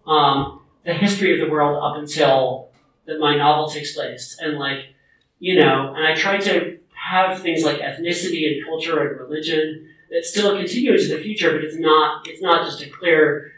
um, 0.07 0.61
the 0.85 0.93
history 0.93 1.33
of 1.33 1.45
the 1.45 1.51
world 1.51 1.83
up 1.83 2.01
until 2.01 2.69
that 3.05 3.19
my 3.19 3.37
novel 3.37 3.69
takes 3.69 3.93
place. 3.93 4.37
And 4.39 4.57
like, 4.57 4.95
you 5.39 5.59
know, 5.59 5.93
and 5.95 6.05
I 6.05 6.15
tried 6.15 6.41
to 6.41 6.79
have 6.95 7.41
things 7.41 7.63
like 7.63 7.79
ethnicity 7.79 8.47
and 8.47 8.65
culture 8.65 8.99
and 9.07 9.19
religion 9.19 9.89
that 10.11 10.25
still 10.25 10.57
continue 10.57 10.91
into 10.91 11.07
the 11.07 11.23
future, 11.23 11.51
but 11.51 11.63
it's 11.63 11.77
not, 11.77 12.27
it's 12.27 12.41
not 12.41 12.65
just 12.65 12.81
a 12.81 12.89
clear, 12.89 13.53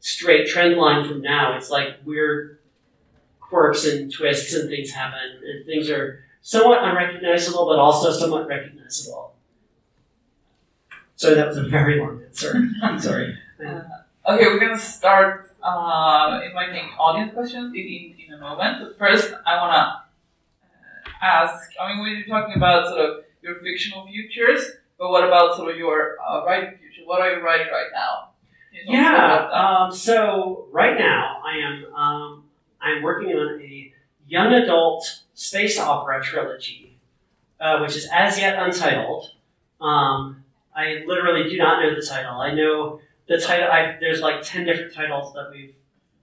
straight 0.00 0.48
trend 0.48 0.76
line 0.76 1.06
from 1.06 1.20
now. 1.20 1.56
It's 1.56 1.70
like 1.70 1.98
weird 2.04 2.58
quirks 3.40 3.86
and 3.86 4.12
twists 4.12 4.54
and 4.54 4.68
things 4.68 4.90
happen, 4.90 5.40
and 5.44 5.66
things 5.66 5.90
are 5.90 6.24
somewhat 6.40 6.82
unrecognizable, 6.82 7.66
but 7.66 7.78
also 7.78 8.10
somewhat 8.10 8.48
recognizable. 8.48 9.34
Sorry, 11.16 11.34
that 11.34 11.48
was 11.48 11.58
a 11.58 11.64
very 11.64 12.00
long 12.00 12.22
answer. 12.24 12.68
I'm 12.82 12.98
sorry. 13.00 13.36
Uh, 13.64 13.82
okay, 14.28 14.46
we're 14.46 14.60
gonna 14.60 14.78
start 14.78 15.52
uh, 15.62 16.40
inviting 16.44 16.90
audience 16.98 17.34
questions 17.34 17.74
in, 17.74 17.80
in, 17.80 18.14
in 18.28 18.34
a 18.34 18.38
moment. 18.38 18.78
But 18.80 18.98
first, 18.98 19.34
I 19.44 19.56
wanna 19.56 20.04
uh, 20.62 21.08
ask. 21.20 21.70
I 21.80 21.92
mean, 21.92 22.02
we 22.02 22.22
are 22.22 22.24
talking 22.24 22.56
about 22.56 22.88
sort 22.88 23.00
of 23.00 23.24
your 23.42 23.56
fictional 23.56 24.06
futures, 24.06 24.72
but 24.98 25.10
what 25.10 25.24
about 25.24 25.56
sort 25.56 25.70
of 25.70 25.78
your 25.78 26.16
uh, 26.20 26.44
writing 26.44 26.78
future? 26.78 27.02
What 27.06 27.20
are 27.20 27.32
you 27.32 27.42
writing 27.42 27.68
right 27.72 27.88
now? 27.94 28.30
Yeah. 28.84 29.48
Um, 29.50 29.92
so 29.92 30.66
right 30.70 30.98
now, 30.98 31.40
I 31.44 31.56
am 31.58 31.94
um, 31.94 32.44
I'm 32.80 33.02
working 33.02 33.30
on 33.30 33.60
a 33.60 33.92
young 34.26 34.52
adult 34.52 35.22
space 35.34 35.78
opera 35.78 36.22
trilogy, 36.22 36.98
uh, 37.60 37.78
which 37.78 37.96
is 37.96 38.08
as 38.12 38.38
yet 38.38 38.60
untitled. 38.60 39.32
Um, 39.80 40.44
I 40.74 41.02
literally 41.06 41.48
do 41.48 41.56
not 41.56 41.82
know 41.82 41.94
the 41.94 42.06
title. 42.06 42.40
I 42.40 42.52
know 42.54 43.00
the 43.26 43.38
title. 43.38 43.68
I, 43.70 43.96
there's 44.00 44.20
like 44.20 44.42
ten 44.42 44.64
different 44.64 44.94
titles 44.94 45.32
that 45.34 45.50
we've 45.52 45.74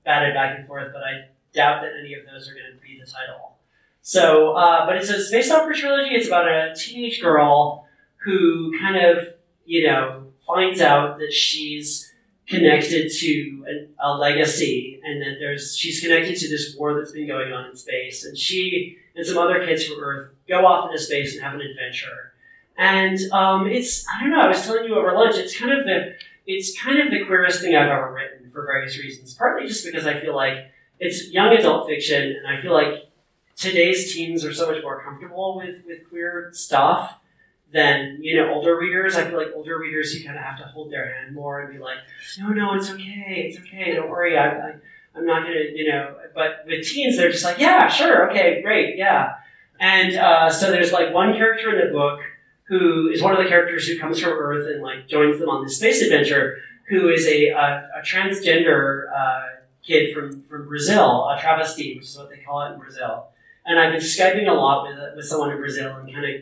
batted 0.04 0.34
back 0.34 0.58
and 0.58 0.68
forth, 0.68 0.92
but 0.94 1.04
I 1.04 1.30
doubt 1.54 1.82
that 1.82 1.92
any 2.00 2.14
of 2.14 2.26
those 2.26 2.50
are 2.50 2.54
going 2.54 2.74
to 2.74 2.82
be 2.82 3.00
the 3.00 3.06
title. 3.06 3.54
So, 4.02 4.52
uh, 4.54 4.86
but 4.86 4.98
it's 4.98 5.10
a 5.10 5.24
space 5.24 5.50
opera 5.50 5.76
trilogy. 5.76 6.14
It's 6.14 6.28
about 6.28 6.48
a 6.48 6.76
teenage 6.76 7.22
girl 7.22 7.85
who 8.26 8.78
kind 8.80 8.98
of, 8.98 9.28
you 9.66 9.88
know, 9.88 10.24
finds 10.46 10.82
out 10.82 11.20
that 11.20 11.32
she's 11.32 12.12
connected 12.48 13.12
to 13.12 13.66
a, 13.68 14.08
a 14.08 14.18
legacy 14.18 15.00
and 15.04 15.22
that 15.22 15.38
there's 15.40 15.78
she's 15.78 16.00
connected 16.02 16.36
to 16.38 16.50
this 16.50 16.76
war 16.78 16.94
that's 16.96 17.12
been 17.12 17.28
going 17.28 17.54
on 17.54 17.70
in 17.70 17.76
space. 17.76 18.26
And 18.26 18.38
she 18.38 18.98
and 19.16 19.26
some 19.26 19.38
other 19.38 19.64
kids 19.66 19.86
from 19.86 20.04
earth 20.04 20.32
go 20.48 20.66
off 20.66 20.90
into 20.90 21.02
space 21.02 21.34
and 21.34 21.44
have 21.44 21.54
an 21.54 21.62
adventure. 21.62 22.34
And 22.78 23.18
um, 23.32 23.68
it's 23.68 24.06
i 24.10 24.20
don't 24.20 24.32
know 24.32 24.42
i 24.42 24.48
was 24.48 24.62
telling 24.64 24.84
you 24.84 24.96
over 24.96 25.14
lunch 25.14 25.38
it's 25.38 25.58
kind 25.58 25.72
of 25.72 25.86
the 25.86 26.16
it's 26.46 26.78
kind 26.78 27.00
of 27.00 27.10
the 27.10 27.24
queerest 27.26 27.62
thing 27.62 27.74
i've 27.74 27.88
ever 27.88 28.12
written 28.12 28.52
for 28.52 28.66
various 28.66 28.98
reasons. 29.00 29.34
Partly 29.34 29.68
just 29.68 29.86
because 29.86 30.06
i 30.06 30.20
feel 30.20 30.36
like 30.36 30.72
it's 31.00 31.32
young 31.32 31.56
adult 31.56 31.88
fiction 31.88 32.36
and 32.36 32.48
i 32.48 32.62
feel 32.62 32.74
like 32.74 33.10
today's 33.56 34.14
teens 34.14 34.44
are 34.44 34.54
so 34.54 34.70
much 34.70 34.84
more 34.84 35.02
comfortable 35.02 35.56
with 35.56 35.84
with 35.88 36.08
queer 36.10 36.50
stuff 36.52 37.20
than 37.72 38.20
you 38.22 38.36
know 38.38 38.54
older 38.54 38.78
readers. 38.78 39.16
I 39.16 39.26
feel 39.26 39.38
like 39.38 39.50
older 39.56 39.78
readers 39.78 40.16
you 40.18 40.26
kind 40.26 40.38
of 40.38 40.44
have 40.44 40.58
to 40.60 40.66
hold 40.66 40.92
their 40.92 41.14
hand 41.14 41.36
more 41.36 41.62
and 41.62 41.74
be 41.74 41.80
like, 41.80 41.98
no, 42.40 42.50
no, 42.50 42.76
it's 42.76 42.90
okay, 42.90 43.50
it's 43.50 43.60
okay, 43.60 43.94
don't 43.94 44.10
worry, 44.10 44.38
I, 44.38 44.48
I, 44.48 44.74
I'm 45.16 45.26
not 45.26 45.44
gonna, 45.44 45.66
you 45.74 45.90
know. 45.90 46.16
But 46.34 46.66
with 46.66 46.86
teens, 46.86 47.18
they're 47.18 47.32
just 47.32 47.44
like, 47.44 47.60
yeah, 47.60 47.88
sure, 47.88 48.30
okay, 48.30 48.62
great, 48.62 48.98
yeah. 48.98 49.36
And 49.80 50.16
uh, 50.16 50.50
so 50.50 50.72
there's 50.72 50.92
like 50.92 51.14
one 51.14 51.34
character 51.34 51.78
in 51.78 51.86
the 51.86 51.94
book 51.94 52.20
who 52.68 53.10
is 53.10 53.22
one 53.22 53.36
of 53.36 53.44
the 53.44 53.50
characters 53.50 53.88
who 53.88 54.00
comes 54.00 54.20
from 54.20 54.34
Earth 54.34 54.68
and 54.68 54.82
like 54.82 55.08
joins 55.08 55.40
them 55.40 55.50
on 55.50 55.64
this 55.64 55.78
space 55.78 56.02
adventure, 56.02 56.58
who 56.90 57.10
is 57.10 57.28
a, 57.28 57.50
a, 57.50 57.90
a 58.00 58.02
transgender 58.04 59.12
uh, 59.16 59.42
kid 59.86 60.14
from, 60.14 60.42
from 60.44 60.68
Brazil, 60.68 61.28
a 61.30 61.38
travesti, 61.38 61.96
which 61.96 62.06
is 62.06 62.18
what 62.18 62.30
they 62.30 62.38
call 62.38 62.66
it 62.66 62.74
in 62.74 62.80
Brazil. 62.80 63.28
And 63.66 63.80
I've 63.80 63.92
been 63.92 64.02
skyping 64.02 64.48
a 64.48 64.54
lot 64.54 64.88
with 64.88 65.16
with 65.16 65.26
someone 65.26 65.52
in 65.52 65.58
Brazil 65.58 65.96
and 65.96 66.12
kind 66.12 66.26
of 66.26 66.42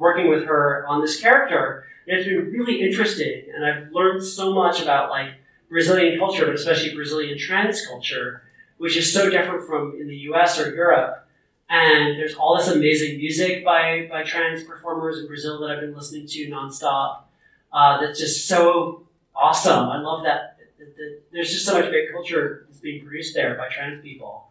working 0.00 0.28
with 0.28 0.46
her 0.46 0.84
on 0.88 1.00
this 1.00 1.20
character. 1.20 1.84
It's 2.06 2.26
been 2.26 2.50
really 2.50 2.80
interesting, 2.80 3.44
and 3.54 3.64
I've 3.64 3.92
learned 3.92 4.24
so 4.24 4.52
much 4.52 4.82
about 4.82 5.10
like 5.10 5.28
Brazilian 5.68 6.18
culture, 6.18 6.46
but 6.46 6.54
especially 6.54 6.94
Brazilian 6.94 7.38
trans 7.38 7.86
culture, 7.86 8.42
which 8.78 8.96
is 8.96 9.12
so 9.12 9.30
different 9.30 9.66
from 9.68 9.96
in 10.00 10.08
the 10.08 10.16
U.S. 10.30 10.58
or 10.58 10.74
Europe. 10.74 11.28
And 11.68 12.18
there's 12.18 12.34
all 12.34 12.56
this 12.56 12.66
amazing 12.66 13.18
music 13.18 13.64
by 13.64 14.08
by 14.10 14.24
trans 14.24 14.64
performers 14.64 15.18
in 15.18 15.28
Brazil 15.28 15.60
that 15.60 15.70
I've 15.70 15.80
been 15.80 15.94
listening 15.94 16.26
to 16.26 16.50
nonstop. 16.50 17.20
Uh, 17.72 18.00
that's 18.00 18.18
just 18.18 18.48
so 18.48 19.06
awesome. 19.36 19.88
I 19.88 20.00
love 20.00 20.24
that 20.24 20.56
There's 21.30 21.52
just 21.52 21.64
so 21.66 21.74
much 21.74 21.90
great 21.90 22.10
culture 22.10 22.64
that's 22.66 22.80
being 22.80 23.04
produced 23.04 23.34
there 23.34 23.54
by 23.54 23.68
trans 23.68 24.02
people 24.02 24.50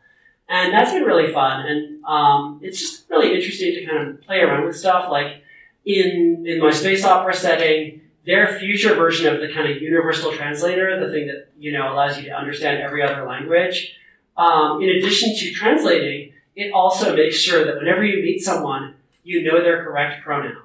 and 0.49 0.73
that's 0.73 0.91
been 0.91 1.03
really 1.03 1.31
fun 1.31 1.65
and 1.65 2.03
um, 2.05 2.59
it's 2.61 2.79
just 2.79 3.09
really 3.09 3.33
interesting 3.35 3.73
to 3.75 3.85
kind 3.85 4.09
of 4.09 4.21
play 4.21 4.39
around 4.39 4.65
with 4.65 4.75
stuff 4.75 5.09
like 5.09 5.38
in 5.85 6.45
in 6.47 6.59
my 6.59 6.71
space 6.71 7.03
opera 7.03 7.33
setting 7.33 8.01
their 8.25 8.59
future 8.59 8.95
version 8.95 9.33
of 9.33 9.39
the 9.39 9.51
kind 9.51 9.71
of 9.71 9.81
universal 9.81 10.31
translator 10.31 10.99
the 10.99 11.11
thing 11.11 11.27
that 11.27 11.49
you 11.57 11.71
know 11.71 11.91
allows 11.91 12.17
you 12.17 12.25
to 12.25 12.31
understand 12.31 12.81
every 12.81 13.01
other 13.01 13.25
language. 13.25 13.95
Um, 14.37 14.81
in 14.81 14.89
addition 14.89 15.35
to 15.35 15.51
translating 15.51 16.33
it 16.55 16.71
also 16.71 17.15
makes 17.15 17.37
sure 17.37 17.65
that 17.65 17.75
whenever 17.77 18.03
you 18.03 18.21
meet 18.23 18.39
someone 18.41 18.95
you 19.23 19.43
know 19.43 19.61
their 19.61 19.83
correct 19.83 20.23
pronoun. 20.23 20.63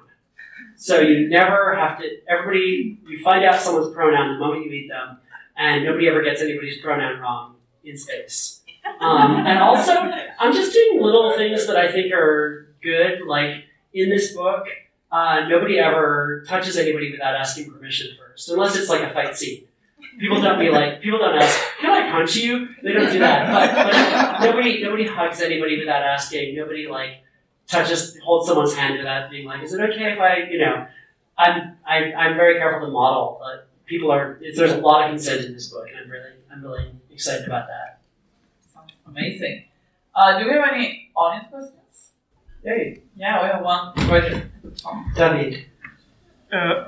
So 0.77 0.99
you 0.99 1.29
never 1.29 1.75
have 1.75 1.97
to 1.99 2.09
everybody 2.27 2.99
you 3.07 3.23
find 3.23 3.43
out 3.45 3.59
someone's 3.59 3.93
pronoun 3.93 4.33
the 4.33 4.39
moment 4.39 4.65
you 4.65 4.71
meet 4.71 4.89
them 4.89 5.19
and 5.57 5.85
nobody 5.85 6.07
ever 6.07 6.21
gets 6.21 6.41
anybody's 6.41 6.81
pronoun 6.81 7.19
wrong 7.19 7.55
in 7.83 7.97
space. 7.97 8.61
Um, 8.99 9.45
and 9.45 9.59
also, 9.59 9.93
I'm 9.93 10.53
just 10.53 10.73
doing 10.73 11.01
little 11.01 11.35
things 11.35 11.65
that 11.67 11.75
I 11.75 11.91
think 11.91 12.13
are 12.13 12.73
good. 12.81 13.21
Like 13.25 13.63
in 13.93 14.09
this 14.09 14.33
book, 14.33 14.65
uh, 15.15 15.47
nobody 15.47 15.79
ever 15.79 16.43
touches 16.45 16.75
anybody 16.77 17.11
without 17.11 17.35
asking 17.35 17.71
permission 17.71 18.07
first, 18.19 18.49
unless 18.49 18.75
it's 18.75 18.89
like 18.89 19.01
a 19.01 19.13
fight 19.13 19.35
scene. 19.37 19.63
People 20.19 20.41
don't 20.41 20.59
be 20.59 20.69
like, 20.69 21.01
people 21.01 21.19
don't 21.19 21.37
ask, 21.41 21.57
"Can 21.79 21.89
I 21.89 22.11
punch 22.11 22.35
you?" 22.35 22.67
They 22.83 22.91
don't 22.91 23.11
do 23.11 23.19
that. 23.19 23.39
But, 23.53 24.39
but 24.39 24.45
nobody, 24.45 24.83
nobody 24.83 25.05
hugs 25.07 25.41
anybody 25.41 25.79
without 25.79 26.03
asking. 26.03 26.55
Nobody 26.55 26.87
like 26.87 27.23
touches, 27.67 28.17
holds 28.25 28.47
someone's 28.47 28.75
hand 28.75 28.97
without 28.97 29.29
being 29.31 29.45
like, 29.45 29.63
"Is 29.63 29.73
it 29.73 29.81
okay 29.81 30.11
if 30.13 30.19
I?" 30.19 30.49
You 30.51 30.59
know, 30.59 30.87
I'm, 31.37 31.77
I, 31.85 32.13
I'm 32.13 32.35
very 32.35 32.59
careful 32.59 32.85
to 32.87 32.91
model, 32.91 33.39
but 33.41 33.69
people 33.85 34.11
are. 34.11 34.37
There's 34.41 34.71
a 34.71 34.77
lot 34.77 35.05
of 35.05 35.11
consent 35.11 35.45
in 35.45 35.53
this 35.53 35.67
book, 35.69 35.87
and 35.87 35.97
I'm 35.97 36.09
really, 36.09 36.31
I'm 36.51 36.61
really 36.61 36.91
excited 37.09 37.47
about 37.47 37.67
that. 37.67 37.99
Amazing. 39.07 39.63
Uh, 40.13 40.39
do 40.39 40.45
we 40.45 40.51
have 40.51 40.73
any 40.73 41.11
audience 41.15 41.47
questions? 41.49 41.84
Hey, 42.65 43.03
Yeah, 43.15 43.43
we 43.43 43.49
have 43.49 43.63
one 43.63 43.93
question. 44.07 44.51
Um, 44.87 45.13
David. 45.15 45.67
Uh, 46.51 46.87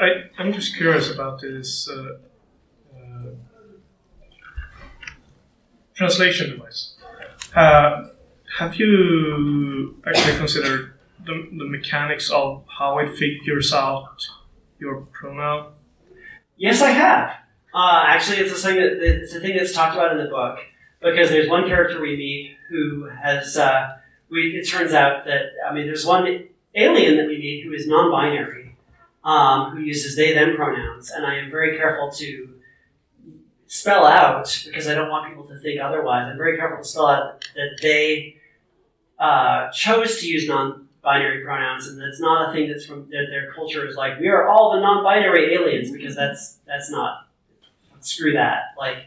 I, 0.00 0.06
I'm 0.38 0.54
just 0.54 0.74
curious 0.74 1.10
about 1.10 1.38
this 1.42 1.86
uh, 1.86 2.16
uh, 2.96 3.26
translation 5.94 6.52
device. 6.52 6.94
Uh, 7.54 8.08
have 8.58 8.76
you 8.76 10.00
actually 10.06 10.38
considered 10.38 10.94
the, 11.26 11.46
the 11.58 11.66
mechanics 11.66 12.30
of 12.30 12.64
how 12.78 12.98
it 12.98 13.14
figures 13.14 13.74
out 13.74 14.16
your 14.78 15.02
pronoun? 15.12 15.72
Yes, 16.56 16.80
I 16.80 16.90
have. 16.92 17.36
Uh, 17.74 18.04
actually, 18.06 18.38
it's 18.38 18.52
a 18.52 18.66
thing 18.66 18.76
that 18.76 18.92
it's 19.02 19.34
a 19.34 19.40
thing 19.40 19.58
that's 19.58 19.74
talked 19.74 19.94
about 19.94 20.12
in 20.12 20.24
the 20.24 20.30
book 20.30 20.58
because 21.02 21.28
there's 21.28 21.50
one 21.50 21.66
character 21.66 22.00
we 22.00 22.16
meet 22.16 22.56
who 22.70 23.10
has. 23.22 23.58
We, 24.32 24.56
it 24.56 24.66
turns 24.66 24.92
out 24.94 25.26
that 25.26 25.42
I 25.68 25.74
mean, 25.74 25.86
there's 25.86 26.06
one 26.06 26.48
alien 26.74 27.16
that 27.18 27.26
we 27.26 27.38
meet 27.38 27.64
who 27.64 27.72
is 27.72 27.86
non-binary, 27.86 28.76
um, 29.24 29.72
who 29.72 29.80
uses 29.82 30.16
they/them 30.16 30.56
pronouns, 30.56 31.10
and 31.10 31.26
I 31.26 31.36
am 31.36 31.50
very 31.50 31.76
careful 31.76 32.10
to 32.12 32.54
spell 33.66 34.06
out 34.06 34.62
because 34.66 34.88
I 34.88 34.94
don't 34.94 35.10
want 35.10 35.28
people 35.28 35.44
to 35.44 35.58
think 35.58 35.80
otherwise. 35.80 36.28
I'm 36.30 36.36
very 36.36 36.56
careful 36.56 36.82
to 36.82 36.88
spell 36.88 37.06
out 37.06 37.46
that 37.54 37.78
they 37.80 38.36
uh, 39.18 39.70
chose 39.70 40.20
to 40.20 40.26
use 40.26 40.48
non-binary 40.48 41.44
pronouns, 41.44 41.86
and 41.86 42.00
that's 42.00 42.20
not 42.20 42.48
a 42.48 42.52
thing 42.52 42.68
that's 42.68 42.84
from 42.84 43.08
that 43.10 43.26
their 43.30 43.52
culture 43.52 43.86
is 43.86 43.96
like 43.96 44.18
we 44.18 44.28
are 44.28 44.48
all 44.48 44.74
the 44.74 44.80
non-binary 44.80 45.54
aliens 45.54 45.90
because 45.90 46.16
that's 46.16 46.58
that's 46.66 46.90
not 46.90 47.28
screw 48.00 48.32
that. 48.32 48.74
Like 48.78 49.06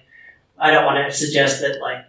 I 0.58 0.72
don't 0.72 0.86
want 0.86 1.06
to 1.06 1.16
suggest 1.16 1.62
that 1.62 1.82
like 1.82 2.06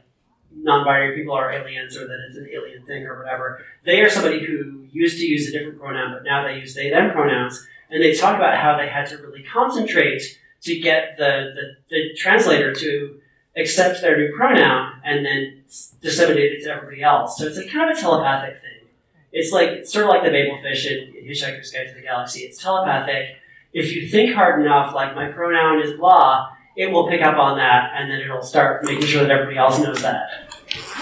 non-binary 0.63 1.17
people 1.17 1.35
are 1.35 1.53
aliens 1.53 1.97
or 1.97 2.07
that 2.07 2.19
it's 2.29 2.39
an 2.39 2.49
alien 2.53 2.85
thing 2.85 3.05
or 3.05 3.19
whatever. 3.19 3.63
They 3.85 4.01
are 4.01 4.11
somebody 4.11 4.45
who 4.45 4.87
used 4.91 5.19
to 5.19 5.27
use 5.27 5.49
a 5.49 5.53
different 5.53 5.79
pronoun, 5.79 6.13
but 6.13 6.25
now 6.25 6.47
they 6.47 6.59
use 6.59 6.75
they 6.75 6.91
them 6.91 7.13
pronouns, 7.13 7.67
and 7.91 8.03
they 8.03 8.15
talk 8.15 8.37
about 8.37 8.59
how 8.59 8.77
they 8.77 8.89
had 8.89 9.07
to 9.09 9.19
really 9.19 9.43
concentrate 9.43 10.23
to 10.63 10.81
get 10.81 11.17
the, 11.17 11.53
the, 11.55 11.77
the 11.91 12.15
translator 12.17 12.75
to 12.75 13.21
accept 13.57 14.01
their 14.01 14.17
new 14.19 14.35
pronoun 14.37 15.01
and 15.05 15.25
then 15.25 15.63
disseminate 16.01 16.53
it 16.53 16.65
to 16.65 16.71
everybody 16.71 17.03
else. 17.03 17.39
So 17.39 17.47
it's 17.47 17.59
a 17.59 17.67
kind 17.67 17.91
of 17.91 17.97
a 17.97 18.01
telepathic 18.01 18.61
thing. 18.61 18.89
It's 19.33 19.53
like 19.53 19.69
it's 19.71 19.93
sort 19.93 20.07
of 20.07 20.11
like 20.11 20.25
the 20.25 20.31
Babel 20.31 20.59
fish 20.63 20.87
in 20.87 21.13
Hitchhiker's 21.13 21.71
Guide 21.71 21.89
to 21.89 21.95
the 21.95 22.03
Galaxy. 22.03 22.41
It's 22.41 22.63
telepathic. 22.63 23.37
If 23.73 23.95
you 23.95 24.09
think 24.09 24.35
hard 24.35 24.61
enough, 24.61 24.95
like 24.95 25.15
my 25.15 25.31
pronoun 25.31 25.83
is 25.83 25.99
blah, 25.99 26.49
it 26.77 26.91
will 26.91 27.09
pick 27.09 27.23
up 27.23 27.37
on 27.37 27.57
that, 27.59 27.93
and 27.95 28.11
then 28.11 28.21
it'll 28.21 28.43
start 28.43 28.85
making 28.85 29.07
sure 29.07 29.23
that 29.23 29.31
everybody 29.31 29.59
else 29.59 29.79
knows 29.79 30.03
that. 30.03 30.45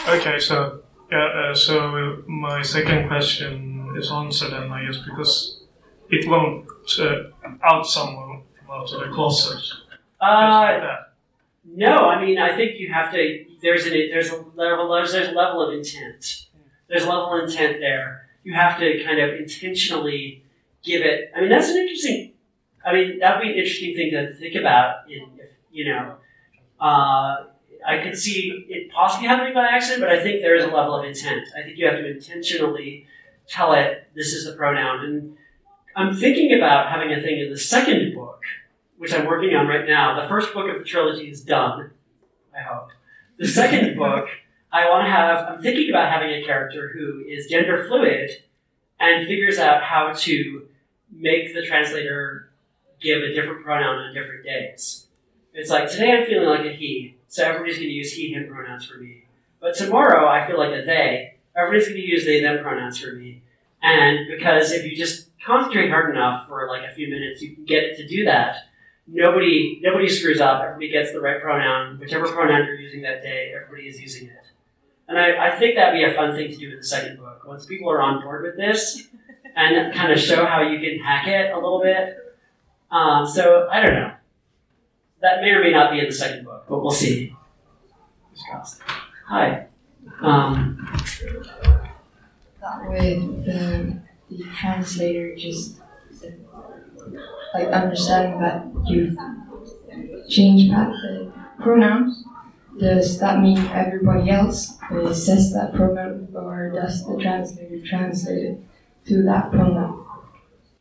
Okay, 0.08 0.38
so 0.38 0.82
yeah, 1.10 1.50
uh, 1.50 1.54
so 1.54 2.22
my 2.26 2.62
second 2.62 3.08
question 3.08 3.94
is 3.96 4.10
answered 4.10 4.52
then, 4.52 4.70
I 4.70 4.84
guess, 4.84 4.98
because 4.98 5.60
it 6.10 6.28
won't 6.28 6.66
uh, 6.98 7.24
out 7.62 7.86
someone 7.86 8.42
from 8.58 8.70
out 8.70 8.92
of 8.92 9.00
the 9.00 9.14
closet. 9.14 9.62
Uh, 10.20 10.96
no, 11.64 12.08
I 12.08 12.24
mean 12.24 12.38
I 12.38 12.56
think 12.56 12.78
you 12.78 12.92
have 12.92 13.12
to. 13.12 13.44
There's 13.62 13.86
an 13.86 13.92
there's 13.92 14.30
a 14.30 14.44
level 14.54 14.92
there's, 14.92 15.12
there's 15.12 15.28
a 15.28 15.32
level 15.32 15.66
of 15.66 15.74
intent. 15.74 16.46
There's 16.88 17.04
a 17.04 17.08
level 17.08 17.32
of 17.32 17.48
intent 17.48 17.80
there. 17.80 18.28
You 18.42 18.54
have 18.54 18.78
to 18.78 19.04
kind 19.04 19.18
of 19.18 19.34
intentionally 19.34 20.44
give 20.82 21.02
it. 21.02 21.32
I 21.34 21.40
mean 21.40 21.50
that's 21.50 21.68
an 21.68 21.76
interesting. 21.78 22.32
I 22.84 22.92
mean 22.92 23.18
that 23.20 23.36
would 23.36 23.42
be 23.42 23.52
an 23.52 23.56
interesting 23.56 23.94
thing 23.94 24.10
to 24.12 24.34
think 24.34 24.54
about. 24.54 25.10
In 25.10 25.28
you 25.72 25.86
know, 25.86 26.16
uh, 26.80 27.46
I 27.86 27.98
could 27.98 28.16
see 28.16 28.64
it 28.68 28.90
possibly 28.90 29.28
happening 29.28 29.54
by 29.54 29.66
accident, 29.66 30.00
but 30.00 30.10
I 30.10 30.22
think 30.22 30.40
there 30.40 30.56
is 30.56 30.64
a 30.64 30.68
level 30.68 30.94
of 30.94 31.04
intent. 31.04 31.48
I 31.56 31.62
think 31.62 31.78
you 31.78 31.86
have 31.86 31.96
to 31.96 32.10
intentionally 32.10 33.06
tell 33.46 33.72
it 33.74 34.08
this 34.14 34.32
is 34.32 34.46
the 34.46 34.52
pronoun. 34.52 35.04
And 35.04 35.36
I'm 35.94 36.16
thinking 36.16 36.56
about 36.56 36.90
having 36.90 37.12
a 37.12 37.20
thing 37.20 37.40
in 37.40 37.50
the 37.50 37.58
second 37.58 38.14
book, 38.14 38.40
which 38.96 39.12
I'm 39.12 39.26
working 39.26 39.54
on 39.54 39.66
right 39.66 39.86
now. 39.86 40.20
The 40.20 40.28
first 40.28 40.54
book 40.54 40.68
of 40.68 40.78
the 40.78 40.84
trilogy 40.84 41.28
is 41.28 41.42
done, 41.42 41.90
I 42.56 42.62
hope. 42.62 42.88
The 43.38 43.48
second 43.48 43.96
book, 43.98 44.28
I 44.72 44.88
want 44.88 45.04
to 45.06 45.10
have, 45.10 45.48
I'm 45.48 45.62
thinking 45.62 45.90
about 45.90 46.10
having 46.10 46.30
a 46.30 46.44
character 46.44 46.90
who 46.94 47.22
is 47.28 47.46
gender 47.46 47.84
fluid 47.86 48.30
and 48.98 49.26
figures 49.26 49.58
out 49.58 49.82
how 49.82 50.12
to 50.12 50.66
make 51.12 51.54
the 51.54 51.62
translator 51.62 52.50
give 53.00 53.22
a 53.22 53.34
different 53.34 53.62
pronoun 53.62 53.96
on 53.96 54.14
different 54.14 54.44
days. 54.44 55.06
It's 55.52 55.70
like 55.70 55.90
today 55.90 56.12
I'm 56.12 56.26
feeling 56.26 56.48
like 56.48 56.66
a 56.66 56.72
he, 56.72 57.16
so 57.34 57.42
everybody's 57.42 57.78
going 57.78 57.88
to 57.88 57.92
use 57.92 58.12
he, 58.12 58.32
him 58.32 58.46
pronouns 58.46 58.86
for 58.86 58.96
me. 58.98 59.24
But 59.58 59.74
tomorrow 59.74 60.28
I 60.28 60.46
feel 60.46 60.56
like 60.56 60.70
a 60.70 60.84
they, 60.84 61.34
everybody's 61.56 61.88
going 61.88 62.00
to 62.00 62.06
use 62.06 62.24
they, 62.24 62.40
them 62.40 62.62
pronouns 62.62 62.96
for 62.96 63.10
me. 63.10 63.42
And 63.82 64.28
because 64.30 64.70
if 64.70 64.84
you 64.84 64.96
just 64.96 65.30
concentrate 65.44 65.90
hard 65.90 66.14
enough 66.14 66.46
for 66.46 66.68
like 66.68 66.88
a 66.88 66.94
few 66.94 67.08
minutes, 67.08 67.42
you 67.42 67.56
can 67.56 67.64
get 67.64 67.82
it 67.82 67.96
to 67.96 68.06
do 68.06 68.24
that. 68.26 68.68
Nobody, 69.08 69.80
nobody 69.82 70.08
screws 70.08 70.40
up. 70.40 70.62
Everybody 70.62 70.92
gets 70.92 71.10
the 71.10 71.20
right 71.20 71.42
pronoun, 71.42 71.98
whichever 71.98 72.28
pronoun 72.28 72.66
you're 72.66 72.78
using 72.78 73.02
that 73.02 73.20
day. 73.20 73.52
Everybody 73.52 73.88
is 73.88 74.00
using 74.00 74.28
it. 74.28 74.44
And 75.08 75.18
I, 75.18 75.48
I 75.48 75.58
think 75.58 75.74
that'd 75.74 75.98
be 75.98 76.04
a 76.04 76.14
fun 76.14 76.36
thing 76.36 76.52
to 76.52 76.56
do 76.56 76.70
in 76.70 76.76
the 76.76 76.84
second 76.84 77.18
book. 77.18 77.42
Once 77.44 77.66
people 77.66 77.90
are 77.90 78.00
on 78.00 78.22
board 78.22 78.44
with 78.44 78.56
this, 78.56 79.08
and 79.56 79.92
kind 79.92 80.12
of 80.12 80.20
show 80.20 80.46
how 80.46 80.62
you 80.62 80.78
can 80.78 81.00
hack 81.00 81.26
it 81.26 81.52
a 81.52 81.56
little 81.56 81.82
bit. 81.82 82.16
Um, 82.92 83.26
so 83.26 83.68
I 83.72 83.82
don't 83.82 83.94
know 83.94 84.12
that 85.24 85.40
may 85.40 85.52
or 85.52 85.62
may 85.64 85.72
not 85.72 85.90
be 85.90 86.00
in 86.00 86.06
the 86.06 86.12
second 86.12 86.44
book, 86.44 86.66
but 86.68 86.82
we'll 86.82 86.90
see. 86.90 87.34
Hi. 89.26 89.66
Um, 90.20 90.86
that 92.60 92.90
way, 92.90 93.16
the, 93.18 93.98
the 94.30 94.44
translator 94.54 95.34
just 95.34 95.80
like 97.54 97.68
understanding 97.68 98.38
that 98.40 98.66
you 98.84 99.16
change 100.28 100.70
back 100.70 100.88
the 100.88 101.32
pronouns. 101.58 102.22
Does 102.78 103.18
that 103.20 103.40
mean 103.40 103.58
everybody 103.68 104.28
else 104.30 104.78
says 105.14 105.54
that 105.54 105.72
pronoun, 105.74 106.28
or 106.34 106.70
does 106.74 107.06
the 107.06 107.16
translator 107.16 107.80
translate 107.86 108.44
it 108.44 108.58
to 109.06 109.22
that 109.22 109.50
pronoun? 109.50 110.04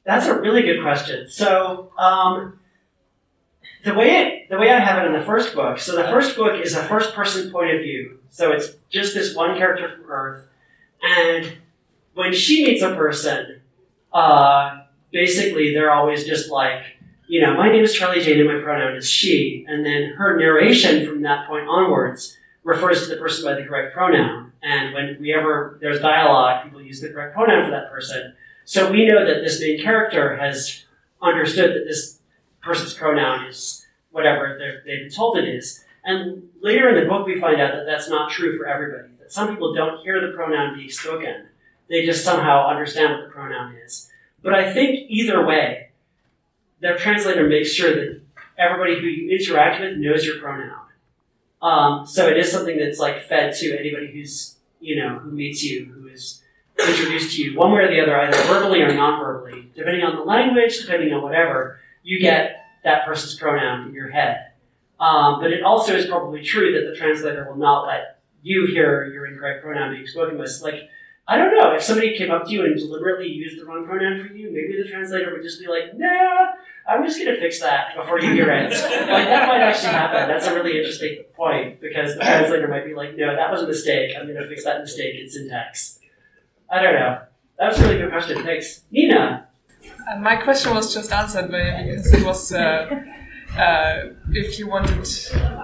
That's 0.04 0.26
a 0.26 0.38
really 0.38 0.64
good 0.64 0.82
question. 0.82 1.30
So, 1.30 1.94
um, 1.98 2.60
the 3.84 3.94
way 3.94 4.10
it, 4.10 4.50
the 4.50 4.58
way 4.58 4.70
I 4.70 4.80
have 4.80 5.04
it 5.04 5.08
in 5.08 5.14
the 5.14 5.26
first 5.26 5.54
book. 5.54 5.80
So 5.80 5.96
the 5.96 6.04
first 6.04 6.36
book 6.36 6.64
is 6.64 6.76
a 6.76 6.84
first 6.84 7.14
person 7.14 7.52
point 7.52 7.74
of 7.74 7.82
view. 7.82 8.20
So 8.30 8.52
it's 8.52 8.76
just 8.90 9.14
this 9.14 9.36
one 9.36 9.58
character 9.58 9.90
from 9.90 10.10
Earth, 10.10 10.48
and 11.02 11.58
when 12.14 12.34
she 12.34 12.66
meets 12.66 12.82
a 12.82 12.96
person, 12.96 13.62
uh, 14.12 14.84
basically 15.12 15.74
they're 15.74 15.92
always 15.92 16.26
just 16.26 16.50
like, 16.50 16.84
you 17.28 17.42
know, 17.42 17.56
my 17.56 17.72
name 17.72 17.84
is 17.84 17.94
Charlie 17.94 18.22
Jane 18.22 18.40
and 18.40 18.50
my 18.50 18.64
pronoun 18.64 18.96
is 18.96 19.10
she, 19.10 19.66
and 19.68 19.86
then 19.86 20.14
her 20.18 20.38
narration 20.38 21.06
from 21.06 21.22
that 21.24 21.48
point 21.48 21.68
onwards 21.68 22.38
refers 22.64 23.04
to 23.04 23.14
the 23.14 23.18
person 23.18 23.44
by 23.44 23.60
the 23.60 23.68
correct 23.68 23.94
pronoun. 23.94 24.52
And 24.62 24.94
when 24.94 25.18
we 25.20 25.34
ever 25.34 25.78
there's 25.82 26.00
dialogue, 26.00 26.64
people 26.64 26.82
use 26.82 27.02
the 27.02 27.10
correct 27.10 27.36
pronoun 27.36 27.66
for 27.66 27.72
that 27.72 27.92
person. 27.92 28.34
So 28.66 28.92
we 28.92 29.06
know 29.06 29.26
that 29.26 29.42
this 29.42 29.60
main 29.60 29.82
character 29.82 30.38
has 30.38 30.86
understood 31.22 31.76
that 31.76 31.86
this 31.86 32.20
person's 32.64 32.93
pronoun 32.93 33.45
is 33.45 33.86
whatever 34.11 34.57
they've 34.57 34.84
been 34.86 35.09
told 35.09 35.38
it 35.38 35.47
is. 35.47 35.84
And 36.03 36.49
later 36.61 36.89
in 36.89 37.03
the 37.03 37.09
book, 37.09 37.28
we 37.28 37.39
find 37.39 37.61
out 37.61 37.74
that 37.74 37.86
that's 37.86 38.09
not 38.09 38.32
true 38.32 38.57
for 38.57 38.66
everybody. 38.66 39.09
That 39.20 39.32
some 39.32 39.49
people 39.49 39.74
don't 39.74 40.01
hear 40.03 40.20
the 40.20 40.36
pronoun 40.36 40.76
being 40.76 40.89
spoken; 40.89 41.47
they 41.89 42.05
just 42.05 42.24
somehow 42.24 42.68
understand 42.68 43.14
what 43.14 43.24
the 43.24 43.30
pronoun 43.30 43.76
is. 43.86 44.09
But 44.41 44.53
I 44.53 44.74
think 44.74 45.05
either 45.09 45.45
way, 45.45 45.91
the 46.82 46.95
translator 46.97 47.47
makes 47.47 47.72
sure 47.72 47.93
that 47.93 48.22
everybody 48.57 48.99
who 48.99 49.07
you 49.07 49.38
interact 49.38 49.82
with 49.82 49.97
knows 49.97 50.26
your 50.26 50.39
pronoun. 50.39 50.80
Um, 51.61 52.05
so 52.05 52.28
it 52.28 52.38
is 52.38 52.51
something 52.51 52.78
that's 52.78 52.99
like 52.99 53.24
fed 53.24 53.55
to 53.55 53.80
anybody 53.80 54.11
who's 54.11 54.57
you 54.82 55.01
know 55.01 55.20
who 55.20 55.32
meets 55.32 55.64
you, 55.64 55.86
who 55.86 56.07
is 56.09 56.41
introduced 56.78 57.36
to 57.36 57.43
you, 57.43 57.57
one 57.57 57.72
way 57.72 57.84
or 57.84 57.88
the 57.88 58.01
other, 58.01 58.20
either 58.20 58.38
verbally 58.43 58.82
or 58.82 58.93
non-verbally, 58.93 59.72
depending 59.74 60.03
on 60.03 60.18
the 60.18 60.24
language, 60.24 60.82
depending 60.82 61.14
on 61.14 61.22
whatever 61.22 61.80
you 62.04 62.20
get 62.20 62.58
that 62.84 63.06
person's 63.06 63.36
pronoun 63.36 63.88
in 63.88 63.93
your 63.93 64.10
head. 64.12 64.51
Um, 64.99 65.41
but 65.41 65.51
it 65.51 65.64
also 65.64 65.95
is 65.95 66.06
probably 66.06 66.43
true 66.43 66.74
that 66.74 66.89
the 66.89 66.95
translator 66.95 67.47
will 67.49 67.58
not 67.58 67.88
let 67.88 68.20
you 68.41 68.68
hear 68.68 69.06
your 69.06 69.26
incorrect 69.26 69.64
pronoun 69.64 69.93
being 69.93 70.06
spoken 70.06 70.38
with. 70.38 70.60
Like, 70.62 70.89
I 71.28 71.38
don't 71.38 71.58
know, 71.58 71.74
if 71.74 71.82
somebody 71.82 72.18
came 72.18 72.32
up 72.32 72.45
to 72.45 72.51
you 72.51 72.66
and 72.66 72.78
deliberately 72.78 73.28
used 73.28 73.60
the 73.60 73.66
wrong 73.66 73.86
pronoun 73.86 74.26
for 74.26 74.34
you, 74.34 74.51
maybe 74.51 74.82
the 74.82 74.89
translator 74.89 75.32
would 75.32 75.41
just 75.41 75.60
be 75.60 75.68
like, 75.68 75.97
nah, 75.97 76.51
I'm 76.88 77.06
just 77.06 77.18
going 77.18 77.34
to 77.34 77.39
fix 77.39 77.62
that 77.62 77.95
before 77.95 78.20
you 78.20 78.32
hear 78.34 78.51
it. 78.51 78.72
like, 78.72 79.26
that 79.28 79.47
might 79.47 79.62
actually 79.62 79.93
happen. 79.93 80.28
That's 80.28 80.45
a 80.47 80.54
really 80.54 80.78
interesting 80.78 81.24
point 81.34 81.80
because 81.80 82.16
the 82.16 82.22
translator 82.22 82.68
might 82.68 82.86
be 82.86 82.93
like, 82.93 83.16
no, 83.16 83.36
that 83.36 83.51
was 83.51 83.62
a 83.62 83.68
mistake. 83.68 84.14
I'm 84.18 84.28
going 84.28 84.41
to 84.41 84.47
fix 84.47 84.66
that 84.66 84.82
mistake 84.82 85.16
in 85.20 85.30
syntax. 85.30 85.99
I 86.70 86.82
don't 86.82 86.93
know. 86.93 87.22
That 87.58 87.70
was 87.70 87.80
a 87.80 87.84
really 87.84 87.97
good 87.99 88.10
question. 88.10 88.43
Thanks. 88.43 88.82
Nina. 88.91 89.47
Uh, 90.10 90.20
my 90.20 90.36
question 90.36 90.74
was 90.74 90.93
just 90.93 91.12
answered 91.12 91.47
because 91.47 92.14
it 92.14 92.26
was 92.26 92.54
uh, 92.54 93.04
uh, 93.58 94.10
if 94.32 94.60
you 94.60 94.68
wanted. 94.68 95.08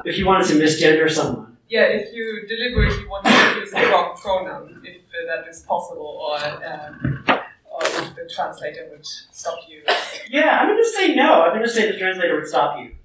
If 0.05 0.17
you 0.17 0.25
wanted 0.25 0.47
to 0.47 0.53
misgender 0.55 1.09
someone. 1.09 1.57
Yeah, 1.69 1.83
if 1.83 2.13
you 2.13 2.47
deliberately 2.47 3.05
wanted 3.07 3.29
to 3.29 3.59
use 3.59 3.71
the 3.71 3.81
wrong 3.91 4.15
pronoun, 4.17 4.81
if 4.83 5.01
that 5.27 5.47
is 5.47 5.61
possible, 5.61 6.19
or, 6.19 6.39
um, 6.65 7.23
or 7.27 7.83
if 7.83 8.15
the 8.15 8.27
translator 8.33 8.87
would 8.91 9.05
stop 9.05 9.59
you. 9.67 9.83
Yeah, 10.29 10.59
I'm 10.59 10.67
going 10.67 10.81
to 10.81 10.89
say 10.89 11.13
no. 11.13 11.43
I'm 11.43 11.51
going 11.51 11.63
to 11.63 11.69
say 11.69 11.91
the 11.91 11.97
translator 11.97 12.35
would 12.35 12.47
stop 12.47 12.79
you. 12.79 12.95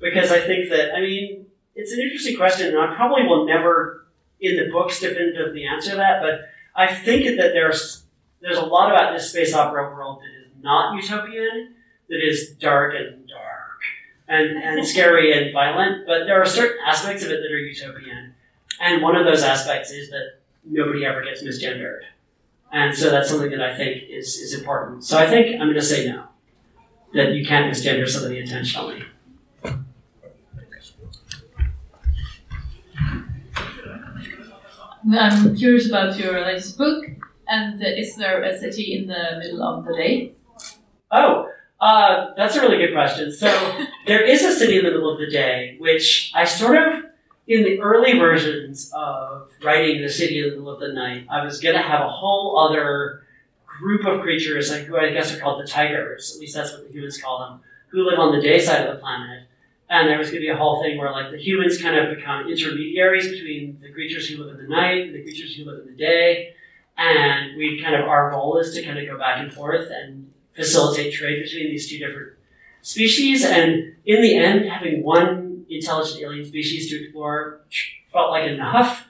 Because 0.00 0.30
I 0.30 0.40
think 0.40 0.70
that, 0.70 0.94
I 0.94 1.00
mean, 1.00 1.46
it's 1.74 1.92
an 1.92 2.00
interesting 2.00 2.36
question, 2.36 2.68
and 2.68 2.78
I 2.78 2.94
probably 2.94 3.24
will 3.24 3.46
never, 3.46 4.06
in 4.40 4.56
the 4.56 4.70
books, 4.72 5.00
definitively 5.00 5.64
answer 5.64 5.94
that, 5.96 6.22
but 6.22 6.48
I 6.74 6.94
think 6.94 7.24
that 7.38 7.52
there's 7.52 8.04
there's 8.40 8.58
a 8.58 8.64
lot 8.64 8.90
about 8.90 9.12
this 9.12 9.30
space 9.30 9.54
opera 9.54 9.90
world 9.94 10.20
that 10.20 10.35
not 10.62 10.94
utopian, 10.94 11.74
that 12.08 12.26
is 12.26 12.50
dark 12.58 12.94
and 12.94 13.28
dark. 13.28 13.80
and, 14.28 14.62
and 14.62 14.86
scary 14.86 15.32
and 15.32 15.52
violent, 15.52 16.06
but 16.06 16.24
there 16.26 16.40
are 16.40 16.46
certain 16.46 16.78
aspects 16.86 17.24
of 17.24 17.30
it 17.30 17.40
that 17.42 17.52
are 17.52 17.58
utopian. 17.58 18.34
And 18.80 19.02
one 19.02 19.16
of 19.16 19.24
those 19.24 19.42
aspects 19.42 19.90
is 19.90 20.10
that 20.10 20.40
nobody 20.64 21.04
ever 21.04 21.22
gets 21.24 21.42
misgendered. 21.42 22.00
And 22.72 22.96
so 22.96 23.10
that's 23.10 23.30
something 23.30 23.50
that 23.50 23.62
I 23.62 23.76
think 23.76 24.02
is, 24.10 24.36
is 24.36 24.52
important. 24.52 25.04
So 25.04 25.16
I 25.16 25.26
think 25.26 25.54
I'm 25.54 25.68
going 25.68 25.74
to 25.74 25.82
say 25.82 26.06
no, 26.06 26.24
that 27.14 27.32
you 27.32 27.46
can't 27.46 27.72
misgender 27.72 28.08
somebody 28.08 28.40
intentionally. 28.40 29.04
I'm 35.08 35.54
curious 35.54 35.88
about 35.88 36.18
your 36.18 36.40
latest 36.40 36.76
book. 36.76 37.04
And 37.48 37.80
uh, 37.80 37.86
is 37.86 38.16
there 38.16 38.42
a 38.42 38.58
city 38.58 38.98
in 38.98 39.06
the 39.06 39.38
middle 39.38 39.62
of 39.62 39.84
the 39.84 39.94
day? 39.94 40.32
Oh, 41.10 41.50
uh, 41.80 42.34
that's 42.36 42.56
a 42.56 42.60
really 42.60 42.78
good 42.78 42.92
question. 42.92 43.32
So 43.32 43.46
there 44.06 44.22
is 44.22 44.42
a 44.42 44.52
city 44.52 44.78
in 44.78 44.84
the 44.84 44.90
middle 44.90 45.12
of 45.12 45.18
the 45.18 45.30
day, 45.30 45.76
which 45.78 46.32
I 46.34 46.44
sort 46.44 46.76
of, 46.76 47.04
in 47.46 47.62
the 47.62 47.80
early 47.80 48.18
versions 48.18 48.90
of 48.94 49.50
writing 49.62 50.02
the 50.02 50.08
city 50.08 50.38
in 50.38 50.50
the 50.50 50.56
middle 50.56 50.70
of 50.70 50.80
the 50.80 50.92
night, 50.92 51.26
I 51.30 51.44
was 51.44 51.60
going 51.60 51.76
to 51.76 51.82
have 51.82 52.00
a 52.00 52.08
whole 52.08 52.58
other 52.58 53.22
group 53.78 54.06
of 54.06 54.20
creatures, 54.22 54.70
like 54.70 54.82
who 54.82 54.96
I 54.96 55.12
guess 55.12 55.32
are 55.32 55.38
called 55.38 55.62
the 55.62 55.66
tigers. 55.66 56.32
At 56.34 56.40
least 56.40 56.54
that's 56.56 56.72
what 56.72 56.86
the 56.86 56.92
humans 56.92 57.20
call 57.20 57.38
them, 57.38 57.60
who 57.88 58.08
live 58.08 58.18
on 58.18 58.34
the 58.34 58.40
day 58.40 58.58
side 58.58 58.86
of 58.86 58.96
the 58.96 59.00
planet. 59.00 59.44
And 59.88 60.08
there 60.08 60.18
was 60.18 60.30
going 60.30 60.40
to 60.40 60.46
be 60.46 60.50
a 60.50 60.56
whole 60.56 60.82
thing 60.82 60.98
where 60.98 61.12
like 61.12 61.30
the 61.30 61.38
humans 61.38 61.80
kind 61.80 61.96
of 61.96 62.16
become 62.16 62.48
intermediaries 62.48 63.28
between 63.28 63.78
the 63.80 63.92
creatures 63.92 64.28
who 64.28 64.42
live 64.42 64.58
in 64.58 64.64
the 64.64 64.68
night 64.68 65.06
and 65.06 65.14
the 65.14 65.22
creatures 65.22 65.54
who 65.54 65.64
live 65.64 65.86
in 65.86 65.92
the 65.92 65.96
day. 65.96 66.54
And 66.98 67.56
we 67.56 67.80
kind 67.80 67.94
of 67.94 68.08
our 68.08 68.32
goal 68.32 68.58
is 68.58 68.74
to 68.74 68.82
kind 68.82 68.98
of 68.98 69.06
go 69.06 69.16
back 69.18 69.38
and 69.38 69.52
forth 69.52 69.88
and 69.90 70.32
facilitate 70.56 71.12
trade 71.12 71.42
between 71.42 71.70
these 71.70 71.88
two 71.88 71.98
different 71.98 72.32
species. 72.82 73.44
And 73.44 73.94
in 74.04 74.22
the 74.22 74.36
end, 74.36 74.68
having 74.68 75.02
one 75.02 75.66
intelligent 75.68 76.22
alien 76.22 76.44
species 76.44 76.88
to 76.90 77.02
explore 77.02 77.60
felt 78.12 78.30
like 78.30 78.48
enough. 78.48 79.06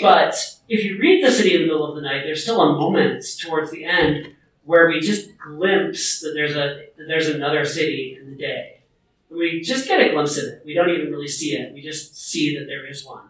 But 0.00 0.34
if 0.68 0.84
you 0.84 0.98
read 0.98 1.24
The 1.24 1.30
City 1.30 1.54
in 1.54 1.62
the 1.62 1.66
Middle 1.66 1.86
of 1.86 1.94
the 1.94 2.02
Night, 2.02 2.22
there's 2.24 2.42
still 2.42 2.60
a 2.60 2.72
moment 2.74 3.24
towards 3.40 3.70
the 3.70 3.84
end 3.84 4.34
where 4.64 4.88
we 4.88 5.00
just 5.00 5.38
glimpse 5.38 6.20
that 6.20 6.32
there's 6.34 6.52
a 6.52 6.86
that 6.96 7.06
there's 7.06 7.28
another 7.28 7.64
city 7.64 8.18
in 8.20 8.30
the 8.30 8.36
day. 8.36 8.80
We 9.30 9.60
just 9.60 9.86
get 9.86 10.00
a 10.00 10.12
glimpse 10.12 10.36
of 10.38 10.44
it. 10.44 10.62
We 10.64 10.74
don't 10.74 10.90
even 10.90 11.10
really 11.10 11.28
see 11.28 11.56
it. 11.56 11.72
We 11.72 11.80
just 11.80 12.16
see 12.16 12.58
that 12.58 12.66
there 12.66 12.86
is 12.86 13.04
one. 13.04 13.28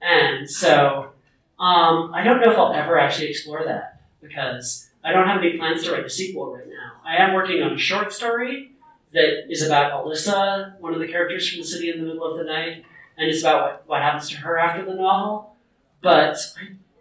And 0.00 0.48
so 0.48 1.12
um, 1.58 2.12
I 2.14 2.24
don't 2.24 2.40
know 2.40 2.50
if 2.50 2.58
I'll 2.58 2.72
ever 2.72 2.98
actually 2.98 3.30
explore 3.30 3.64
that 3.64 4.02
because 4.20 4.88
I 5.04 5.12
don't 5.12 5.26
have 5.26 5.38
any 5.38 5.56
plans 5.56 5.84
to 5.84 5.92
write 5.92 6.04
a 6.04 6.10
sequel 6.10 6.54
right. 6.54 6.71
I 7.04 7.16
am 7.16 7.34
working 7.34 7.62
on 7.62 7.72
a 7.72 7.78
short 7.78 8.12
story 8.12 8.72
that 9.12 9.50
is 9.50 9.62
about 9.62 10.04
Alyssa, 10.04 10.78
one 10.80 10.94
of 10.94 11.00
the 11.00 11.08
characters 11.08 11.48
from 11.48 11.60
the 11.60 11.66
city 11.66 11.90
in 11.90 12.00
the 12.00 12.06
middle 12.06 12.24
of 12.24 12.38
the 12.38 12.44
night, 12.44 12.84
and 13.16 13.30
it's 13.30 13.40
about 13.42 13.62
what, 13.62 13.88
what 13.88 14.02
happens 14.02 14.28
to 14.30 14.36
her 14.38 14.58
after 14.58 14.84
the 14.84 14.94
novel. 14.94 15.56
But 16.02 16.36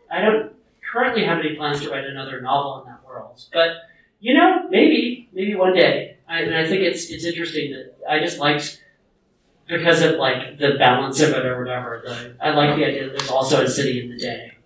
I, 0.10 0.20
I 0.20 0.22
don't 0.22 0.54
currently 0.92 1.24
have 1.26 1.40
any 1.40 1.56
plans 1.56 1.82
to 1.82 1.90
write 1.90 2.06
another 2.06 2.42
novel 2.42 2.82
in 2.82 2.92
that 2.92 3.06
world. 3.06 3.44
But 3.54 3.70
you 4.20 4.36
know, 4.36 4.68
maybe, 4.70 5.30
maybe 5.34 5.56
one 5.56 5.74
day. 5.74 6.18
I, 6.28 6.42
and 6.42 6.56
I 6.56 6.68
think 6.68 6.82
it's 6.84 7.10
it's 7.10 7.26
interesting 7.26 7.72
that 7.72 7.96
I 8.10 8.20
just 8.20 8.38
liked 8.38 8.82
because 9.68 10.02
of 10.02 10.16
like 10.16 10.58
the 10.58 10.76
balance 10.78 11.20
of 11.22 11.32
it 11.32 11.46
or 11.46 11.60
whatever. 11.60 12.02
The, 12.04 12.36
I 12.40 12.52
like 12.52 12.76
the 12.76 12.86
idea 12.86 13.06
that 13.06 13.18
there's 13.18 13.32
also 13.32 13.64
a 13.64 13.68
city 13.68 14.04
in 14.04 14.12
the 14.12 14.18
day. 14.18 14.58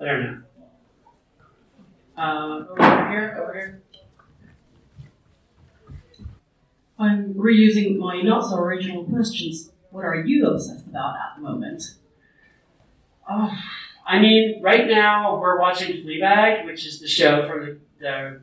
I 0.00 0.04
don't 0.04 0.22
know. 0.22 0.42
Uh, 2.16 2.66
over 2.70 3.10
here, 3.10 3.40
over 3.42 3.52
here. 3.52 3.81
I'm 7.02 7.34
reusing 7.34 7.98
my 7.98 8.22
not 8.22 8.48
so 8.48 8.56
original 8.58 9.04
questions. 9.04 9.70
What 9.90 10.04
are 10.04 10.16
you 10.24 10.46
obsessed 10.46 10.86
about 10.86 11.16
at 11.16 11.36
the 11.36 11.42
moment? 11.42 11.82
Oh, 13.28 13.50
I 14.06 14.20
mean, 14.20 14.62
right 14.62 14.86
now 14.86 15.40
we're 15.40 15.60
watching 15.60 16.04
Fleabag, 16.04 16.64
which 16.64 16.86
is 16.86 17.00
the 17.00 17.08
show 17.08 17.46
from 17.48 17.60
the, 17.66 17.78
the 17.98 18.40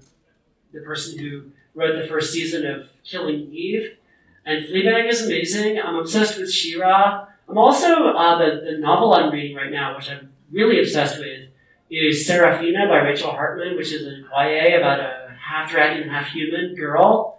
the 0.74 0.82
person 0.82 1.18
who 1.18 1.52
wrote 1.74 2.00
the 2.00 2.08
first 2.08 2.34
season 2.34 2.66
of 2.66 2.90
Killing 3.04 3.52
Eve. 3.52 3.98
And 4.46 4.66
Fleabag 4.66 5.10
is 5.10 5.26
amazing. 5.26 5.80
I'm 5.80 5.96
obsessed 5.96 6.38
with 6.38 6.52
She-Ra. 6.52 7.28
I'm 7.48 7.58
also, 7.58 8.10
uh, 8.10 8.38
the, 8.38 8.72
the 8.72 8.78
novel 8.78 9.14
I'm 9.14 9.32
reading 9.32 9.56
right 9.56 9.72
now, 9.72 9.96
which 9.96 10.10
I'm 10.10 10.32
really 10.52 10.80
obsessed 10.80 11.18
with, 11.18 11.50
is 11.90 12.28
Seraphina 12.28 12.88
by 12.88 12.98
Rachel 12.98 13.32
Hartman, 13.32 13.76
which 13.76 13.92
is 13.92 14.06
a 14.06 14.22
YA 14.32 14.78
about 14.78 15.00
a 15.00 15.36
half 15.40 15.72
dragon, 15.72 16.08
half 16.08 16.28
human 16.28 16.76
girl 16.76 17.39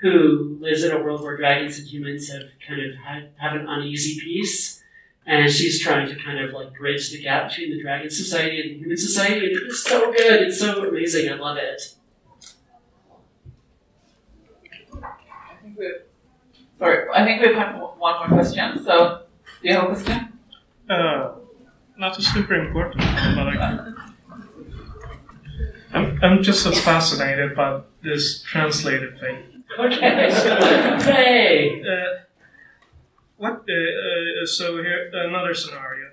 who 0.00 0.56
lives 0.60 0.82
in 0.82 0.92
a 0.92 1.02
world 1.02 1.22
where 1.22 1.36
dragons 1.36 1.78
and 1.78 1.86
humans 1.86 2.30
have 2.30 2.42
kind 2.66 2.80
of 2.80 2.96
had, 2.96 3.30
have 3.36 3.54
an 3.54 3.68
uneasy 3.68 4.18
peace. 4.20 4.82
And 5.26 5.50
she's 5.50 5.80
trying 5.80 6.08
to 6.08 6.16
kind 6.16 6.40
of 6.40 6.52
like 6.52 6.74
bridge 6.74 7.10
the 7.10 7.22
gap 7.22 7.50
between 7.50 7.70
the 7.70 7.82
dragon 7.82 8.10
society 8.10 8.60
and 8.60 8.70
the 8.70 8.78
human 8.78 8.96
society. 8.96 9.46
And 9.46 9.56
it's 9.66 9.84
so 9.84 10.10
good. 10.12 10.42
It's 10.42 10.58
so 10.58 10.88
amazing. 10.88 11.30
I 11.30 11.34
love 11.34 11.58
it. 11.58 11.94
I 15.02 15.62
think 15.62 15.78
we 15.78 15.84
have, 15.84 15.94
sorry, 16.78 17.08
I 17.14 17.24
think 17.24 17.42
we 17.42 17.48
have 17.48 17.56
time 17.56 17.78
for 17.78 17.94
one 17.98 18.18
more 18.18 18.38
question. 18.38 18.82
So, 18.82 19.22
do 19.62 19.68
you 19.68 19.74
have 19.74 19.84
a 19.84 19.86
question? 19.88 20.38
Uh, 20.88 21.32
not 21.98 22.18
a 22.18 22.22
super 22.22 22.54
important, 22.54 23.02
but 23.02 23.46
I, 23.46 23.92
I'm, 25.92 26.18
I'm 26.22 26.42
just 26.42 26.62
so 26.62 26.72
fascinated 26.72 27.54
by 27.54 27.82
this 28.02 28.42
translated 28.42 29.20
thing. 29.20 29.59
Okay. 29.78 30.30
hey. 31.02 31.82
Uh, 31.82 32.20
what? 33.36 33.64
Uh, 33.68 33.72
uh, 34.42 34.46
so 34.46 34.76
here 34.82 35.10
another 35.12 35.54
scenario. 35.54 36.10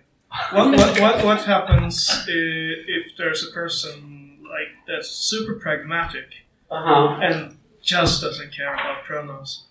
What 0.51 0.75
what 0.77 0.99
what, 0.99 1.25
what 1.25 1.43
happens 1.45 2.09
uh, 2.09 2.23
if 2.27 3.15
there's 3.17 3.47
a 3.47 3.51
person 3.51 4.39
like 4.43 4.69
that's 4.87 5.09
super 5.09 5.55
pragmatic 5.55 6.27
Uh 6.69 6.83
huh. 6.83 7.19
and 7.21 7.57
just 7.81 8.21
doesn't 8.21 8.51
care 8.53 8.73
about 8.73 9.03
pronouns? 9.05 9.63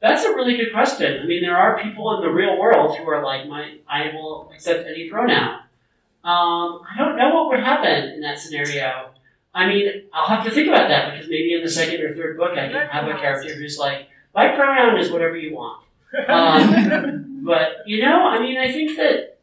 That's 0.00 0.24
a 0.24 0.30
really 0.34 0.56
good 0.56 0.72
question. 0.72 1.20
I 1.22 1.26
mean, 1.26 1.42
there 1.42 1.56
are 1.56 1.80
people 1.82 2.14
in 2.16 2.22
the 2.22 2.28
real 2.32 2.58
world 2.58 2.96
who 2.98 3.04
are 3.08 3.22
like, 3.24 3.48
"My, 3.48 3.78
I 3.88 4.10
will 4.14 4.50
accept 4.54 4.86
any 4.86 5.08
pronoun." 5.08 5.60
Um, 6.24 6.82
I 6.86 6.94
don't 6.98 7.16
know 7.16 7.34
what 7.34 7.48
would 7.50 7.60
happen 7.60 8.10
in 8.14 8.20
that 8.20 8.38
scenario. 8.38 9.10
I 9.54 9.66
mean, 9.66 10.04
I'll 10.12 10.28
have 10.28 10.44
to 10.44 10.50
think 10.50 10.68
about 10.68 10.88
that 10.88 11.12
because 11.12 11.28
maybe 11.28 11.54
in 11.54 11.62
the 11.62 11.70
second 11.70 12.00
or 12.00 12.14
third 12.14 12.36
book, 12.38 12.52
I 12.52 12.68
can 12.68 12.88
have 12.88 13.08
a 13.08 13.18
character 13.18 13.54
who's 13.54 13.78
like, 13.78 14.08
"My 14.34 14.48
pronoun 14.48 14.98
is 14.98 15.10
whatever 15.10 15.36
you 15.36 15.54
want." 15.54 15.84
Um, 16.28 17.42
but 17.44 17.86
you 17.86 18.00
know, 18.02 18.26
I 18.26 18.40
mean, 18.40 18.56
I 18.56 18.72
think 18.72 18.96
that 18.96 19.38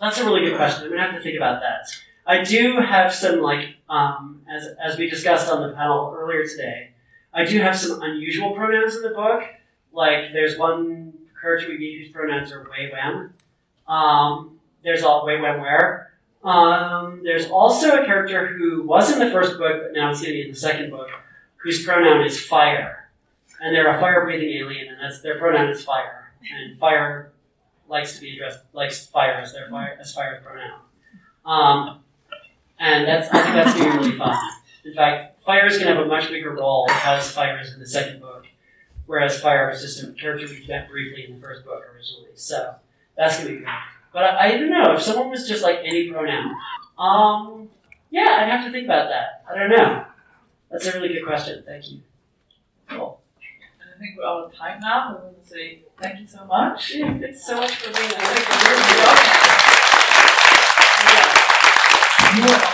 that's 0.00 0.18
a 0.18 0.24
really 0.24 0.48
good 0.48 0.56
question. 0.56 0.84
I'm 0.84 0.90
gonna 0.90 1.02
have 1.02 1.14
to 1.14 1.20
think 1.20 1.36
about 1.36 1.60
that. 1.60 1.88
I 2.26 2.42
do 2.42 2.80
have 2.80 3.12
some 3.12 3.42
like, 3.42 3.76
um, 3.88 4.42
as 4.48 4.68
as 4.82 4.98
we 4.98 5.10
discussed 5.10 5.50
on 5.50 5.62
the 5.62 5.74
panel 5.74 6.14
earlier 6.16 6.46
today, 6.46 6.90
I 7.32 7.44
do 7.44 7.60
have 7.60 7.76
some 7.78 8.00
unusual 8.02 8.52
pronouns 8.54 8.96
in 8.96 9.02
the 9.02 9.10
book. 9.10 9.42
Like, 9.92 10.32
there's 10.32 10.58
one 10.58 11.12
character 11.40 11.68
we 11.68 11.78
meet 11.78 11.98
whose 11.98 12.10
pronouns 12.10 12.50
are 12.52 12.62
way 12.70 12.90
wham. 12.90 13.34
Um, 13.86 14.58
there's 14.82 15.02
all 15.02 15.26
way 15.26 15.40
wham 15.40 15.60
where. 15.60 16.03
Um, 16.44 17.22
there's 17.24 17.48
also 17.50 18.02
a 18.02 18.04
character 18.04 18.48
who 18.48 18.82
was 18.82 19.10
in 19.10 19.18
the 19.18 19.30
first 19.30 19.58
book, 19.58 19.82
but 19.82 19.92
now 19.94 20.10
is 20.10 20.20
going 20.20 20.32
to 20.32 20.34
be 20.34 20.42
in 20.42 20.50
the 20.50 20.58
second 20.58 20.90
book, 20.90 21.08
whose 21.56 21.84
pronoun 21.84 22.24
is 22.24 22.38
fire, 22.38 23.08
and 23.60 23.74
they're 23.74 23.96
a 23.96 23.98
fire-breathing 23.98 24.50
alien, 24.50 24.88
and 24.88 24.98
that's 25.00 25.22
their 25.22 25.38
pronoun 25.38 25.70
is 25.70 25.82
fire, 25.82 26.32
and 26.54 26.78
fire 26.78 27.32
likes 27.88 28.14
to 28.14 28.20
be 28.20 28.34
addressed 28.34 28.60
likes 28.74 29.06
fire 29.06 29.34
as 29.34 29.52
their 29.52 29.68
fire 29.70 29.96
as 29.98 30.12
fire's 30.12 30.42
pronoun. 30.44 30.80
Um, 31.46 32.00
and 32.78 33.06
that's 33.06 33.28
I 33.30 33.42
think 33.42 33.54
that's 33.54 33.78
going 33.78 33.92
to 33.92 33.98
be 33.98 34.04
really 34.04 34.18
fun. 34.18 34.36
In 34.84 34.92
fact, 34.92 35.42
fire 35.44 35.66
is 35.66 35.78
going 35.78 35.88
to 35.88 35.94
have 35.94 36.04
a 36.04 36.08
much 36.08 36.28
bigger 36.28 36.54
role 36.54 36.86
as 36.90 37.30
fire 37.30 37.58
is 37.60 37.72
in 37.72 37.80
the 37.80 37.86
second 37.86 38.20
book, 38.20 38.44
whereas 39.06 39.40
fire 39.40 39.70
was 39.70 39.80
just 39.80 40.02
a 40.02 40.12
character 40.12 40.46
we 40.46 40.66
met 40.66 40.90
briefly 40.90 41.24
in 41.26 41.34
the 41.34 41.40
first 41.40 41.64
book 41.64 41.82
originally. 41.94 42.32
So 42.34 42.74
that's 43.16 43.38
going 43.38 43.48
to 43.48 43.54
be 43.54 43.60
good. 43.60 43.68
But 44.14 44.22
I, 44.22 44.46
I 44.46 44.50
don't 44.52 44.70
know 44.70 44.94
if 44.94 45.02
someone 45.02 45.28
was 45.28 45.46
just 45.48 45.64
like 45.64 45.80
any 45.84 46.08
pronoun. 46.08 46.54
Um, 46.96 47.68
yeah, 48.10 48.38
I'd 48.40 48.48
have 48.48 48.64
to 48.64 48.70
think 48.70 48.84
about 48.84 49.08
that. 49.08 49.42
I 49.50 49.58
don't 49.58 49.70
know. 49.70 50.04
That's 50.70 50.86
a 50.86 50.92
really 50.92 51.08
good 51.08 51.26
question. 51.26 51.64
Thank 51.66 51.90
you. 51.90 52.00
Cool. 52.88 53.20
And 53.82 53.90
I 53.92 53.98
think 53.98 54.16
we're 54.16 54.24
out 54.24 54.44
of 54.44 54.54
time 54.54 54.78
now. 54.80 55.18
I 55.18 55.24
want 55.24 55.42
to 55.42 55.50
say 55.50 55.80
thank 56.00 56.20
you 56.20 56.26
so 56.28 56.44
much. 56.44 56.94
Yeah, 56.94 57.18
thanks 57.18 57.44
so 57.44 57.56
much 57.56 57.74
for 57.74 57.92
being 57.92 58.08
here. 58.08 58.18
think 58.18 58.46
we're 58.86 59.04
awesome. 59.04 59.44
You 62.68 62.73